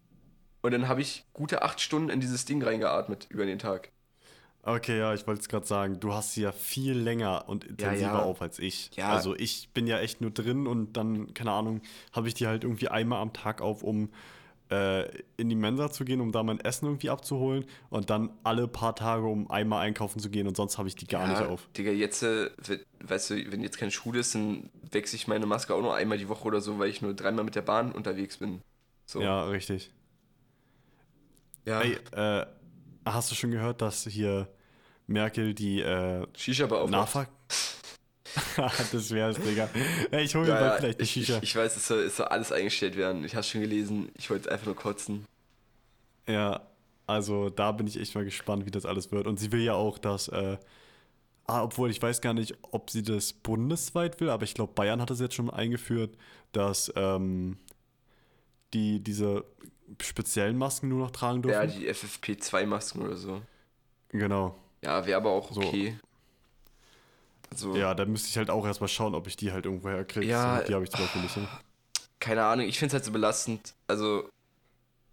Und 0.61 0.73
dann 0.73 0.89
habe 0.89 1.01
ich 1.01 1.25
gute 1.33 1.63
acht 1.63 1.81
Stunden 1.81 2.11
in 2.11 2.21
dieses 2.21 2.45
Ding 2.45 2.63
reingeatmet 2.63 3.27
über 3.31 3.47
den 3.47 3.59
Tag. 3.59 3.91
Okay, 4.69 4.99
ja, 4.99 5.15
ich 5.15 5.27
wollte 5.27 5.41
es 5.41 5.49
gerade 5.49 5.67
sagen. 5.67 5.99
Du 5.99 6.13
hast 6.13 6.35
sie 6.35 6.43
ja 6.43 6.53
viel 6.53 6.93
länger 6.93 7.49
und 7.49 7.65
intensiver 7.65 8.19
ja. 8.19 8.23
auf 8.23 8.43
als 8.43 8.59
ich. 8.59 8.91
Ja. 8.97 9.09
Also 9.15 9.35
ich 9.35 9.71
bin 9.73 9.87
ja 9.87 9.99
echt 9.99 10.21
nur 10.21 10.31
drin 10.31 10.67
und 10.67 10.93
dann, 10.99 11.33
keine 11.33 11.53
Ahnung, 11.53 11.81
habe 12.13 12.29
ich 12.29 12.35
die 12.35 12.47
halt 12.47 12.65
irgendwie 12.65 12.89
einmal 12.89 13.23
am 13.23 13.33
Tag 13.33 13.63
auf, 13.63 13.83
um 13.83 14.11
äh, 14.71 15.05
in 15.39 15.49
die 15.49 15.55
Mensa 15.57 15.91
zu 15.91 16.05
gehen, 16.05 16.21
um 16.21 16.33
da 16.33 16.43
mein 16.43 16.61
Essen 16.61 16.87
irgendwie 16.87 17.11
abzuholen 17.11 17.65
und 17.91 18.11
dann 18.11 18.31
alle 18.45 18.69
paar 18.69 18.95
Tage, 18.97 19.27
um 19.27 19.51
einmal 19.51 19.87
einkaufen 19.87 20.21
zu 20.21 20.31
gehen 20.31 20.47
und 20.49 20.57
sonst 20.57 20.79
habe 20.79 20.89
ich 20.89 20.97
die 20.97 21.07
gar 21.09 21.23
ja, 21.23 21.29
nicht 21.29 21.43
auf. 21.43 21.69
Digga, 21.77 21.91
jetzt, 21.93 22.23
äh, 22.23 22.51
we- 22.59 22.85
weißt 23.01 23.31
du, 23.31 23.53
wenn 23.53 23.63
jetzt 23.63 23.79
keine 23.79 23.91
Schule 23.91 24.21
ist, 24.21 24.35
dann 24.35 24.71
wechsle 24.91 25.17
ich 25.17 25.29
meine 25.29 25.47
Maske 25.47 25.75
auch 25.75 25.83
nur 25.83 25.95
einmal 25.95 26.19
die 26.19 26.29
Woche 26.29 26.45
oder 26.45 26.61
so, 26.61 26.79
weil 26.79 26.91
ich 26.91 27.03
nur 27.03 27.15
dreimal 27.15 27.45
mit 27.45 27.55
der 27.55 27.63
Bahn 27.63 27.93
unterwegs 27.93 28.37
bin. 28.39 28.61
So. 29.07 29.23
Ja, 29.23 29.45
richtig. 29.47 29.91
ja. 31.65 31.81
Ey, 31.81 31.99
äh, 32.13 32.47
hast 33.05 33.31
du 33.31 33.35
schon 33.35 33.51
gehört, 33.51 33.83
dass 33.83 34.05
hier 34.05 34.49
Merkel 35.09 35.55
die 35.55 35.81
äh, 35.81 36.25
Shisha. 36.37 36.67
Nachver... 36.87 37.27
das 38.93 39.11
wär's, 39.11 39.39
Digga. 39.41 39.69
Ey, 40.11 40.25
ich 40.25 40.35
hole 40.35 40.45
mir 40.47 40.51
Ja, 40.53 40.61
bald 40.61 40.73
ja, 40.75 40.79
vielleicht 40.79 40.99
die 41.01 41.05
ich, 41.05 41.11
Shisha. 41.11 41.37
ich, 41.39 41.43
ich 41.45 41.57
weiß, 41.57 41.77
es 41.77 41.89
soll, 41.89 42.01
es 42.01 42.17
soll 42.17 42.27
alles 42.27 42.53
eingestellt 42.53 42.97
werden. 42.97 43.25
Ich 43.25 43.35
habe 43.35 43.43
schon 43.43 43.63
gelesen, 43.63 44.11
ich 44.17 44.29
wollte 44.31 44.51
einfach 44.53 44.67
nur 44.67 44.77
kotzen. 44.77 45.25
Ja, 46.29 46.61
also 47.07 47.49
da 47.49 47.73
bin 47.73 47.87
ich 47.87 47.99
echt 47.99 48.15
mal 48.15 48.25
gespannt, 48.25 48.67
wie 48.67 48.71
das 48.71 48.85
alles 48.85 49.11
wird. 49.11 49.27
Und 49.27 49.41
sie 49.41 49.51
will 49.51 49.63
ja 49.63 49.73
auch, 49.75 49.99
dass, 49.99 50.29
äh, 50.29 50.59
ah, 51.47 51.63
obwohl 51.65 51.91
ich 51.91 52.01
weiß 52.03 52.21
gar 52.21 52.35
nicht, 52.35 52.55
ob 52.71 52.91
sie 52.91 53.03
das 53.03 53.33
bundesweit 53.33 54.21
will, 54.21 54.29
aber 54.29 54.45
ich 54.45 54.53
glaube, 54.55 54.75
Bayern 54.75 55.01
hat 55.01 55.09
das 55.11 55.21
jetzt 55.21 55.35
schon 55.35 55.49
eingeführt, 55.51 56.15
dass 56.53 56.93
ähm, 56.97 57.57
die 58.75 59.01
diese 59.01 59.45
speziellen 60.03 60.59
Masken 60.59 60.89
nur 60.91 60.99
noch 60.99 61.11
tragen 61.13 61.43
Ja, 61.49 61.65
dürfen. 61.65 61.81
die 61.81 61.89
FFP2-Masken 61.91 63.01
oder 63.03 63.17
so. 63.17 63.41
genau. 64.11 64.55
Ja, 64.83 65.07
wäre 65.07 65.17
aber 65.17 65.31
auch 65.31 65.53
So. 65.53 65.61
okay. 65.61 65.99
Also, 67.51 67.77
Ja, 67.77 67.95
da 67.95 68.05
müsste 68.05 68.29
ich 68.29 68.37
halt 68.37 68.51
auch 68.51 68.67
erstmal 68.67 68.89
schauen, 68.89 69.15
ob 69.15 69.27
ich 69.27 69.37
die 69.37 69.53
halt 69.53 69.65
irgendwo 69.65 69.89
herkriege. 69.89 70.27
Ja, 70.27 70.61
die 70.61 70.75
habe 70.75 70.85
ich 70.85 70.91
zum 70.91 71.01
Beispiel 71.01 71.23
nicht. 71.23 71.37
Ne? 71.37 71.49
keine 72.21 72.45
Ahnung, 72.45 72.67
ich 72.67 72.79
finde 72.79 72.89
es 72.89 72.95
halt 72.95 73.05
so 73.05 73.13
belastend. 73.13 73.75
Also, 73.87 74.29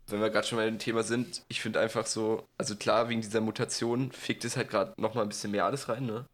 wenn 0.08 0.22
wir 0.22 0.30
gerade 0.30 0.46
schon 0.48 0.58
mal 0.58 0.68
im 0.68 0.80
Thema 0.80 1.04
sind, 1.04 1.44
ich 1.48 1.62
finde 1.62 1.80
einfach 1.80 2.06
so, 2.06 2.46
also 2.58 2.76
klar, 2.76 3.10
wegen 3.10 3.22
dieser 3.22 3.42
Mutation 3.42 4.12
fickt 4.12 4.46
es 4.46 4.58
halt 4.58 4.70
gerade 4.70 5.00
nochmal 5.02 5.24
ein 5.26 5.30
bisschen 5.30 5.52
mehr 5.52 5.66
alles 5.66 5.90
rein, 5.90 6.06
ne? 6.06 6.26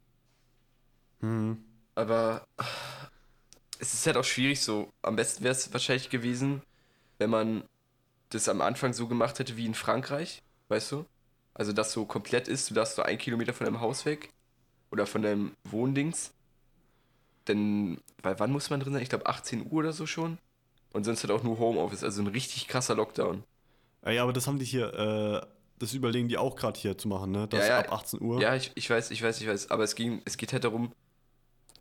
Mhm. 1.22 1.64
Aber 1.96 2.44
es 3.80 3.94
ist 3.94 4.06
halt 4.06 4.18
auch 4.18 4.24
schwierig 4.24 4.62
so. 4.62 4.90
Am 5.02 5.16
besten 5.16 5.44
wäre 5.44 5.52
es 5.54 5.72
wahrscheinlich 5.74 6.10
gewesen, 6.10 6.62
wenn 7.20 7.30
man 7.30 7.64
das 8.30 8.50
am 8.50 8.62
Anfang 8.62 8.94
so 8.94 9.08
gemacht 9.08 9.40
hätte 9.40 9.58
wie 9.58 9.66
in 9.66 9.76
Frankreich, 9.76 10.42
weißt 10.70 10.92
du? 10.94 11.06
Also, 11.54 11.74
dass 11.74 11.92
so 11.92 12.06
komplett 12.06 12.48
ist, 12.48 12.70
du 12.70 12.74
darfst 12.74 12.96
so 12.96 13.02
ein 13.02 13.18
Kilometer 13.18 13.54
von 13.54 13.66
deinem 13.66 13.82
Haus 13.82 14.06
weg 14.06 14.30
oder 14.92 15.06
von 15.06 15.22
deinem 15.22 15.52
Wohndings. 15.64 16.34
Denn, 17.48 18.00
weil 18.22 18.40
wann 18.40 18.52
muss 18.52 18.70
man 18.70 18.80
drin 18.80 18.94
sein? 18.94 19.02
Ich 19.02 19.10
glaube 19.10 19.26
18 19.26 19.66
Uhr 19.66 19.74
oder 19.80 19.94
so 19.94 20.06
schon. 20.06 20.38
Und 20.94 21.06
sonst 21.06 21.24
halt 21.24 21.32
auch 21.32 21.44
nur 21.44 21.58
Homeoffice, 21.60 22.04
also 22.04 22.22
ein 22.22 22.28
richtig 22.28 22.68
krasser 22.68 22.96
Lockdown. 22.96 23.44
Ey, 24.02 24.20
aber 24.20 24.34
das 24.34 24.48
haben 24.48 24.60
die 24.60 24.66
hier, 24.66 24.94
äh, 24.94 25.48
das 25.80 25.94
überlegen 25.94 26.28
die 26.28 26.38
auch 26.38 26.56
gerade 26.56 26.80
hier 26.80 26.98
zu 26.98 27.08
machen, 27.08 27.32
ne? 27.32 27.48
Das 27.48 27.62
Ja, 27.62 27.68
ja. 27.68 27.80
ab 27.80 27.92
18 27.92 28.22
Uhr. 28.22 28.42
Ja, 28.42 28.56
ich, 28.56 28.72
ich 28.76 28.90
weiß, 28.90 29.12
ich 29.12 29.22
weiß, 29.22 29.42
ich 29.42 29.48
weiß. 29.48 29.72
Aber 29.72 29.84
es 29.84 29.96
ging, 29.96 30.22
es 30.26 30.38
geht 30.38 30.54
halt 30.54 30.64
darum, 30.64 30.92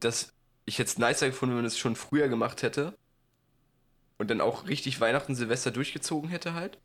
dass 0.01 0.33
ich 0.65 0.79
jetzt 0.79 0.99
nicer 0.99 1.27
gefunden, 1.27 1.55
wenn 1.55 1.63
man 1.63 1.67
es 1.67 1.79
schon 1.79 1.97
früher 1.97 2.29
gemacht 2.29 2.63
hätte. 2.63 2.95
Und 4.19 4.31
dann 4.31 4.41
auch 4.41 4.69
richtig 4.69 5.01
Weihnachten, 5.01 5.35
Silvester 5.35 5.71
durchgezogen 5.71 6.31
hätte 6.31 6.55
halt. 6.55 6.79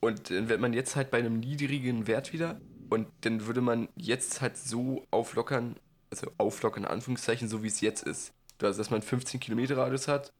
Und 0.00 0.30
dann 0.30 0.48
wird 0.48 0.60
man 0.60 0.72
jetzt 0.72 0.96
halt 0.96 1.10
bei 1.10 1.18
einem 1.18 1.40
niedrigen 1.40 2.06
Wert 2.06 2.32
wieder. 2.32 2.60
Und 2.88 3.08
dann 3.22 3.46
würde 3.46 3.60
man 3.60 3.88
jetzt 3.96 4.40
halt 4.40 4.56
so 4.56 5.04
auflockern, 5.10 5.76
also 6.10 6.30
auflockern 6.38 6.84
in 6.84 6.90
Anführungszeichen, 6.90 7.48
so 7.48 7.62
wie 7.62 7.66
es 7.66 7.80
jetzt 7.80 8.02
ist. 8.04 8.32
Also, 8.62 8.78
dass 8.78 8.90
man 8.90 9.02
15 9.02 9.40
Kilometer 9.40 9.76
Radius 9.76 10.08
hat 10.08 10.32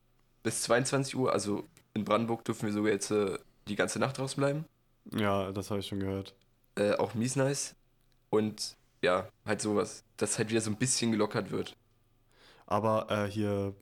bis 0.42 0.62
22 0.62 1.16
Uhr. 1.16 1.32
Also 1.32 1.64
in 1.94 2.04
Brandenburg 2.04 2.44
dürfen 2.44 2.66
wir 2.66 2.72
sogar 2.72 2.92
jetzt 2.92 3.10
äh, 3.10 3.38
die 3.68 3.76
ganze 3.76 3.98
Nacht 3.98 4.18
draußen 4.18 4.40
bleiben. 4.40 4.64
ja 5.12 5.52
das 5.52 5.70
habe 5.70 5.80
ich 5.80 5.86
schon 5.86 6.00
gehört. 6.00 6.34
Äh, 6.76 6.94
auch 6.94 7.14
mies 7.14 7.36
nice. 7.36 7.74
Und 8.30 8.76
ja, 9.02 9.28
halt 9.44 9.60
sowas. 9.60 10.04
Dass 10.16 10.38
halt 10.38 10.50
wieder 10.50 10.60
so 10.60 10.70
ein 10.70 10.76
bisschen 10.76 11.12
gelockert 11.12 11.50
wird. 11.50 11.76
Aber 12.66 13.10
äh, 13.10 13.30
hier 13.30 13.74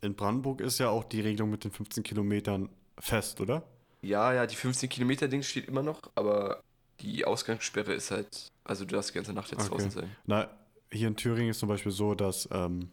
in 0.00 0.14
Brandenburg 0.14 0.60
ist 0.60 0.78
ja 0.78 0.88
auch 0.88 1.04
die 1.04 1.20
Regelung 1.20 1.50
mit 1.50 1.64
den 1.64 1.70
15 1.70 2.02
Kilometern 2.02 2.68
fest, 2.98 3.40
oder? 3.40 3.62
Ja, 4.02 4.32
ja, 4.32 4.46
die 4.46 4.56
15 4.56 4.88
Kilometer 4.88 5.28
Ding 5.28 5.42
steht 5.42 5.66
immer 5.68 5.82
noch, 5.82 6.00
aber 6.14 6.60
die 7.00 7.24
Ausgangssperre 7.24 7.92
ist 7.94 8.10
halt, 8.10 8.48
also 8.64 8.84
du 8.84 8.94
darfst 8.94 9.10
die 9.10 9.14
ganze 9.14 9.32
Nacht 9.32 9.50
jetzt 9.50 9.60
Okay. 9.60 9.70
draußen 9.70 9.90
sein. 9.90 10.16
Na, 10.26 10.48
hier 10.90 11.08
in 11.08 11.16
Thüringen 11.16 11.50
ist 11.50 11.60
zum 11.60 11.68
Beispiel 11.68 11.92
so, 11.92 12.14
dass 12.14 12.48
ähm, 12.52 12.90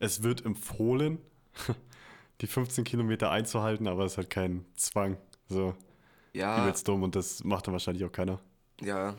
es 0.00 0.22
wird 0.22 0.44
empfohlen, 0.46 1.18
die 2.42 2.46
15 2.46 2.84
Kilometer 2.84 3.30
einzuhalten, 3.30 3.88
aber 3.88 4.04
es 4.04 4.12
ist 4.12 4.18
halt 4.18 4.30
kein 4.30 4.64
Zwang. 4.76 5.18
So, 5.48 5.74
Ja, 6.32 6.56
übelst 6.56 6.88
dumm 6.88 7.02
und 7.04 7.16
das 7.16 7.44
macht 7.44 7.66
dann 7.66 7.72
wahrscheinlich 7.74 8.04
auch 8.06 8.12
keiner. 8.12 8.40
ja. 8.80 9.16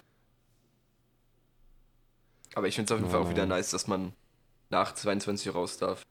Aber 2.54 2.68
ich 2.68 2.76
finde 2.76 2.86
es 2.86 2.92
auf 2.92 3.00
jeden 3.00 3.10
Fall 3.10 3.22
auch 3.22 3.30
wieder 3.30 3.46
nice, 3.48 3.72
dass 3.72 3.88
man 3.88 4.14
nach 4.70 4.94
22 4.96 5.50
Uhr 5.50 5.56
raus 5.56 5.78
darf. 5.78 6.04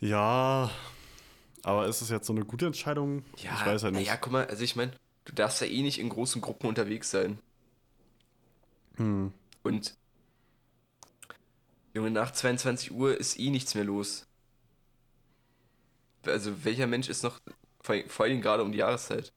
Ja, 0.00 0.70
aber 1.62 1.86
ist 1.86 2.00
es 2.00 2.10
jetzt 2.10 2.26
so 2.26 2.32
eine 2.32 2.44
gute 2.44 2.66
Entscheidung? 2.66 3.24
Ja, 3.36 3.54
ich 3.54 3.66
weiß 3.66 3.84
halt 3.84 3.94
nicht. 3.94 4.06
Ja, 4.06 4.16
guck 4.16 4.32
mal, 4.32 4.46
also 4.46 4.62
ich 4.62 4.76
meine, 4.76 4.92
du 5.24 5.32
darfst 5.32 5.60
ja 5.60 5.66
eh 5.66 5.82
nicht 5.82 5.98
in 5.98 6.08
großen 6.08 6.40
Gruppen 6.40 6.66
unterwegs 6.66 7.10
sein. 7.10 7.38
Hm. 8.96 9.32
Und 9.62 9.96
Junge, 11.94 12.10
nach 12.10 12.32
22 12.32 12.92
Uhr 12.92 13.16
ist 13.16 13.38
eh 13.38 13.50
nichts 13.50 13.74
mehr 13.74 13.84
los. 13.84 14.26
Also 16.24 16.64
welcher 16.64 16.86
Mensch 16.86 17.08
ist 17.08 17.22
noch, 17.22 17.40
vor, 17.80 17.96
vor 18.06 18.26
allem 18.26 18.40
gerade 18.40 18.62
um 18.62 18.72
die 18.72 18.78
Jahreszeit? 18.78 19.32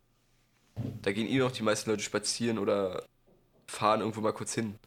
Da 1.01 1.11
gehen 1.11 1.27
eh 1.27 1.37
noch 1.37 1.51
die 1.51 1.63
meisten 1.63 1.89
Leute 1.89 2.03
spazieren 2.03 2.57
oder 2.57 3.05
fahren 3.67 4.01
irgendwo 4.01 4.21
mal 4.21 4.33
kurz 4.33 4.53
hin. 4.53 4.77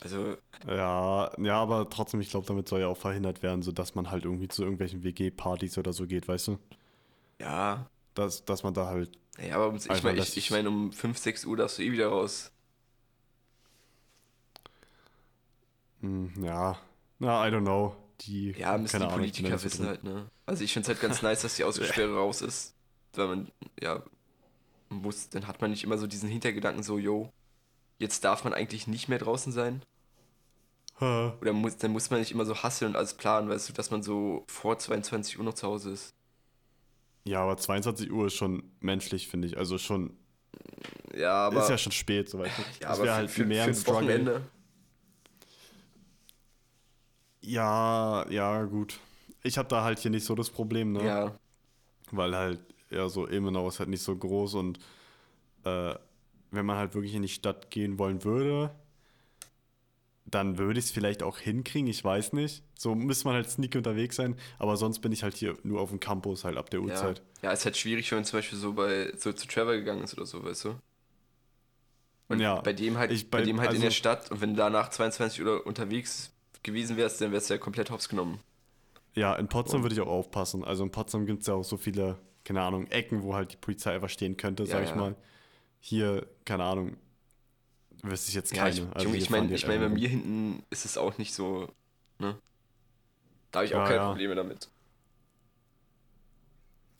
Also, 0.00 0.36
Ja, 0.66 1.30
ja, 1.38 1.60
aber 1.60 1.88
trotzdem, 1.90 2.20
ich 2.20 2.30
glaube, 2.30 2.46
damit 2.46 2.68
soll 2.68 2.80
ja 2.80 2.88
auch 2.88 2.96
verhindert 2.96 3.42
werden, 3.42 3.62
sodass 3.62 3.94
man 3.94 4.10
halt 4.10 4.24
irgendwie 4.24 4.48
zu 4.48 4.62
irgendwelchen 4.62 5.02
WG-Partys 5.04 5.78
oder 5.78 5.92
so 5.92 6.06
geht, 6.06 6.28
weißt 6.28 6.48
du? 6.48 6.58
ja. 7.40 7.88
Dass, 8.14 8.44
dass 8.46 8.62
man 8.62 8.72
da 8.74 8.86
halt. 8.86 9.18
Naja, 9.38 9.56
aber 9.56 9.68
um, 9.68 9.76
ich 9.76 10.02
meine, 10.02 10.18
ich, 10.20 10.36
ich 10.38 10.50
mein, 10.50 10.66
um 10.66 10.90
5, 10.92 11.18
6 11.18 11.44
Uhr 11.44 11.56
darfst 11.56 11.78
du 11.78 11.82
eh 11.82 11.92
wieder 11.92 12.08
raus. 12.08 12.50
Hm, 16.00 16.32
ja. 16.42 16.78
Na, 17.18 17.46
I 17.46 17.50
don't 17.50 17.62
know. 17.62 17.96
Die. 18.22 18.52
Ja, 18.52 18.76
müssen 18.78 19.00
die 19.00 19.08
Ahnung, 19.08 19.18
Politiker 19.18 19.58
so 19.58 19.64
wissen 19.64 19.86
halt, 19.86 20.04
ne? 20.04 20.30
Also 20.46 20.64
ich 20.64 20.72
finde 20.72 20.84
es 20.84 20.88
halt 20.88 21.00
ganz 21.00 21.22
nice, 21.22 21.42
dass 21.42 21.56
die 21.56 21.64
Ausgangssperre 21.64 22.14
raus 22.16 22.40
ist. 22.42 22.74
Weil 23.14 23.28
man, 23.28 23.52
ja, 23.80 24.02
muss, 24.88 25.28
dann 25.30 25.46
hat 25.46 25.60
man 25.60 25.70
nicht 25.70 25.84
immer 25.84 25.98
so 25.98 26.06
diesen 26.06 26.28
Hintergedanken 26.28 26.82
so, 26.82 26.98
yo, 26.98 27.32
jetzt 27.98 28.24
darf 28.24 28.44
man 28.44 28.52
eigentlich 28.54 28.86
nicht 28.86 29.08
mehr 29.08 29.18
draußen 29.18 29.52
sein. 29.52 29.82
Ha. 31.00 31.36
Oder 31.40 31.52
muss, 31.52 31.76
dann 31.76 31.92
muss 31.92 32.10
man 32.10 32.20
nicht 32.20 32.32
immer 32.32 32.46
so 32.46 32.56
hasseln 32.62 32.90
und 32.92 32.96
alles 32.96 33.14
planen, 33.14 33.48
weißt 33.48 33.68
du, 33.68 33.72
dass 33.74 33.90
man 33.90 34.02
so 34.02 34.44
vor 34.48 34.78
22 34.78 35.38
Uhr 35.38 35.44
noch 35.44 35.54
zu 35.54 35.66
Hause 35.66 35.90
ist. 35.90 36.14
Ja, 37.24 37.42
aber 37.42 37.56
22 37.56 38.10
Uhr 38.10 38.26
ist 38.28 38.34
schon 38.34 38.62
menschlich, 38.80 39.28
finde 39.28 39.48
ich. 39.48 39.58
Also 39.58 39.78
schon. 39.78 40.16
Ja, 41.14 41.46
aber, 41.48 41.62
ist 41.62 41.70
ja 41.70 41.78
schon 41.78 41.92
spät, 41.92 42.28
so 42.30 42.38
weißt 42.38 42.56
du. 42.58 42.62
ja, 42.80 42.88
Das 42.88 42.98
aber 42.98 43.04
wär 43.04 43.12
für, 43.12 43.16
halt 43.16 43.30
für, 43.30 43.44
mehr 43.44 43.64
für 43.64 43.70
ein 43.70 43.74
ein 43.74 43.80
Struggle. 43.80 43.94
Wochenende. 44.08 44.42
Ja, 47.40 48.26
ja, 48.30 48.64
gut. 48.64 48.98
Ich 49.42 49.58
habe 49.58 49.68
da 49.68 49.84
halt 49.84 49.98
hier 50.00 50.10
nicht 50.10 50.24
so 50.24 50.34
das 50.34 50.50
Problem, 50.50 50.92
ne? 50.92 51.04
Ja, 51.04 51.38
Weil 52.10 52.34
halt, 52.36 52.60
ja, 52.90 53.08
so 53.08 53.28
Ilmenau 53.28 53.68
ist 53.68 53.78
halt 53.78 53.88
nicht 53.88 54.02
so 54.02 54.16
groß 54.16 54.54
und 54.54 54.78
äh, 55.64 55.94
wenn 56.56 56.66
man 56.66 56.76
halt 56.76 56.94
wirklich 56.94 57.14
in 57.14 57.22
die 57.22 57.28
Stadt 57.28 57.70
gehen 57.70 57.98
wollen 57.98 58.24
würde, 58.24 58.70
dann 60.28 60.58
würde 60.58 60.80
ich 60.80 60.86
es 60.86 60.90
vielleicht 60.90 61.22
auch 61.22 61.38
hinkriegen, 61.38 61.88
ich 61.88 62.02
weiß 62.02 62.32
nicht. 62.32 62.64
So 62.76 62.94
müsste 62.96 63.26
man 63.28 63.34
halt 63.36 63.48
sneaky 63.48 63.78
unterwegs 63.78 64.16
sein, 64.16 64.34
aber 64.58 64.76
sonst 64.76 64.98
bin 64.98 65.12
ich 65.12 65.22
halt 65.22 65.36
hier 65.36 65.56
nur 65.62 65.80
auf 65.80 65.90
dem 65.90 66.00
Campus 66.00 66.44
halt 66.44 66.56
ab 66.56 66.68
der 66.70 66.80
ja. 66.80 66.86
Uhrzeit. 66.86 67.22
Ja, 67.42 67.52
ist 67.52 67.64
halt 67.64 67.76
schwierig, 67.76 68.10
wenn 68.10 68.18
man 68.18 68.24
zum 68.24 68.38
Beispiel 68.38 68.58
so 68.58 68.72
bei 68.72 69.12
so 69.16 69.32
zu 69.32 69.46
Trevor 69.46 69.74
gegangen 69.74 70.02
ist 70.02 70.14
oder 70.16 70.26
so, 70.26 70.42
weißt 70.44 70.64
du? 70.64 70.74
Und 72.28 72.40
Ja, 72.40 72.60
bei 72.60 72.72
dem 72.72 72.98
halt, 72.98 73.12
ich 73.12 73.30
bei, 73.30 73.38
bei- 73.38 73.44
dem 73.44 73.60
halt 73.60 73.72
in 73.74 73.80
der 73.80 73.88
also- 73.88 73.96
Stadt 73.96 74.30
und 74.32 74.40
wenn 74.40 74.50
du 74.50 74.56
da 74.56 74.68
nach 74.68 74.90
22 74.90 75.44
Uhr 75.44 75.64
unterwegs 75.64 76.32
gewesen 76.64 76.96
wärst, 76.96 77.20
dann 77.20 77.30
wärst 77.30 77.48
du 77.50 77.54
ja 77.54 77.58
komplett 77.58 77.90
hops 77.92 78.08
genommen. 78.08 78.40
Ja, 79.14 79.34
in 79.36 79.46
Potsdam 79.46 79.78
Und- 79.78 79.84
würde 79.84 79.94
ich 79.94 80.00
auch 80.00 80.08
aufpassen. 80.08 80.64
Also 80.64 80.82
in 80.82 80.90
Potsdam 80.90 81.24
gibt 81.26 81.42
es 81.42 81.46
ja 81.46 81.54
auch 81.54 81.62
so 81.62 81.76
viele, 81.76 82.18
keine 82.42 82.62
Ahnung, 82.62 82.88
Ecken, 82.88 83.22
wo 83.22 83.34
halt 83.34 83.52
die 83.52 83.56
Polizei 83.58 83.94
einfach 83.94 84.10
stehen 84.10 84.36
könnte, 84.36 84.64
Ja, 84.64 84.70
sag 84.70 84.82
ich 84.82 84.90
ja. 84.90 84.96
mal. 84.96 85.14
Hier, 85.88 86.26
keine 86.44 86.64
Ahnung, 86.64 86.96
wüsste 88.02 88.28
ich 88.28 88.34
jetzt 88.34 88.52
Ja, 88.52 88.62
keine. 88.62 88.68
ich, 88.68 88.82
Also 88.94 89.14
ich 89.14 89.30
meine, 89.30 89.54
ich 89.54 89.66
mein, 89.66 89.80
bei 89.80 89.88
mir 89.88 90.08
hinten 90.08 90.62
ist 90.70 90.84
es 90.84 90.96
auch 90.98 91.18
nicht 91.18 91.34
so, 91.34 91.68
ne? 92.18 92.36
Da 93.50 93.58
habe 93.60 93.66
ich 93.66 93.74
auch 93.74 93.78
Ja, 93.78 93.88
keine 93.88 93.98
ja. 93.98 94.06
Probleme 94.06 94.34
damit. 94.34 94.68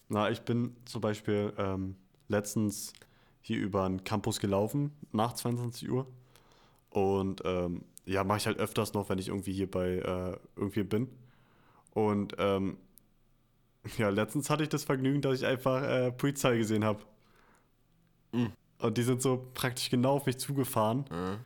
Na, 0.08 0.30
ich 0.30 0.42
bin 0.42 0.76
zum 0.84 1.00
Beispiel 1.00 1.52
ähm, 1.58 1.96
letztens 2.28 2.92
hier 3.40 3.58
über 3.58 3.88
den 3.88 4.04
Campus 4.04 4.40
gelaufen, 4.40 4.92
nach 5.12 5.34
22 5.34 5.90
Uhr. 5.90 6.06
Und 6.90 7.42
ähm, 7.44 7.84
ja, 8.06 8.24
mache 8.24 8.38
ich 8.38 8.46
halt 8.46 8.58
öfters 8.58 8.94
noch, 8.94 9.08
wenn 9.10 9.18
ich 9.18 9.28
irgendwie 9.28 9.52
hier 9.52 9.70
bei 9.70 9.96
äh, 9.98 10.38
irgendwie 10.56 10.84
bin. 10.84 11.08
Und 11.92 12.34
ähm, 12.38 12.78
ja, 13.98 14.08
letztens 14.10 14.50
hatte 14.50 14.62
ich 14.62 14.68
das 14.68 14.84
Vergnügen, 14.84 15.20
dass 15.22 15.38
ich 15.38 15.46
einfach 15.46 15.82
äh, 15.82 16.12
Polizei 16.12 16.56
gesehen 16.58 16.84
habe. 16.84 17.00
Mhm. 18.32 18.52
Und 18.78 18.98
die 18.98 19.02
sind 19.02 19.22
so 19.22 19.48
praktisch 19.54 19.90
genau 19.90 20.14
auf 20.16 20.26
mich 20.26 20.38
zugefahren, 20.38 21.04
Mhm. 21.10 21.36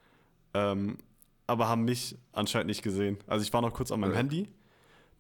ähm, 0.55 0.99
aber 1.47 1.69
haben 1.69 1.85
mich 1.85 2.17
anscheinend 2.33 2.69
nicht 2.69 2.83
gesehen. 2.83 3.19
Also 3.27 3.45
ich 3.45 3.53
war 3.53 3.61
noch 3.63 3.73
kurz 3.73 3.93
an 3.93 4.01
meinem 4.01 4.11
Okay. 4.11 4.19
Handy, 4.19 4.49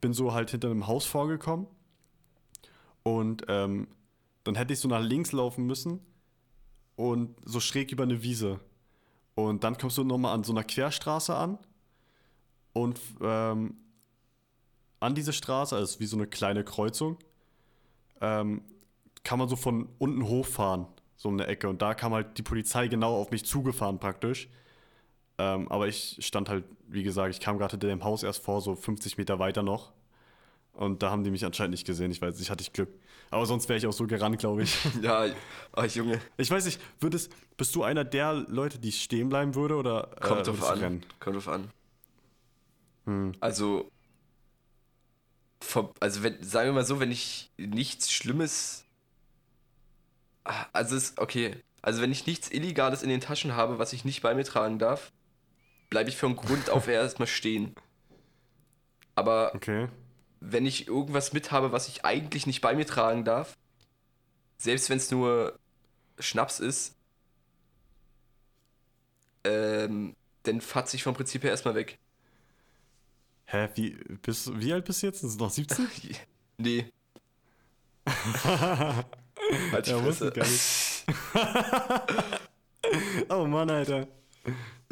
bin 0.00 0.12
so 0.12 0.32
halt 0.32 0.50
hinter 0.50 0.70
einem 0.70 0.86
Haus 0.86 1.04
vorgekommen 1.06 1.66
und 3.02 3.44
ähm, 3.48 3.88
dann 4.44 4.54
hätte 4.54 4.72
ich 4.72 4.80
so 4.80 4.88
nach 4.88 5.02
links 5.02 5.32
laufen 5.32 5.66
müssen 5.66 6.00
und 6.96 7.36
so 7.44 7.60
schräg 7.60 7.92
über 7.92 8.04
eine 8.04 8.22
Wiese. 8.22 8.60
Und 9.34 9.64
dann 9.64 9.76
kommst 9.78 9.96
du 9.98 10.04
nochmal 10.04 10.34
an 10.34 10.44
so 10.44 10.52
einer 10.52 10.64
Querstraße 10.64 11.34
an 11.34 11.58
und 12.72 13.00
ähm, 13.20 13.74
an 15.00 15.14
diese 15.14 15.32
Straße, 15.32 15.74
also 15.76 16.00
wie 16.00 16.06
so 16.06 16.16
eine 16.16 16.26
kleine 16.26 16.64
Kreuzung, 16.64 17.16
ähm, 18.20 18.62
kann 19.24 19.38
man 19.38 19.48
so 19.48 19.56
von 19.56 19.88
unten 19.98 20.26
hochfahren, 20.26 20.86
so 21.20 21.28
um 21.28 21.34
eine 21.34 21.46
Ecke. 21.46 21.68
Und 21.68 21.82
da 21.82 21.92
kam 21.92 22.14
halt 22.14 22.38
die 22.38 22.42
Polizei 22.42 22.88
genau 22.88 23.14
auf 23.14 23.30
mich 23.30 23.44
zugefahren 23.44 23.98
praktisch. 23.98 24.48
Ähm, 25.36 25.70
aber 25.70 25.86
ich 25.86 26.16
stand 26.20 26.48
halt, 26.48 26.64
wie 26.88 27.02
gesagt, 27.02 27.34
ich 27.34 27.40
kam 27.40 27.58
gerade 27.58 27.72
hinter 27.72 27.88
dem 27.88 28.04
Haus 28.04 28.22
erst 28.22 28.42
vor, 28.42 28.62
so 28.62 28.74
50 28.74 29.18
Meter 29.18 29.38
weiter 29.38 29.62
noch. 29.62 29.92
Und 30.72 31.02
da 31.02 31.10
haben 31.10 31.22
die 31.22 31.30
mich 31.30 31.44
anscheinend 31.44 31.72
nicht 31.72 31.86
gesehen. 31.86 32.10
Ich 32.10 32.22
weiß 32.22 32.38
nicht, 32.38 32.48
hatte 32.48 32.62
ich 32.62 32.72
Glück. 32.72 32.88
Aber 33.30 33.44
sonst 33.44 33.68
wäre 33.68 33.76
ich 33.76 33.86
auch 33.86 33.92
so 33.92 34.06
gerannt, 34.06 34.38
glaube 34.38 34.62
ich. 34.62 34.78
Ja, 35.02 35.26
ah, 35.72 35.84
Junge, 35.84 36.22
Ich 36.38 36.50
weiß 36.50 36.64
nicht, 36.64 36.80
würdest, 37.00 37.30
bist 37.58 37.74
du 37.74 37.82
einer 37.82 38.04
der 38.04 38.32
Leute, 38.32 38.78
die 38.78 38.90
stehen 38.90 39.28
bleiben 39.28 39.54
würde 39.54 39.76
oder 39.76 40.12
äh, 40.16 40.20
kommt 40.26 40.46
drauf 40.46 40.70
an. 40.70 40.78
rennen? 40.78 41.06
Kommt 41.18 41.36
drauf 41.36 41.48
an. 41.48 41.70
Hm. 43.04 43.32
Also, 43.40 43.90
vor, 45.60 45.92
also 46.00 46.22
wenn, 46.22 46.42
sagen 46.42 46.70
wir 46.70 46.72
mal 46.72 46.86
so, 46.86 46.98
wenn 46.98 47.10
ich 47.10 47.50
nichts 47.58 48.10
Schlimmes, 48.10 48.86
also 50.44 50.96
ist, 50.96 51.18
okay, 51.18 51.56
also 51.82 52.02
wenn 52.02 52.12
ich 52.12 52.26
nichts 52.26 52.50
Illegales 52.50 53.02
in 53.02 53.08
den 53.08 53.20
Taschen 53.20 53.56
habe, 53.56 53.78
was 53.78 53.92
ich 53.92 54.04
nicht 54.04 54.22
bei 54.22 54.34
mir 54.34 54.44
tragen 54.44 54.78
darf, 54.78 55.12
bleibe 55.90 56.10
ich 56.10 56.18
von 56.18 56.36
Grund 56.36 56.70
auf 56.70 56.88
erstmal 56.88 57.28
stehen. 57.28 57.74
Aber 59.14 59.54
Okay. 59.54 59.88
wenn 60.40 60.66
ich 60.66 60.88
irgendwas 60.88 61.32
mit 61.34 61.52
habe, 61.52 61.72
was 61.72 61.88
ich 61.88 62.04
eigentlich 62.04 62.46
nicht 62.46 62.60
bei 62.62 62.74
mir 62.74 62.86
tragen 62.86 63.24
darf, 63.24 63.58
selbst 64.58 64.90
wenn 64.90 64.98
es 64.98 65.10
nur 65.10 65.58
Schnaps 66.20 66.60
ist, 66.60 66.96
ähm, 69.44 70.14
dann 70.44 70.60
fatze 70.60 70.96
ich 70.96 71.02
vom 71.02 71.14
Prinzip 71.14 71.42
her 71.44 71.50
erstmal 71.50 71.74
weg. 71.74 71.98
Hä, 73.46 73.68
wie, 73.74 73.90
bist, 74.22 74.50
wie 74.60 74.72
alt 74.72 74.84
bist 74.86 75.02
du 75.02 75.06
jetzt? 75.06 75.22
Ist 75.22 75.32
es 75.32 75.38
noch 75.38 75.50
17? 75.50 75.90
Nee. 76.58 76.90
halt 79.72 79.86
die 79.86 79.90
Ja, 79.90 80.04
wusste 80.04 80.30
Fresse. 80.32 81.04
gar 81.06 82.12
nicht. 82.12 82.30
oh 83.30 83.46
Mann, 83.46 83.70
Alter. 83.70 84.06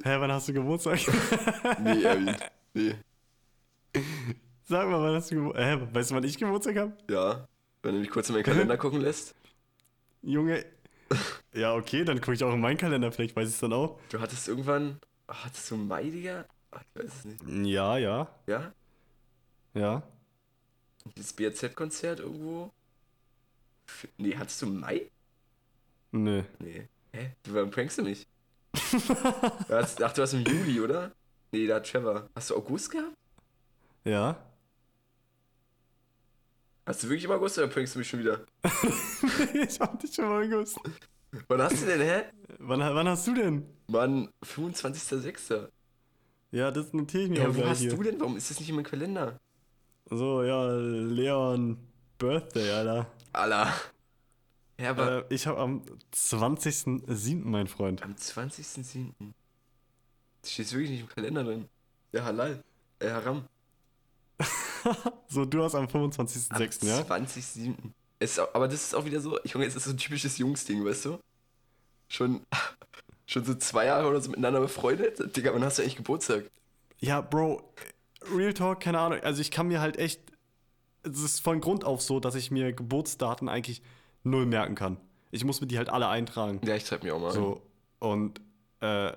Hä, 0.03 0.17
wann 0.21 0.33
hast 0.33 0.49
du 0.49 0.53
Geburtstag? 0.53 0.99
Nee, 1.81 2.03
Erwin. 2.03 2.37
Nee. 2.75 2.95
Sag 4.65 4.89
mal, 4.89 5.01
wann 5.03 5.15
hast 5.15 5.31
du 5.31 5.37
Geburtstag? 5.37 5.65
Hä, 5.65 5.87
weißt 5.93 6.11
du, 6.11 6.15
wann 6.15 6.25
ich 6.25 6.39
Geburtstag 6.39 6.77
habe? 6.77 6.93
Ja. 7.11 7.49
Wenn 7.83 7.95
du 7.95 8.01
mich 8.01 8.11
kurz 8.11 8.29
in 8.29 8.35
meinen 8.35 8.45
Kalender 8.45 8.77
gucken 8.77 9.01
lässt. 9.01 9.35
Junge. 10.23 10.65
Ja, 11.55 11.75
okay, 11.75 12.05
dann 12.05 12.21
gucke 12.21 12.35
ich 12.35 12.45
auch 12.45 12.53
in 12.53 12.61
meinen 12.61 12.77
Kalender, 12.77 13.11
vielleicht 13.11 13.35
weiß 13.35 13.49
ich 13.49 13.55
es 13.55 13.61
dann 13.61 13.73
auch. 13.73 13.99
Du 14.11 14.21
hattest 14.21 14.47
irgendwann. 14.49 15.01
Ach, 15.27 15.45
hattest 15.47 15.71
du 15.71 15.77
Mai, 15.77 16.05
Digga? 16.05 16.45
Ach, 16.71 16.83
ich 16.83 17.03
weiß 17.03 17.11
es 17.15 17.25
nicht. 17.25 17.67
Ja, 17.67 17.97
ja, 17.97 18.29
Ja? 18.47 18.73
ja. 19.75 20.03
Dieses 21.17 21.33
BRZ-Konzert 21.33 22.21
irgendwo? 22.21 22.71
Nee, 24.16 24.36
hattest 24.36 24.62
du 24.62 24.66
Mai? 24.66 25.11
Nö. 26.12 26.43
Nee. 26.59 26.89
Hä? 27.12 27.34
Warum 27.49 27.70
prankst 27.70 27.99
du 27.99 28.03
mich? 28.03 28.26
du 28.72 29.74
hast, 29.74 30.03
ach, 30.03 30.12
du 30.12 30.22
hast 30.22 30.34
im 30.34 30.45
Juli, 30.45 30.80
oder? 30.80 31.12
Nee, 31.53 31.66
da 31.66 31.76
hat 31.76 31.91
Trevor. 31.91 32.28
Hast 32.34 32.51
du 32.51 32.57
August 32.57 32.91
gehabt? 32.91 33.14
Ja? 34.05 34.36
Hast 36.86 37.03
du 37.03 37.09
wirklich 37.09 37.24
im 37.24 37.30
August 37.32 37.59
oder 37.59 37.68
prankst 37.68 37.95
du 37.95 37.99
mich 37.99 38.09
schon 38.09 38.20
wieder? 38.20 38.45
ich 39.55 39.80
hab 39.80 39.99
dich 40.01 40.14
schon 40.14 40.28
mal 40.28 40.49
gewusst. 40.49 40.78
Wann 41.49 41.61
hast 41.62 41.82
du 41.82 41.86
denn, 41.86 42.01
hä? 42.01 42.22
Wann, 42.59 42.80
wann 42.80 43.09
hast 43.09 43.26
du 43.26 43.34
denn? 43.34 43.66
Mann, 43.89 44.30
25.06. 44.45 45.68
Ja, 46.51 46.70
das 46.70 46.93
notiere 46.95 47.24
ich 47.24 47.30
mir 47.30 47.39
Ja, 47.41 47.49
auch 47.49 47.55
wo 47.55 47.64
hast 47.66 47.80
hier. 47.80 47.95
du 47.95 48.03
denn? 48.03 48.18
Warum 48.20 48.36
ist 48.39 48.51
das 48.51 48.59
nicht 48.61 48.70
in 48.70 48.76
meinem 48.76 48.84
Kalender? 48.84 49.39
So, 50.07 50.43
ja, 50.43 50.66
Leon 50.74 51.76
Birthday, 52.19 52.71
Alter. 52.73 53.07
Alter. 53.33 53.73
Ja, 54.81 54.91
aber 54.91 55.29
Äh, 55.31 55.35
ich 55.35 55.47
habe 55.47 55.59
am 55.59 55.83
20.07., 56.14 57.43
mein 57.45 57.66
Freund. 57.66 58.03
am 58.03 58.14
20.07. 58.14 59.12
Steht 60.45 60.73
wirklich 60.73 60.91
nicht 60.91 61.01
im 61.03 61.09
Kalender 61.09 61.45
drin. 61.45 61.69
Ja, 62.12 62.25
halal. 62.25 62.62
Äh, 63.01 63.11
haram. 63.11 63.45
So, 65.29 65.45
du 65.45 65.62
hast 65.62 65.75
am 65.75 65.87
25.06., 65.87 66.87
ja? 66.87 67.01
20.07. 67.01 67.75
Ist 68.21 68.39
auch- 68.41 68.55
Aber 68.55 68.66
das 68.69 68.83
ist 68.83 68.95
auch 68.95 69.05
wieder 69.05 69.21
so, 69.21 69.39
Junge, 69.45 69.66
es 69.66 69.77
ist 69.77 69.85
so 69.85 69.91
ein 69.91 69.99
typisches 69.99 70.39
Jungsding, 70.39 70.85
weißt 70.85 71.05
du? 71.07 71.19
Schon, 72.09 72.41
schon 73.27 73.45
so 73.45 73.55
zwei 73.57 73.87
Jahre 73.87 74.09
oder 74.09 74.21
so 74.21 74.31
miteinander 74.31 74.61
befreundet. 74.61 75.37
Digga, 75.37 75.53
wann 75.53 75.64
hast 75.64 75.79
du 75.79 75.83
eigentlich 75.83 75.97
Geburtstag? 75.97 76.45
Ja, 77.01 77.21
Bro, 77.21 77.62
Real 78.35 78.55
Talk, 78.55 78.81
keine 78.81 78.99
Ahnung. 79.01 79.21
Also 79.21 79.41
ich 79.43 79.51
kann 79.51 79.69
mir 79.69 79.81
halt 79.81 79.99
echt. 79.99 80.21
Es 81.03 81.20
ist 81.20 81.40
von 81.40 81.61
Grund 81.61 81.84
auf 81.84 82.03
so, 82.03 82.20
dass 82.20 82.34
ich 82.34 82.51
mir 82.51 82.72
Geburtsdaten 82.72 83.49
eigentlich 83.49 83.82
null 84.24 84.46
merken 84.46 84.74
kann. 84.74 84.99
Ich 85.30 85.44
muss 85.44 85.61
mir 85.61 85.66
die 85.66 85.78
halt 85.78 85.88
alle 85.90 86.09
eintragen. 86.09 86.61
Ja, 86.64 86.74
ich 86.76 86.86
schreib 86.86 87.03
mir 87.03 87.14
auch 87.14 87.20
mal. 87.20 87.32
So, 87.32 87.62
und 87.99 88.40
äh, 88.80 89.12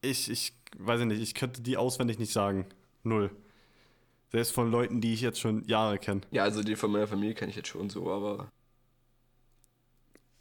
ich, 0.00 0.30
ich 0.30 0.52
weiß 0.78 1.00
ich 1.00 1.06
nicht, 1.06 1.22
ich 1.22 1.34
könnte 1.34 1.62
die 1.62 1.76
auswendig 1.76 2.18
nicht 2.18 2.32
sagen. 2.32 2.66
Null. 3.02 3.30
Selbst 4.30 4.52
von 4.52 4.70
Leuten, 4.70 5.00
die 5.00 5.14
ich 5.14 5.22
jetzt 5.22 5.40
schon 5.40 5.64
Jahre 5.64 5.98
kenne. 5.98 6.20
Ja, 6.30 6.42
also 6.42 6.62
den 6.62 6.76
von 6.76 6.90
meiner 6.92 7.06
Familie 7.06 7.34
kenne 7.34 7.50
ich 7.50 7.56
jetzt 7.56 7.68
schon 7.68 7.88
so, 7.88 8.10
aber. 8.12 8.48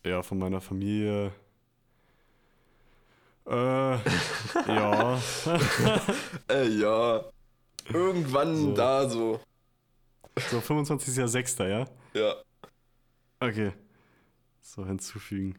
Ja, 0.04 0.22
von 0.22 0.38
meiner 0.38 0.60
Familie. 0.60 1.32
Äh, 3.46 3.52
ja. 4.68 5.20
Äh, 6.50 6.68
ja. 6.68 7.24
Irgendwann 7.94 8.58
So. 8.58 8.74
da 8.74 9.10
so. 9.10 9.40
So, 10.52 10.62
25 10.62 11.10
ist 11.10 11.18
ja 11.18 11.28
6. 11.28 11.58
ja? 11.60 11.86
Ja. 12.14 12.36
Okay. 13.40 13.74
So, 14.62 14.86
hinzufügen. 14.86 15.58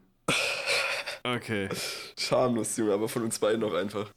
Okay. 1.25 1.69
Schamlos, 2.17 2.77
Junge, 2.77 2.95
aber 2.95 3.09
von 3.09 3.23
uns 3.25 3.39
beiden 3.39 3.61
noch 3.61 3.75
einfach. 3.75 4.11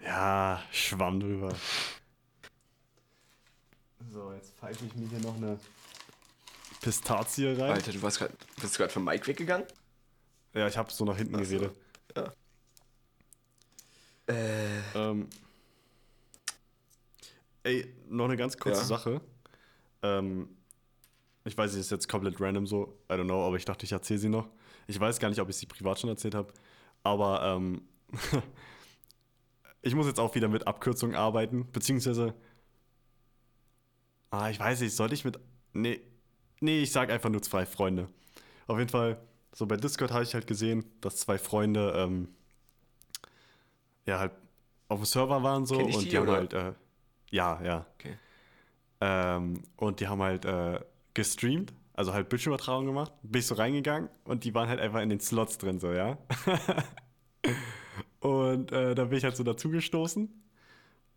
Ja, 0.00 0.62
schwamm 0.70 1.20
drüber. 1.20 1.54
So, 4.12 4.32
jetzt 4.32 4.54
pfeife 4.56 4.84
ich 4.84 4.94
mir 4.94 5.08
hier 5.08 5.18
noch 5.20 5.36
eine 5.36 5.58
Pistazie 6.80 7.48
rein. 7.48 7.72
Alter, 7.72 7.92
du 7.92 8.02
warst 8.02 8.18
grad, 8.18 8.30
bist 8.60 8.74
du 8.74 8.78
gerade 8.78 8.92
von 8.92 9.04
Mike 9.04 9.26
weggegangen? 9.26 9.66
Ja, 10.54 10.68
ich 10.68 10.76
habe 10.76 10.92
so 10.92 11.04
nach 11.04 11.16
hinten 11.16 11.36
Ach 11.36 11.44
so. 11.44 11.58
geredet. 11.58 11.76
Äh. 14.28 14.80
Ähm, 14.94 15.28
ey, 17.62 17.94
noch 18.08 18.24
eine 18.26 18.36
ganz 18.36 18.56
kurze 18.56 18.80
Ja. 18.80 18.86
Sache. 18.86 19.20
Ähm, 20.02 20.48
ich 21.44 21.56
weiß, 21.56 21.72
sie 21.72 21.80
ist 21.80 21.90
jetzt 21.90 22.08
komplett 22.08 22.40
random 22.40 22.66
so, 22.66 22.98
I 23.10 23.14
don't 23.14 23.24
know, 23.24 23.46
aber 23.46 23.56
ich 23.56 23.64
dachte, 23.64 23.84
ich 23.84 23.92
erzähle 23.92 24.18
sie 24.18 24.28
noch. 24.28 24.48
Ich 24.86 24.98
weiß 24.98 25.18
gar 25.18 25.28
nicht, 25.28 25.40
ob 25.40 25.48
ich 25.48 25.56
sie 25.56 25.66
privat 25.66 25.98
schon 26.00 26.10
erzählt 26.10 26.34
habe, 26.34 26.52
aber 27.02 27.42
ähm, 27.42 27.82
ich 29.82 29.94
muss 29.94 30.06
jetzt 30.06 30.18
auch 30.18 30.34
wieder 30.34 30.48
mit 30.48 30.66
Abkürzungen 30.66 31.16
arbeiten, 31.16 31.70
beziehungsweise, 31.70 32.34
ah, 34.30 34.50
ich 34.50 34.58
weiß 34.58 34.80
nicht, 34.80 34.94
sollte 34.94 35.14
ich 35.14 35.24
mit, 35.24 35.38
nee, 35.72 36.00
nee, 36.60 36.82
ich 36.82 36.90
sag 36.90 37.10
einfach 37.10 37.30
nur 37.30 37.42
zwei 37.42 37.64
Freunde. 37.64 38.08
Auf 38.66 38.78
jeden 38.78 38.90
Fall, 38.90 39.20
so 39.52 39.66
bei 39.66 39.76
Discord 39.76 40.10
habe 40.10 40.24
ich 40.24 40.34
halt 40.34 40.46
gesehen, 40.46 40.84
dass 41.00 41.16
zwei 41.16 41.38
Freunde, 41.38 41.92
ähm, 41.96 42.28
ja, 44.04 44.18
halt 44.18 44.32
auf 44.88 45.00
dem 45.00 45.06
Server 45.06 45.42
waren 45.42 45.66
so 45.66 45.78
und 45.78 46.02
die, 46.02 46.08
die 46.08 46.16
haben 46.16 46.28
oder? 46.28 46.36
halt, 46.36 46.52
äh, 46.52 46.72
ja, 47.30 47.60
ja. 47.62 47.86
Okay. 47.94 48.18
Ähm, 49.00 49.62
und 49.76 50.00
die 50.00 50.08
haben 50.08 50.22
halt 50.22 50.44
äh, 50.44 50.80
gestreamt, 51.14 51.72
also 51.94 52.12
halt 52.12 52.28
Bildschirmübertragung 52.28 52.86
gemacht. 52.86 53.12
Bin 53.22 53.40
ich 53.40 53.46
so 53.46 53.54
reingegangen 53.54 54.08
und 54.24 54.44
die 54.44 54.54
waren 54.54 54.68
halt 54.68 54.80
einfach 54.80 55.00
in 55.00 55.10
den 55.10 55.20
Slots 55.20 55.58
drin, 55.58 55.80
so, 55.80 55.92
ja. 55.92 56.18
und 58.20 58.72
äh, 58.72 58.94
da 58.94 59.04
bin 59.06 59.18
ich 59.18 59.24
halt 59.24 59.36
so 59.36 59.44
dazugestoßen, 59.44 60.28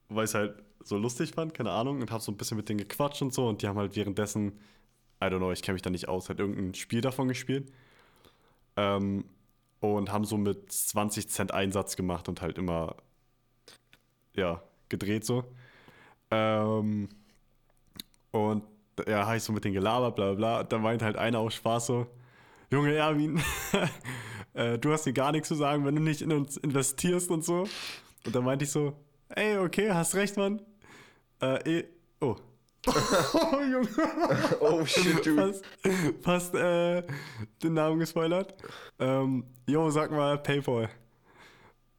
weil 0.09 0.25
ich 0.25 0.31
es 0.31 0.35
halt 0.35 0.63
so 0.83 0.97
lustig 0.97 1.31
fand, 1.31 1.53
keine 1.53 1.71
Ahnung, 1.71 2.01
und 2.01 2.11
habe 2.11 2.23
so 2.23 2.31
ein 2.31 2.37
bisschen 2.37 2.57
mit 2.57 2.69
denen 2.69 2.79
gequatscht 2.79 3.21
und 3.21 3.33
so. 3.33 3.47
Und 3.47 3.61
die 3.61 3.67
haben 3.67 3.77
halt 3.77 3.95
währenddessen, 3.95 4.59
I 5.21 5.25
don't 5.25 5.37
know, 5.37 5.51
ich 5.51 5.61
kenne 5.61 5.73
mich 5.73 5.81
da 5.81 5.89
nicht 5.89 6.07
aus, 6.07 6.29
halt 6.29 6.39
irgendein 6.39 6.73
Spiel 6.73 7.01
davon 7.01 7.27
gespielt. 7.27 7.71
Ähm, 8.77 9.25
und 9.81 10.11
haben 10.11 10.25
so 10.25 10.37
mit 10.37 10.71
20 10.71 11.29
Cent 11.29 11.53
Einsatz 11.53 11.95
gemacht 11.95 12.27
und 12.29 12.41
halt 12.41 12.57
immer, 12.57 12.95
ja, 14.35 14.61
gedreht 14.89 15.25
so. 15.25 15.43
Ähm, 16.31 17.09
und 18.31 18.63
ja, 19.07 19.25
habe 19.25 19.37
ich 19.37 19.43
so 19.43 19.53
mit 19.53 19.63
denen 19.63 19.73
gelabert, 19.73 20.15
bla 20.15 20.33
bla 20.33 20.35
bla. 20.35 20.63
Da 20.63 20.77
meint 20.77 21.01
halt 21.01 21.17
einer 21.17 21.39
aus 21.39 21.55
Spaß 21.55 21.85
so, 21.87 22.07
Junge 22.71 22.93
Erwin, 22.93 23.41
äh, 24.53 24.77
du 24.77 24.91
hast 24.91 25.05
dir 25.05 25.13
gar 25.13 25.31
nichts 25.31 25.47
zu 25.47 25.55
sagen, 25.55 25.85
wenn 25.85 25.95
du 25.95 26.01
nicht 26.01 26.21
in 26.21 26.31
uns 26.31 26.57
investierst 26.57 27.31
und 27.31 27.43
so. 27.43 27.67
Und 28.25 28.35
da 28.35 28.41
meinte 28.41 28.65
ich 28.65 28.71
so, 28.71 28.93
ey, 29.29 29.57
okay, 29.57 29.91
hast 29.91 30.13
recht, 30.13 30.37
Mann. 30.37 30.61
Äh, 31.41 31.79
eh, 31.79 31.83
oh. 32.21 32.35
oh, 33.33 33.59
Junge. 33.61 33.87
Oh 34.59 34.85
shit, 34.85 35.25
du. 35.25 35.35
Fast, 35.35 35.65
fast 36.21 36.55
äh, 36.55 37.03
den 37.63 37.73
Namen 37.73 37.99
gespoilert. 37.99 38.53
Ähm, 38.99 39.45
jo, 39.65 39.89
sag 39.89 40.11
mal 40.11 40.37
Paypal. 40.37 40.89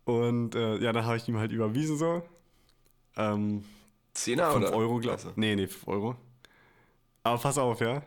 Und 0.05 0.55
äh, 0.55 0.79
ja, 0.79 0.93
dann 0.93 1.05
habe 1.05 1.17
ich 1.17 1.29
ihm 1.29 1.39
halt 1.39 1.51
überwiesen 1.51 1.99
so. 1.99 2.23
Ähm, 3.17 3.65
Zehner 4.15 4.53
5 4.53 4.67
oder? 4.67 4.77
Euro, 4.77 4.99
glaube 4.99 5.17
Also, 5.17 5.31
ich. 5.31 5.37
Nee, 5.37 5.57
nee, 5.57 5.67
5 5.67 5.89
Euro. 5.89 6.17
Aber 7.23 7.39
pass 7.39 7.59
auf, 7.59 7.81
ja. 7.81 8.03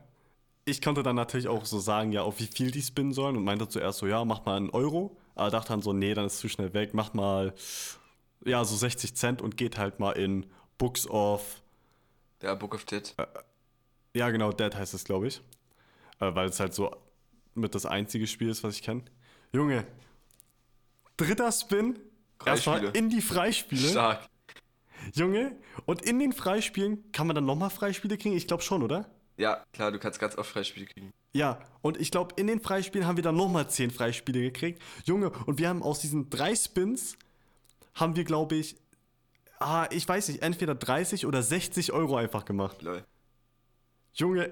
Ich 0.66 0.82
konnte 0.82 1.04
dann 1.04 1.16
natürlich 1.16 1.48
auch 1.48 1.66
so 1.66 1.80
sagen, 1.80 2.12
ja, 2.12 2.24
auf 2.24 2.40
wie 2.40 2.48
viel 2.48 2.72
die 2.72 2.82
spinnen 2.82 3.14
sollen 3.14 3.36
und 3.38 3.44
meinte 3.44 3.68
zuerst 3.68 4.00
so, 4.00 4.08
ja, 4.08 4.24
mach 4.24 4.46
mal 4.46 4.56
einen 4.58 4.70
Euro. 4.70 5.18
Aber 5.36 5.50
dachte 5.50 5.70
dann 5.70 5.82
so, 5.82 5.94
nee, 5.94 6.14
dann 6.14 6.26
ist 6.26 6.40
zu 6.40 6.48
schnell 6.48 6.74
weg, 6.74 6.94
mach 6.94 7.14
mal, 7.14 7.54
ja, 8.46 8.64
so 8.64 8.76
60 8.76 9.16
Cent 9.16 9.42
und 9.42 9.58
geht 9.58 9.78
halt 9.78 10.00
mal 10.00 10.12
in 10.12 10.46
Books 10.78 11.08
of, 11.08 11.62
Ja, 12.42 12.56
Book 12.56 12.76
of 12.76 12.86
Dead. 12.86 13.14
ja, 14.14 14.30
genau, 14.30 14.52
Dead 14.52 14.74
heißt 14.74 14.94
es, 14.94 15.04
glaube 15.04 15.28
ich. 15.28 15.42
Äh, 16.20 16.34
weil 16.36 16.48
es 16.50 16.60
halt 16.60 16.74
so 16.74 16.96
mit 17.56 17.76
das 17.76 17.86
einzige 17.86 18.28
Spiel 18.28 18.50
ist, 18.50 18.64
was 18.64 18.76
ich 18.76 18.84
kenne. 18.84 19.04
Junge, 19.52 19.86
dritter 21.18 21.52
Spin, 21.52 22.00
erstmal 22.46 22.86
in 22.96 23.10
die 23.10 23.22
Freispiele. 23.22 23.90
Stark. 23.90 24.28
Junge, 25.14 25.56
und 25.86 26.02
in 26.02 26.20
den 26.20 26.34
Freispielen 26.34 27.12
kann 27.12 27.28
man 27.28 27.36
dann 27.36 27.46
nochmal 27.46 27.70
Freispiele 27.70 28.18
kriegen? 28.18 28.36
Ich 28.36 28.48
glaube 28.48 28.64
schon, 28.64 28.82
oder? 28.84 29.10
Ja, 29.38 29.64
klar, 29.74 29.92
du 29.92 30.00
kannst 30.00 30.20
ganz 30.20 30.38
oft 30.38 30.50
Freispiele 30.50 30.86
kriegen. 30.86 31.12
Ja, 31.34 31.60
und 31.82 32.00
ich 32.00 32.12
glaube, 32.12 32.36
in 32.38 32.48
den 32.48 32.60
Freispielen 32.60 33.08
haben 33.08 33.16
wir 33.16 33.24
dann 33.24 33.36
nochmal 33.36 33.70
10 33.70 33.92
Freispiele 33.92 34.42
gekriegt. 34.42 34.82
Junge, 35.06 35.32
und 35.46 35.60
wir 35.60 35.70
haben 35.70 35.82
aus 35.82 36.00
diesen 36.00 36.30
drei 36.30 36.56
Spins, 36.56 37.18
haben 37.96 38.16
wir, 38.16 38.24
glaube 38.24 38.56
ich, 38.56 38.76
ah, 39.60 39.88
ich 39.92 40.08
weiß 40.08 40.28
nicht, 40.30 40.42
entweder 40.42 40.76
30 40.76 41.26
oder 41.26 41.42
60 41.42 41.92
Euro 41.92 42.18
einfach 42.18 42.46
gemacht. 42.46 42.82
Lol. 42.82 43.04
Junge, 44.14 44.52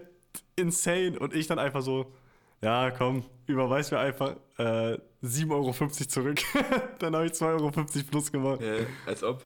insane. 0.55 1.19
Und 1.19 1.35
ich 1.35 1.47
dann 1.47 1.59
einfach 1.59 1.81
so, 1.81 2.13
ja, 2.61 2.91
komm, 2.91 3.23
überweis 3.47 3.91
mir 3.91 3.99
einfach 3.99 4.35
äh, 4.57 4.97
7,50 5.23 5.51
Euro 5.51 5.71
zurück. 5.89 6.39
dann 6.99 7.15
habe 7.15 7.25
ich 7.27 7.33
2,50 7.33 7.43
Euro 7.43 7.71
plus 8.09 8.31
gemacht. 8.31 8.61
Äh, 8.61 8.85
als 9.05 9.23
ob. 9.23 9.43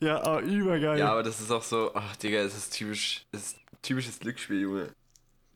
Ja, 0.00 0.22
aber 0.22 0.40
übergeil. 0.42 0.98
Ja, 0.98 1.12
aber 1.12 1.22
das 1.22 1.40
ist 1.40 1.50
auch 1.50 1.62
so, 1.62 1.90
ach 1.94 2.16
Digga, 2.16 2.38
es 2.40 2.56
ist 2.56 2.70
typisch, 2.74 3.24
es 3.32 3.52
ist 3.52 3.58
typisches 3.82 4.18
Glücksspiel, 4.18 4.60
Junge. 4.60 4.88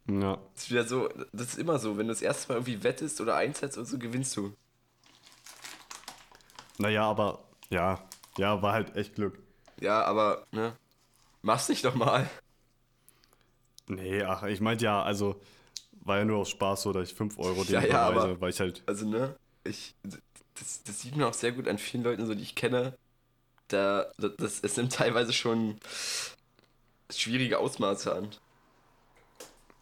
ja. 0.08 0.38
Das 0.54 0.64
ist 0.64 0.70
wieder 0.70 0.84
so, 0.84 1.08
das 1.32 1.48
ist 1.48 1.58
immer 1.58 1.78
so, 1.78 1.98
wenn 1.98 2.06
du 2.06 2.12
das 2.12 2.22
erste 2.22 2.48
Mal 2.48 2.54
irgendwie 2.56 2.82
wettest 2.82 3.20
oder 3.20 3.36
einsetzt 3.36 3.76
und 3.76 3.84
so, 3.86 3.98
gewinnst 3.98 4.36
du. 4.36 4.54
Naja, 6.78 7.04
aber 7.04 7.44
ja, 7.68 8.02
ja, 8.38 8.62
war 8.62 8.72
halt 8.72 8.96
echt 8.96 9.14
Glück. 9.14 9.38
Ja, 9.80 10.02
aber, 10.04 10.46
ne? 10.52 10.74
Mach's 11.42 11.68
nicht 11.68 11.84
doch 11.84 11.94
mal. 11.94 12.28
Nee, 13.88 14.22
ach, 14.22 14.42
ich 14.44 14.60
meinte 14.60 14.84
ja, 14.84 15.02
also 15.02 15.40
war 16.02 16.18
ja 16.18 16.24
nur 16.24 16.38
aus 16.38 16.50
Spaß 16.50 16.82
so, 16.82 16.92
dass 16.92 17.10
ich 17.10 17.14
5 17.14 17.38
Euro 17.38 17.62
Ja, 17.64 17.80
den 17.80 17.90
ja, 17.90 18.02
aber- 18.08 18.40
weil 18.40 18.50
ich 18.50 18.60
halt, 18.60 18.82
Also, 18.86 19.06
ne? 19.06 19.36
Ich, 19.64 19.94
das, 20.54 20.82
das 20.84 21.00
sieht 21.02 21.16
man 21.16 21.26
auch 21.28 21.34
sehr 21.34 21.52
gut 21.52 21.68
an 21.68 21.76
vielen 21.76 22.02
Leuten, 22.02 22.24
so 22.26 22.34
die 22.34 22.42
ich 22.42 22.54
kenne. 22.54 22.96
Da, 23.72 24.10
das, 24.18 24.60
es 24.62 24.76
nimmt 24.76 24.92
teilweise 24.92 25.32
schon 25.32 25.78
schwierige 27.10 27.58
Ausmaße 27.58 28.12
an. 28.14 28.30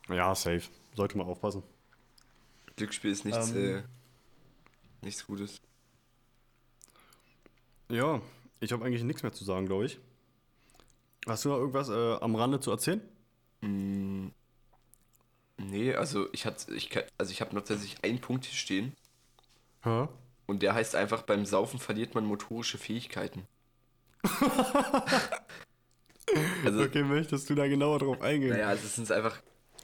ja, 0.08 0.34
safe. 0.34 0.62
Sollte 0.94 1.16
man 1.16 1.26
aufpassen. 1.26 1.62
Glücksspiel 2.76 3.10
ist 3.10 3.24
nichts, 3.24 3.50
Ähm. 3.52 3.76
äh, 3.78 3.82
nichts 5.02 5.26
Gutes. 5.26 5.60
Ja, 7.88 8.20
ich 8.60 8.72
habe 8.72 8.84
eigentlich 8.84 9.02
nichts 9.04 9.22
mehr 9.22 9.32
zu 9.32 9.44
sagen, 9.44 9.66
glaube 9.66 9.86
ich. 9.86 9.98
Hast 11.26 11.44
du 11.44 11.48
noch 11.50 11.56
irgendwas 11.58 11.88
äh, 11.88 12.16
am 12.20 12.34
Rande 12.34 12.60
zu 12.60 12.70
erzählen? 12.70 13.00
Mm, 13.60 14.28
nee, 15.56 15.94
also 15.94 16.28
ich 16.32 16.46
hatte, 16.46 16.74
ich, 16.74 16.90
also 17.16 17.32
ich 17.32 17.40
habe 17.40 17.54
noch 17.54 17.62
tatsächlich 17.62 18.04
einen 18.04 18.20
Punkt 18.20 18.44
hier 18.44 18.56
stehen. 18.56 18.94
Hä? 19.82 20.08
Und 20.46 20.62
der 20.62 20.74
heißt 20.74 20.94
einfach, 20.94 21.22
beim 21.22 21.44
Saufen 21.46 21.78
verliert 21.78 22.14
man 22.14 22.24
motorische 22.24 22.78
Fähigkeiten. 22.78 23.46
Also, 26.64 26.82
Okay, 26.82 27.02
möchtest 27.02 27.48
du 27.50 27.54
da 27.54 27.66
genauer 27.66 27.98
drauf 27.98 28.20
eingehen? 28.20 28.50
naja, 28.50 28.68
also 28.68 28.84
es 28.86 28.96
sind 28.96 29.10
einfach, 29.10 29.40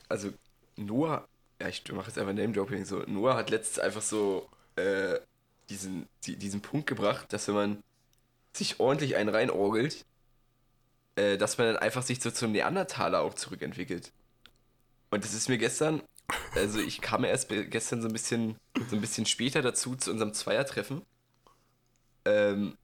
also 0.08 0.30
Noah, 0.76 1.26
ja, 1.60 1.68
ich 1.68 1.82
mache 1.92 2.08
jetzt 2.08 2.18
einfach 2.18 2.32
Name-Dropping, 2.32 2.84
so, 2.84 3.02
Noah 3.06 3.36
hat 3.36 3.50
letztens 3.50 3.78
einfach 3.78 4.02
so, 4.02 4.48
äh, 4.76 5.18
diesen, 5.70 6.08
die, 6.24 6.36
diesen 6.36 6.60
Punkt 6.60 6.86
gebracht, 6.86 7.32
dass 7.32 7.48
wenn 7.48 7.54
man 7.54 7.82
sich 8.52 8.80
ordentlich 8.80 9.16
einen 9.16 9.30
reinorgelt, 9.30 10.04
äh, 11.16 11.38
dass 11.38 11.58
man 11.58 11.68
dann 11.68 11.76
einfach 11.76 12.02
sich 12.02 12.20
so 12.20 12.30
zum 12.30 12.52
Neandertaler 12.52 13.20
auch 13.20 13.34
zurückentwickelt. 13.34 14.12
Und 15.10 15.24
das 15.24 15.32
ist 15.32 15.48
mir 15.48 15.58
gestern, 15.58 16.02
also 16.54 16.80
ich 16.80 17.00
kam 17.00 17.24
erst 17.24 17.48
gestern 17.48 18.02
so 18.02 18.08
ein 18.08 18.12
bisschen, 18.12 18.56
so 18.90 18.96
ein 18.96 19.00
bisschen 19.00 19.26
später 19.26 19.62
dazu 19.62 19.96
zu 19.96 20.10
unserem 20.10 20.34
Zweiertreffen. 20.34 21.02
Ähm, 22.24 22.76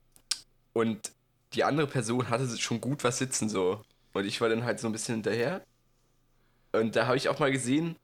und 0.72 1.12
die 1.54 1.64
andere 1.64 1.86
Person 1.86 2.28
hatte 2.30 2.58
schon 2.58 2.80
gut 2.80 3.04
was 3.04 3.18
sitzen 3.18 3.48
so. 3.48 3.82
Und 4.12 4.26
ich 4.26 4.40
war 4.40 4.48
dann 4.48 4.64
halt 4.64 4.80
so 4.80 4.88
ein 4.88 4.92
bisschen 4.92 5.16
hinterher. 5.16 5.64
Und 6.72 6.96
da 6.96 7.06
habe 7.06 7.16
ich 7.16 7.28
auch 7.28 7.38
mal 7.38 7.50
gesehen, 7.52 7.96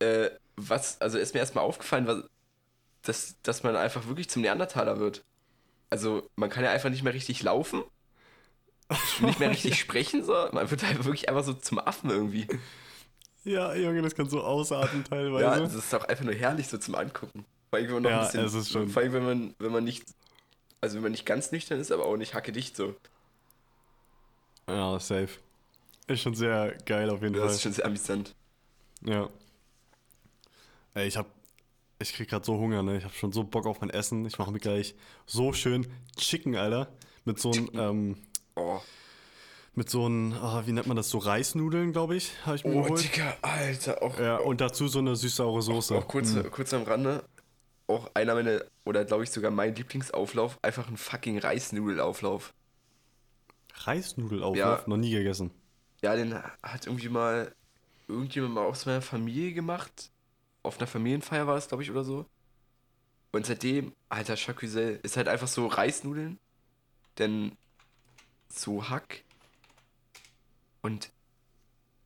äh, 0.00 0.30
was, 0.56 1.00
also 1.00 1.18
ist 1.18 1.34
mir 1.34 1.40
erstmal 1.40 1.64
aufgefallen, 1.64 2.06
was, 2.06 2.24
dass, 3.02 3.36
dass 3.42 3.62
man 3.64 3.76
einfach 3.76 4.06
wirklich 4.08 4.30
zum 4.30 4.42
Neandertaler 4.42 5.00
wird. 5.00 5.22
Also 5.90 6.28
man 6.36 6.50
kann 6.50 6.64
ja 6.64 6.72
einfach 6.72 6.90
nicht 6.90 7.04
mehr 7.04 7.14
richtig 7.14 7.42
laufen, 7.42 7.84
nicht 9.18 9.38
mehr 9.40 9.50
richtig 9.50 9.78
sprechen, 9.78 10.24
so. 10.24 10.32
Man 10.52 10.70
wird 10.70 10.82
halt 10.82 11.04
wirklich 11.04 11.28
einfach 11.28 11.44
so 11.44 11.52
zum 11.54 11.78
Affen 11.78 12.10
irgendwie. 12.10 12.46
Ja, 13.44 13.74
Junge, 13.74 14.02
das 14.02 14.14
kann 14.14 14.28
so 14.28 14.42
ausarten 14.42 15.02
teilweise. 15.04 15.60
Ja, 15.60 15.60
das 15.60 15.74
ist 15.74 15.94
auch 15.94 16.04
einfach 16.04 16.24
nur 16.24 16.34
herrlich 16.34 16.68
so 16.68 16.78
zum 16.78 16.94
Angucken. 16.94 17.44
Vor 17.70 17.78
allem, 17.78 17.86
wenn 17.88 17.94
man 17.94 18.02
noch 18.04 18.12
Ja, 18.12 18.14
ein 18.14 18.18
bisschen, 18.28 18.48
vor 18.88 19.02
allem, 19.02 19.12
wenn 19.12 19.24
man, 19.24 19.54
wenn 19.58 19.72
man 19.72 19.84
nicht, 19.84 20.04
also 20.80 20.96
wenn 20.96 21.02
man 21.02 21.12
nicht 21.12 21.26
ganz 21.26 21.52
nüchtern 21.52 21.80
ist, 21.80 21.90
aber 21.92 22.06
auch 22.06 22.16
nicht 22.16 22.34
hackedicht 22.34 22.76
so. 22.76 22.94
Ja, 24.68 24.98
safe. 25.00 25.28
Ist 26.06 26.20
schon 26.22 26.34
sehr 26.34 26.76
geil 26.86 27.10
auf 27.10 27.22
jeden 27.22 27.34
Das 27.34 27.42
Fall. 27.44 27.54
ist 27.54 27.62
schon 27.62 27.72
sehr 27.72 27.84
amüsant. 27.86 28.34
Ja. 29.04 29.28
Ey, 30.94 31.06
ich 31.08 31.16
hab. 31.16 31.26
Ich 32.00 32.12
krieg 32.12 32.28
grad 32.28 32.44
so 32.44 32.56
Hunger, 32.58 32.82
ne? 32.84 32.98
Ich 32.98 33.04
hab 33.04 33.12
schon 33.14 33.32
so 33.32 33.42
Bock 33.42 33.66
auf 33.66 33.80
mein 33.80 33.90
Essen. 33.90 34.24
Ich 34.24 34.38
mache 34.38 34.52
mir 34.52 34.60
gleich 34.60 34.94
so 35.26 35.52
schön 35.52 35.86
Chicken, 36.16 36.54
Alter. 36.54 36.88
Mit 37.24 37.40
so 37.40 37.50
einem, 37.50 37.68
ähm, 37.74 38.16
Oh, 38.54 38.80
mit 39.74 39.90
so 39.90 40.06
einem, 40.06 40.32
ah, 40.32 40.62
wie 40.66 40.72
nennt 40.72 40.86
man 40.86 40.96
das? 40.96 41.10
So 41.10 41.18
Reisnudeln, 41.18 41.92
glaube 41.92 42.14
ich, 42.16 42.32
habe 42.46 42.56
ich 42.56 42.64
mir 42.64 42.74
oh 42.76 42.82
geholt. 42.82 43.02
Digga, 43.04 43.36
Alter, 43.42 44.02
auch, 44.02 44.18
Ja, 44.18 44.36
und 44.36 44.60
dazu 44.60 44.86
so 44.88 44.98
eine 45.00 45.14
süß-saure 45.16 45.60
Soße. 45.62 45.94
auch 45.96 46.06
kurz, 46.08 46.32
Mm. 46.32 46.42
kurz 46.50 46.72
am 46.72 46.82
Rande, 46.84 47.24
auch 47.88 48.10
einer 48.14 48.34
meiner, 48.34 48.62
oder 48.84 49.04
glaube 49.04 49.24
ich 49.24 49.30
sogar 49.30 49.50
mein 49.50 49.74
Lieblingsauflauf, 49.74 50.58
einfach 50.62 50.88
ein 50.88 50.96
fucking 50.96 51.38
Reisnudelauflauf. 51.38 52.54
Reisnudelauflauf? 53.74 54.80
Ja. 54.80 54.84
Noch 54.86 54.96
nie 54.96 55.10
gegessen. 55.10 55.50
Ja, 56.02 56.14
den 56.14 56.34
hat 56.34 56.86
irgendwie 56.86 57.08
mal 57.08 57.52
irgendjemand 58.06 58.54
mal 58.54 58.64
aus 58.64 58.86
meiner 58.86 59.02
Familie 59.02 59.52
gemacht. 59.52 60.10
Auf 60.62 60.78
einer 60.78 60.86
Familienfeier 60.86 61.46
war 61.46 61.56
es, 61.56 61.68
glaube 61.68 61.82
ich, 61.82 61.90
oder 61.90 62.04
so. 62.04 62.26
Und 63.32 63.46
seitdem, 63.46 63.92
alter 64.08 64.36
Chacusel, 64.36 65.00
ist 65.02 65.16
halt 65.16 65.28
einfach 65.28 65.48
so 65.48 65.66
Reisnudeln, 65.66 66.38
denn 67.18 67.52
so 68.48 68.88
Hack 68.88 69.24
und 70.80 71.10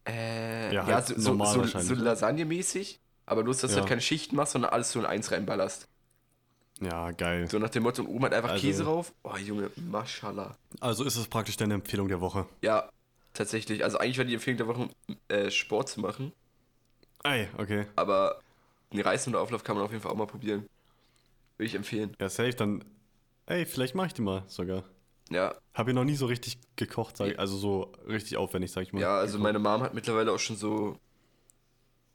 äh, 0.07 0.75
Ja, 0.75 0.87
ja, 0.89 0.95
halt 0.95 1.07
so, 1.07 1.15
so, 1.19 1.65
so, 1.65 1.79
so 1.81 1.95
Lasagne-mäßig, 1.95 2.99
aber 3.27 3.43
bloß, 3.43 3.61
dass 3.61 3.71
du 3.71 3.77
Ja. 3.77 3.81
halt 3.83 3.89
keine 3.89 4.01
Schichten 4.01 4.37
machst, 4.37 4.53
sondern 4.53 4.73
alles 4.73 4.93
so 4.93 4.99
in 5.01 5.07
eins 5.07 5.31
reinballerst. 5.31 5.89
Ja, 6.81 7.11
geil. 7.13 7.49
So 7.49 7.59
nach 7.59 7.71
dem 7.71 7.85
Motto, 7.85 8.03
und 8.03 8.09
oben 8.09 8.25
hat 8.25 8.35
einfach 8.35 8.51
Also- 8.51 8.63
Käse 8.67 8.85
drauf. 8.85 9.13
Oh, 9.23 9.37
Junge, 9.37 9.71
Mashallah. 9.77 10.57
Also 10.81 11.05
ist 11.05 11.17
es 11.17 11.29
praktisch 11.29 11.57
deine 11.57 11.75
Empfehlung 11.75 12.09
der 12.09 12.21
Woche. 12.21 12.47
Ja, 12.63 12.91
tatsächlich. 13.35 13.85
Also 13.85 13.99
eigentlich 13.99 14.19
war 14.19 14.25
die 14.25 14.35
Empfehlung 14.35 14.59
der 14.59 14.67
Woche, 14.67 14.89
äh, 15.29 15.51
Sport 15.51 15.89
zu 15.89 16.01
machen. 16.01 16.33
Ey, 17.23 17.49
okay. 17.59 17.87
Aber 17.95 18.41
einen 18.91 19.03
Reisnudelauflauf 19.03 19.63
kann 19.63 19.77
man 19.77 19.85
auf 19.85 19.93
jeden 19.93 20.03
Fall 20.03 20.11
auch 20.11 20.17
mal 20.17 20.27
probieren. 20.27 20.67
Würde 21.57 21.67
ich 21.69 21.75
empfehlen. 21.77 22.17
Ja, 22.21 22.29
safe, 22.29 22.55
dann. 22.55 22.85
Ey, 23.47 23.65
vielleicht 23.67 23.95
mache 23.95 24.09
ich 24.09 24.15
die 24.15 24.23
mal 24.23 24.43
sogar. 24.49 24.83
Ja, 25.31 25.55
Habe 25.75 25.91
ich 25.91 25.95
noch 25.95 26.05
nie 26.05 26.17
so 26.17 26.27
richtig 26.27 26.59
gekocht, 26.77 27.17
sag 27.17 27.29
ich, 27.29 27.39
also 27.39 27.57
so 27.57 27.93
richtig 28.09 28.37
aufwendig, 28.37 28.73
sag 28.73 28.83
ich 28.83 28.93
mal. 28.93 29.01
ja 29.01 29.17
also 29.19 29.35
gekocht. 29.39 29.43
meine 29.45 29.59
Mom 29.61 29.83
hat 29.83 29.95
mittlerweile 29.95 30.33
auch 30.33 30.39
schon 30.39 30.57
so 30.57 30.99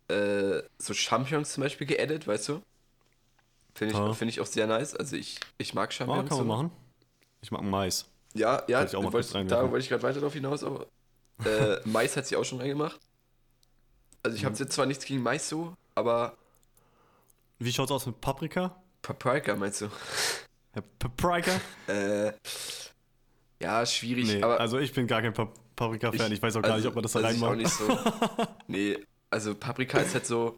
äh, 0.09 0.61
so 0.77 0.93
Champignons 0.93 1.53
zum 1.53 1.63
Beispiel 1.63 1.87
geedit, 1.87 2.27
weißt 2.27 2.49
du? 2.49 2.61
Finde 3.75 3.93
ich, 4.11 4.17
find 4.17 4.31
ich 4.31 4.41
auch 4.41 4.45
sehr 4.47 4.65
nice. 4.67 4.95
Also 4.95 5.15
ich, 5.15 5.39
ich 5.57 5.73
mag 5.73 5.89
Ah, 5.89 5.91
Champignons. 5.91 6.29
kann 6.29 6.37
man 6.39 6.47
so. 6.47 6.53
machen. 6.53 6.71
Ich 7.41 7.51
mag 7.51 7.61
Mais. 7.61 8.05
Ja, 8.33 8.63
ja, 8.67 8.79
Wollte 8.79 8.89
ich 8.89 8.95
auch 8.95 9.03
mal 9.03 9.13
wollt, 9.13 9.25
kurz 9.25 9.35
reinwerfen. 9.35 9.65
da 9.65 9.71
wollte 9.71 9.83
ich 9.83 9.89
gerade 9.89 10.03
weiter 10.03 10.19
drauf 10.19 10.33
hinaus, 10.33 10.63
aber 10.63 10.87
äh, 11.45 11.77
Mais 11.85 12.17
hat 12.17 12.25
sie 12.25 12.35
auch 12.35 12.43
schon 12.43 12.59
reingemacht. 12.59 12.99
Also 14.23 14.35
ich 14.35 14.41
Mhm. 14.43 14.47
habe 14.47 14.57
jetzt 14.57 14.73
zwar 14.73 14.85
nichts 14.85 15.05
gegen 15.05 15.21
Mais 15.21 15.47
so, 15.47 15.75
aber 15.95 16.35
Wie 17.59 17.71
schaut's 17.71 17.91
aus 17.91 18.05
mit 18.05 18.19
Paprika? 18.19 18.75
Paprika 19.01 19.55
meinst 19.55 19.81
du? 19.81 19.89
Paprika? 20.99 21.51
Äh, 21.87 22.33
ja, 23.61 23.85
schwierig, 23.85 24.27
Nee, 24.27 24.43
aber 24.43 24.59
also 24.59 24.77
ich 24.77 24.93
bin 24.93 25.07
gar 25.07 25.21
kein 25.21 25.33
Pa- 25.33 25.51
Paprika-Fan. 25.75 26.31
Ich, 26.31 26.41
weiß 26.41 26.55
auch 26.57 26.61
gar 26.61 26.73
also, 26.73 26.77
nicht, 26.79 26.87
ob 26.89 26.95
man 26.95 27.03
das 27.03 27.13
da 27.13 27.19
also 27.19 27.35
ich 27.37 27.43
auch 27.43 27.55
nicht 27.55 27.71
so. 27.71 27.97
Nee, 28.67 29.03
also 29.29 29.55
Paprika 29.55 29.99
ist 29.99 30.13
halt 30.13 30.25
so, 30.25 30.57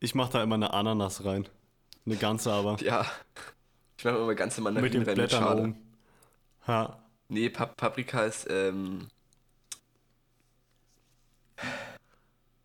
Ich 0.00 0.14
mache 0.14 0.32
da 0.32 0.42
immer 0.42 0.56
eine 0.56 0.72
Ananas 0.74 1.24
rein. 1.24 1.48
Eine 2.06 2.16
ganze 2.16 2.52
aber. 2.52 2.78
ja. 2.82 3.06
Ich 3.98 4.04
mache 4.04 4.16
immer 4.16 4.34
ganze 4.34 4.60
mit 4.60 4.64
Mandarinen 4.64 4.92
den 4.94 5.04
rein 5.04 5.18
mit 5.18 5.30
Blättern 5.30 5.42
Schale. 5.44 5.60
oben. 5.62 5.76
Ha. 6.66 6.98
Nee, 7.28 7.48
Pa- 7.50 7.66
Paprika 7.66 8.24
ist, 8.24 8.46
ähm. 8.50 9.08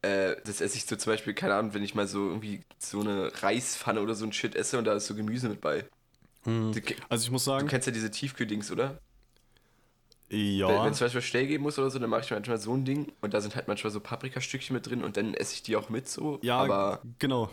Äh, 0.02 0.36
das 0.46 0.62
esse 0.62 0.78
ich 0.78 0.86
so 0.86 0.96
zum 0.96 1.14
Beispiel, 1.14 1.34
keine 1.34 1.56
Ahnung, 1.56 1.74
wenn 1.74 1.84
ich 1.84 1.96
mal 1.96 2.08
so 2.08 2.28
irgendwie 2.30 2.62
so 2.80 3.00
eine 3.02 3.32
Reispfanne 3.42 4.02
oder 4.02 4.14
so 4.16 4.26
ein 4.26 4.34
Shit 4.34 4.56
esse 4.56 4.78
und 4.78 4.86
da 4.86 4.94
ist 4.94 5.08
so 5.08 5.16
Gemüse 5.16 5.50
mit 5.50 5.62
bei. 5.62 5.90
Hm. 6.44 6.72
Du, 6.74 6.82
Also 7.10 7.26
ich 7.26 7.32
muss 7.32 7.46
du 7.46 7.52
sagen, 7.52 7.68
kennst 7.68 7.88
ja 7.88 7.94
diese 7.94 8.12
Tiefkühldings, 8.12 8.72
oder? 8.72 9.00
Ja. 10.30 10.84
wenn 10.84 10.92
es 10.92 10.98
zum 10.98 11.06
Beispiel 11.06 11.22
Stell 11.22 11.48
geben 11.48 11.64
muss 11.64 11.78
oder 11.78 11.90
so, 11.92 12.00
dann 12.00 12.10
mache 12.10 12.22
ich 12.22 12.32
manchmal 12.32 12.58
so 12.58 12.74
ein 12.74 12.84
Ding 12.84 13.12
und 13.22 13.34
da 13.34 13.42
sind 13.42 13.56
halt 13.56 13.68
manchmal 13.68 13.92
so 13.92 14.00
Paprikastückchen 14.00 14.74
mit 14.74 14.88
drin 14.88 15.04
und 15.04 15.18
dann 15.18 15.34
esse 15.36 15.54
ich 15.54 15.62
die 15.64 15.76
auch 15.76 15.90
mit 15.90 16.10
so. 16.10 16.40
Ja, 16.42 16.58
aber, 16.60 17.02
genau. 17.20 17.50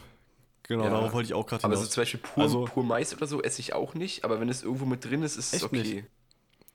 Genau, 0.65 0.85
Ja. 0.85 0.91
darauf 0.91 1.13
wollte 1.13 1.27
ich 1.27 1.35
auch 1.35 1.45
gerade 1.47 1.65
aber 1.65 1.77
so 1.77 1.85
zum 1.87 2.01
Beispiel 2.03 2.21
pur, 2.21 2.45
Also- 2.45 2.65
pur 2.65 2.85
Mais 2.85 3.15
oder 3.15 3.27
so 3.27 3.43
esse 3.43 3.61
ich 3.61 3.75
auch 3.75 3.95
nicht, 3.95 4.25
aber 4.25 4.41
wenn 4.41 4.49
es 4.49 4.63
irgendwo 4.63 4.87
mit 4.87 5.05
drin 5.05 5.23
ist, 5.23 5.37
ist 5.37 5.53
es 5.53 5.65
okay. 5.65 5.77
nicht? 5.83 6.05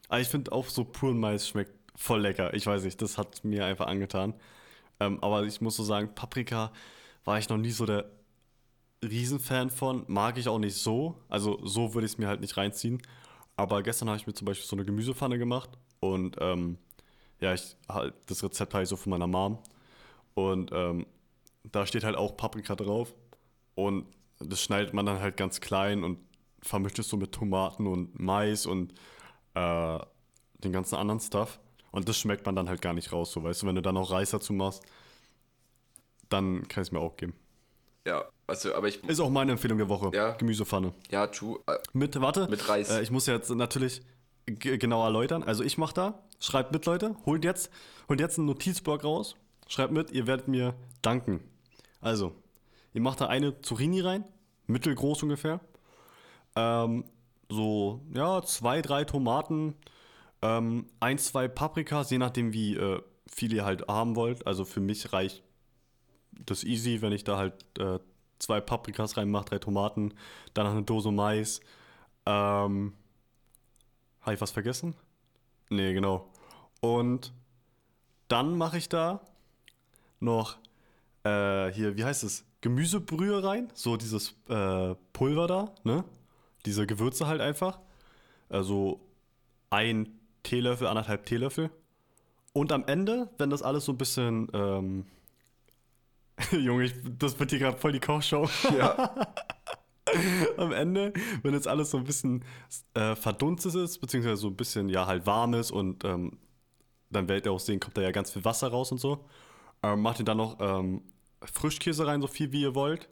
Aber 0.09 0.19
ich 0.19 0.27
finde 0.27 0.51
auch 0.51 0.67
so 0.67 0.83
puren 0.83 1.17
Mais 1.19 1.47
schmeckt 1.47 1.71
voll 1.95 2.21
lecker. 2.21 2.53
Ich 2.53 2.67
weiß 2.67 2.83
nicht, 2.83 3.01
das 3.01 3.17
hat 3.17 3.43
mir 3.43 3.65
einfach 3.65 3.87
angetan. 3.87 4.33
Ähm, 4.99 5.17
aber 5.23 5.43
ich 5.43 5.61
muss 5.61 5.75
so 5.77 5.83
sagen, 5.83 6.13
Paprika 6.13 6.71
war 7.25 7.39
ich 7.39 7.49
noch 7.49 7.57
nie 7.57 7.71
so 7.71 7.85
der 7.85 8.05
Riesenfan 9.03 9.69
von. 9.69 10.03
Mag 10.07 10.37
ich 10.37 10.47
auch 10.47 10.59
nicht 10.59 10.75
so. 10.75 11.15
Also 11.29 11.59
so 11.65 11.93
würde 11.93 12.05
ich 12.05 12.13
es 12.13 12.17
mir 12.17 12.27
halt 12.27 12.41
nicht 12.41 12.57
reinziehen. 12.57 13.01
Aber 13.55 13.81
gestern 13.83 14.09
habe 14.09 14.17
ich 14.17 14.27
mir 14.27 14.33
zum 14.33 14.45
Beispiel 14.45 14.65
so 14.67 14.75
eine 14.75 14.85
Gemüsepfanne 14.85 15.37
gemacht. 15.37 15.69
Und 15.99 16.37
ähm, 16.39 16.77
ja, 17.39 17.53
ich 17.53 17.75
halt, 17.89 18.13
das 18.27 18.43
Rezept 18.43 18.73
habe 18.73 18.83
ich 18.83 18.89
so 18.89 18.95
von 18.95 19.11
meiner 19.11 19.27
Mom. 19.27 19.59
Und 20.33 20.71
ähm, 20.73 21.05
da 21.63 21.85
steht 21.85 22.03
halt 22.03 22.15
auch 22.15 22.37
Paprika 22.37 22.75
drauf. 22.75 23.13
Und 23.75 24.05
das 24.39 24.61
schneidet 24.61 24.93
man 24.93 25.05
dann 25.05 25.19
halt 25.19 25.37
ganz 25.37 25.61
klein 25.61 26.03
und 26.03 26.19
vermischt 26.61 26.99
es 26.99 27.09
so 27.09 27.17
mit 27.17 27.31
Tomaten 27.31 27.87
und 27.87 28.19
Mais 28.19 28.65
und 28.65 28.93
äh, 29.53 29.99
den 30.59 30.71
ganzen 30.71 30.95
anderen 30.95 31.19
Stuff. 31.19 31.59
Und 31.91 32.07
das 32.09 32.17
schmeckt 32.17 32.45
man 32.45 32.55
dann 32.55 32.69
halt 32.69 32.81
gar 32.81 32.93
nicht 32.93 33.11
raus, 33.11 33.31
so 33.31 33.43
weißt 33.43 33.61
du, 33.61 33.67
wenn 33.67 33.75
du 33.75 33.81
dann 33.81 33.95
noch 33.95 34.11
Reis 34.11 34.31
dazu 34.31 34.53
machst, 34.53 34.83
dann 36.29 36.67
kann 36.67 36.81
ich 36.83 36.89
es 36.89 36.91
mir 36.91 36.99
auch 36.99 37.15
geben. 37.15 37.33
Ja, 38.05 38.25
also, 38.45 38.73
aber 38.73 38.87
ich. 38.87 39.03
Ist 39.03 39.19
auch 39.19 39.29
meine 39.29 39.51
Empfehlung 39.51 39.77
der 39.77 39.89
Woche. 39.89 40.11
Ja. 40.13 40.31
Gemüsepfanne. 40.31 40.93
Ja, 41.09 41.27
true. 41.27 41.59
Äh, 41.67 41.77
Mit, 41.93 42.19
warte. 42.21 42.47
Mit 42.47 42.67
Reis. 42.69 42.89
Äh, 42.89 43.01
ich 43.01 43.11
muss 43.11 43.25
jetzt 43.25 43.49
natürlich 43.49 44.01
genau 44.47 45.03
erläutern. 45.03 45.43
Also 45.43 45.63
ich 45.63 45.77
mache 45.77 45.93
da, 45.93 46.23
schreibt 46.39 46.71
mit, 46.71 46.85
Leute, 46.85 47.15
holt 47.25 47.43
jetzt, 47.43 47.69
holt 48.09 48.19
jetzt 48.19 48.37
einen 48.37 48.47
Notizblock 48.47 49.03
raus, 49.03 49.35
schreibt 49.67 49.91
mit, 49.93 50.11
ihr 50.11 50.27
werdet 50.27 50.47
mir 50.47 50.73
danken. 51.01 51.43
Also, 52.01 52.33
ihr 52.93 53.01
macht 53.01 53.21
da 53.21 53.27
eine 53.27 53.61
Zucchini 53.61 54.01
rein, 54.01 54.23
mittelgroß 54.67 55.23
ungefähr. 55.23 55.59
Ähm, 56.55 57.05
so, 57.49 58.01
ja, 58.13 58.41
zwei, 58.43 58.81
drei 58.81 59.03
Tomaten, 59.03 59.75
ähm, 60.41 60.87
ein, 60.99 61.17
zwei 61.17 61.47
Paprikas, 61.47 62.09
je 62.09 62.17
nachdem, 62.17 62.53
wie 62.53 62.75
äh, 62.75 63.01
viel 63.29 63.53
ihr 63.53 63.65
halt 63.65 63.87
haben 63.87 64.15
wollt. 64.15 64.45
Also 64.47 64.65
für 64.65 64.79
mich 64.79 65.13
reicht 65.13 65.43
das 66.45 66.63
easy, 66.63 67.01
wenn 67.01 67.11
ich 67.11 67.23
da 67.23 67.37
halt 67.37 67.53
äh, 67.79 67.99
zwei 68.39 68.61
Paprikas 68.61 69.17
reinmache, 69.17 69.45
drei 69.45 69.59
Tomaten, 69.59 70.13
dann 70.53 70.65
noch 70.65 70.73
eine 70.73 70.83
Dose 70.83 71.11
Mais. 71.11 71.59
Ähm, 72.25 72.93
Habe 74.27 74.35
ich 74.35 74.41
was 74.41 74.51
vergessen? 74.51 74.93
Nee, 75.69 75.93
genau. 75.93 76.27
Und 76.81 77.31
dann 78.27 78.57
mache 78.57 78.77
ich 78.77 78.89
da 78.89 79.21
noch 80.19 80.57
äh, 81.23 81.71
hier, 81.71 81.95
wie 81.95 82.03
heißt 82.03 82.25
es? 82.25 82.43
Gemüsebrühe 82.59 83.41
rein. 83.41 83.71
So 83.73 83.95
dieses 83.95 84.35
äh, 84.49 84.95
Pulver 85.13 85.47
da, 85.47 85.75
ne? 85.85 86.03
Diese 86.65 86.85
Gewürze 86.85 87.25
halt 87.25 87.39
einfach. 87.39 87.79
Also 88.49 88.99
ein 89.69 90.19
Teelöffel, 90.43 90.87
anderthalb 90.87 91.25
Teelöffel. 91.25 91.71
Und 92.51 92.73
am 92.73 92.83
Ende, 92.83 93.29
wenn 93.37 93.49
das 93.49 93.61
alles 93.61 93.85
so 93.85 93.93
ein 93.93 93.97
bisschen. 93.97 94.49
Ähm, 94.51 95.05
Junge, 96.51 96.83
ich, 96.83 96.95
das 97.17 97.39
wird 97.39 97.51
hier 97.51 97.59
gerade 97.59 97.77
voll 97.77 97.93
die 97.93 98.01
Kochshow. 98.01 98.49
ja. 98.77 99.09
am 100.57 100.71
Ende, 100.71 101.13
wenn 101.43 101.53
jetzt 101.53 101.67
alles 101.67 101.91
so 101.91 101.97
ein 101.97 102.03
bisschen 102.03 102.43
äh, 102.93 103.15
verdunstet 103.15 103.75
ist, 103.75 103.99
beziehungsweise 103.99 104.37
so 104.37 104.47
ein 104.47 104.55
bisschen, 104.55 104.89
ja, 104.89 105.05
halt 105.05 105.25
warm 105.25 105.53
ist 105.53 105.71
und 105.71 106.03
ähm, 106.03 106.37
dann 107.09 107.27
werdet 107.29 107.45
ihr 107.45 107.51
auch 107.51 107.59
sehen, 107.59 107.79
kommt 107.79 107.97
da 107.97 108.01
ja 108.01 108.11
ganz 108.11 108.31
viel 108.31 108.43
Wasser 108.43 108.67
raus 108.69 108.91
und 108.91 108.99
so. 108.99 109.25
Ähm, 109.83 110.01
macht 110.01 110.19
ihr 110.19 110.25
dann 110.25 110.37
noch 110.37 110.57
ähm, 110.59 111.01
Frischkäse 111.41 112.05
rein, 112.05 112.21
so 112.21 112.27
viel 112.27 112.51
wie 112.51 112.61
ihr 112.61 112.75
wollt. 112.75 113.07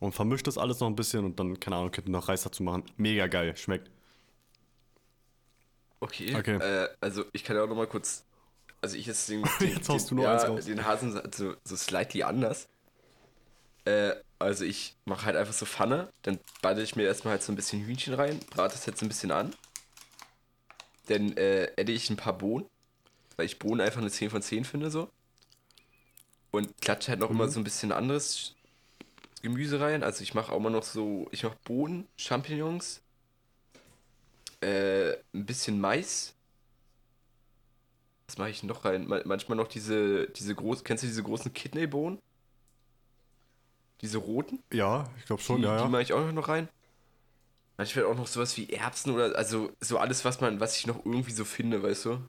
Und 0.00 0.12
vermischt 0.12 0.46
das 0.46 0.58
alles 0.58 0.78
noch 0.80 0.86
ein 0.86 0.94
bisschen 0.96 1.24
und 1.24 1.40
dann, 1.40 1.58
keine 1.58 1.76
Ahnung, 1.76 1.90
könnt 1.90 2.08
ihr 2.08 2.12
noch 2.12 2.28
Reis 2.28 2.42
dazu 2.42 2.62
machen. 2.62 2.84
Mega 2.96 3.26
geil, 3.26 3.56
schmeckt. 3.56 3.90
Okay. 6.00 6.34
Okay. 6.36 6.56
Äh, 6.56 6.88
also 7.00 7.24
ich 7.32 7.42
kann 7.42 7.56
ja 7.56 7.64
auch 7.64 7.68
noch 7.68 7.76
mal 7.76 7.88
kurz. 7.88 8.24
Also 8.80 8.96
ich 8.96 9.08
esse 9.08 9.32
den, 9.32 9.42
den, 9.60 9.74
Jetzt 9.74 10.10
den, 10.10 10.18
ja, 10.20 10.48
den 10.48 10.84
Hasen 10.84 11.20
so, 11.34 11.54
so 11.64 11.76
slightly 11.76 12.22
anders. 12.22 12.68
Äh, 13.84 14.14
also 14.38 14.64
ich 14.64 14.96
mache 15.04 15.26
halt 15.26 15.36
einfach 15.36 15.54
so 15.54 15.66
Pfanne, 15.66 16.10
dann 16.22 16.38
bade 16.62 16.82
ich 16.82 16.96
mir 16.96 17.04
erstmal 17.04 17.32
halt 17.32 17.42
so 17.42 17.52
ein 17.52 17.56
bisschen 17.56 17.84
Hühnchen 17.84 18.14
rein, 18.14 18.38
brate 18.50 18.74
es 18.76 18.86
jetzt 18.86 19.02
ein 19.02 19.08
bisschen 19.08 19.30
an. 19.32 19.54
Dann 21.06 21.36
äh, 21.36 21.72
adde 21.76 21.90
ich 21.92 22.08
ein 22.10 22.16
paar 22.16 22.38
Bohnen, 22.38 22.66
weil 23.36 23.46
ich 23.46 23.58
Bohnen 23.58 23.80
einfach 23.82 24.00
eine 24.00 24.10
10 24.10 24.30
von 24.30 24.42
10 24.42 24.64
finde 24.64 24.90
so. 24.90 25.10
Und 26.50 26.80
klatsche 26.80 27.10
halt 27.10 27.20
noch 27.20 27.30
immer 27.30 27.48
so 27.48 27.60
ein 27.60 27.64
bisschen 27.64 27.92
anderes 27.92 28.54
Gemüse 29.42 29.80
rein. 29.80 30.02
Also 30.04 30.22
ich 30.22 30.34
mache 30.34 30.52
auch 30.52 30.58
immer 30.58 30.70
noch 30.70 30.84
so, 30.84 31.28
ich 31.32 31.44
mache 31.44 31.58
Bohnen, 31.64 32.06
Champignons, 32.16 33.02
äh, 34.60 35.12
ein 35.34 35.46
bisschen 35.46 35.80
Mais. 35.80 36.34
Was 38.26 38.38
mache 38.38 38.50
ich 38.50 38.62
noch 38.62 38.84
rein? 38.84 39.06
Ma- 39.06 39.22
Manchmal 39.24 39.56
noch 39.56 39.68
diese, 39.68 40.28
diese 40.30 40.54
großen, 40.54 40.84
kennst 40.84 41.02
du 41.02 41.06
diese 41.08 41.22
großen 41.22 41.52
Kidneybohnen? 41.52 42.18
Diese 44.00 44.18
roten? 44.18 44.62
Ja, 44.72 45.10
ich 45.18 45.26
glaube 45.26 45.42
schon, 45.42 45.62
die, 45.62 45.62
ja, 45.62 45.76
die 45.76 45.88
ja. 45.88 45.88
mache 45.88 46.02
ich 46.02 46.12
auch 46.12 46.32
noch 46.32 46.48
rein. 46.48 46.68
Manchmal 47.76 48.06
auch 48.06 48.16
noch 48.16 48.26
sowas 48.26 48.56
wie 48.56 48.70
Erbsen 48.72 49.12
oder, 49.14 49.36
also 49.36 49.70
so 49.80 49.98
alles, 49.98 50.24
was 50.24 50.40
man, 50.40 50.58
was 50.58 50.76
ich 50.78 50.86
noch 50.86 51.04
irgendwie 51.04 51.30
so 51.32 51.44
finde, 51.44 51.82
weißt 51.82 52.06
du? 52.06 52.28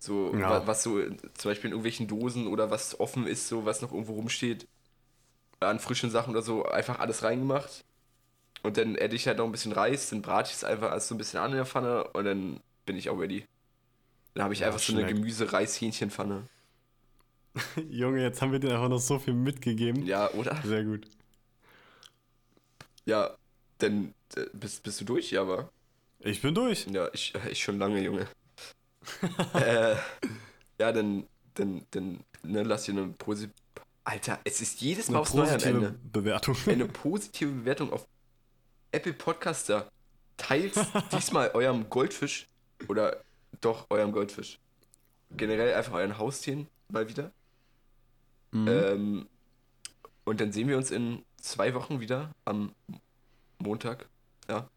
So, 0.00 0.36
Ja. 0.38 0.48
wa- 0.48 0.66
was 0.66 0.82
so, 0.82 1.00
äh, 1.00 1.16
zum 1.34 1.50
Beispiel 1.50 1.68
in 1.68 1.72
irgendwelchen 1.72 2.08
Dosen 2.08 2.48
oder 2.48 2.70
was 2.70 3.00
offen 3.00 3.26
ist, 3.26 3.48
so 3.48 3.64
was 3.66 3.82
noch 3.82 3.92
irgendwo 3.92 4.14
rumsteht. 4.14 4.68
An 5.60 5.80
frischen 5.80 6.10
Sachen 6.10 6.32
oder 6.32 6.42
so, 6.42 6.66
einfach 6.66 7.00
alles 7.00 7.22
reingemacht. 7.24 7.84
Und 8.62 8.78
dann 8.78 8.96
adde 8.96 9.16
ich 9.16 9.26
halt 9.28 9.38
noch 9.38 9.46
ein 9.46 9.52
bisschen 9.52 9.72
Reis, 9.72 10.10
dann 10.10 10.22
brate 10.22 10.50
ich 10.50 10.56
es 10.56 10.64
einfach 10.64 10.92
alles 10.92 11.08
so 11.08 11.14
ein 11.14 11.18
bisschen 11.18 11.40
an 11.40 11.52
in 11.52 11.56
der 11.58 11.66
Pfanne 11.66 12.04
und 12.12 12.24
dann 12.24 12.60
bin 12.86 12.96
ich 12.96 13.10
auch 13.10 13.18
ready. 13.18 13.44
Dann 14.34 14.44
habe 14.44 14.54
ich 14.54 14.60
Ja, 14.62 14.68
einfach 14.68 14.80
so 14.80 14.92
eine. 14.92 15.06
Gemüse-Reis-Hähnchenpfanne. 15.06 16.48
Junge, 17.90 18.22
jetzt 18.22 18.42
haben 18.42 18.52
wir 18.52 18.58
dir 18.58 18.72
einfach 18.72 18.88
noch 18.88 18.98
so 18.98 19.18
viel 19.18 19.34
mitgegeben. 19.34 20.04
Ja, 20.04 20.30
oder? 20.32 20.60
Sehr 20.64 20.84
gut. 20.84 21.06
Ja, 23.04 23.36
dann 23.78 24.14
äh, 24.36 24.46
bist, 24.52 24.82
bist 24.82 25.00
du 25.00 25.04
durch, 25.04 25.30
ja, 25.30 25.42
aber. 25.42 25.70
Ich 26.20 26.42
bin 26.42 26.54
durch. 26.54 26.86
Ja, 26.86 27.08
ich, 27.12 27.34
ich 27.50 27.62
schon 27.62 27.78
lange, 27.78 28.00
Junge. 28.02 28.26
äh, 29.54 29.94
ja, 30.80 30.92
dann, 30.92 31.26
dann, 31.54 31.86
dann, 31.90 32.20
ne, 32.42 32.62
lass 32.62 32.84
dir 32.84 32.92
eine 32.92 33.08
positive. 33.18 33.54
Alter, 34.04 34.38
es 34.44 34.60
ist 34.60 34.80
jedes 34.80 35.08
Mal 35.08 35.16
Eine 35.16 35.20
aufs 35.22 35.34
Neue 35.34 35.48
am 35.48 35.54
positive 35.54 35.76
Ende. 35.76 35.98
Bewertung. 36.12 36.56
Eine 36.66 36.86
positive 36.86 37.50
Bewertung 37.50 37.92
auf 37.92 38.06
Apple 38.92 39.12
Podcaster. 39.12 39.90
Teilt 40.36 40.74
diesmal 41.12 41.50
eurem 41.54 41.88
Goldfisch 41.88 42.46
oder 42.88 43.20
doch 43.60 43.86
eurem 43.90 44.12
Goldfisch. 44.12 44.58
Generell 45.30 45.74
einfach 45.74 45.94
euren 45.94 46.18
Haustieren 46.18 46.68
mal 46.88 47.08
wieder. 47.08 47.32
Mhm. 48.62 48.68
Ähm, 48.68 49.28
und 50.24 50.40
dann 50.40 50.52
sehen 50.52 50.68
wir 50.68 50.76
uns 50.76 50.90
in 50.90 51.24
zwei 51.40 51.74
Wochen 51.74 52.00
wieder 52.00 52.30
am 52.44 52.72
Montag. 53.58 54.08
Ja. 54.48 54.68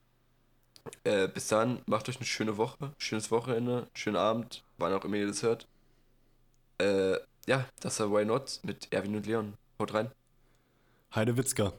Äh, 1.04 1.28
bis 1.28 1.48
dann, 1.48 1.82
macht 1.86 2.10
euch 2.10 2.18
eine 2.18 2.26
schöne 2.26 2.58
Woche, 2.58 2.94
schönes 2.98 3.32
Wochenende, 3.32 3.88
schönen 3.94 4.16
Abend, 4.18 4.64
wann 4.78 4.94
auch 4.94 5.06
immer 5.06 5.18
ihr 5.18 5.28
das 5.28 5.44
hört. 5.44 5.68
Äh, 6.80 7.18
ja, 7.48 7.66
das 7.80 8.00
war 8.00 8.12
Why 8.12 8.26
Not 8.26 8.60
mit 8.64 8.92
Erwin 8.92 9.16
und 9.16 9.26
Leon. 9.26 9.54
Haut 9.80 9.94
rein. 9.94 10.12
Heide 11.14 11.36
Witzka. 11.38 11.74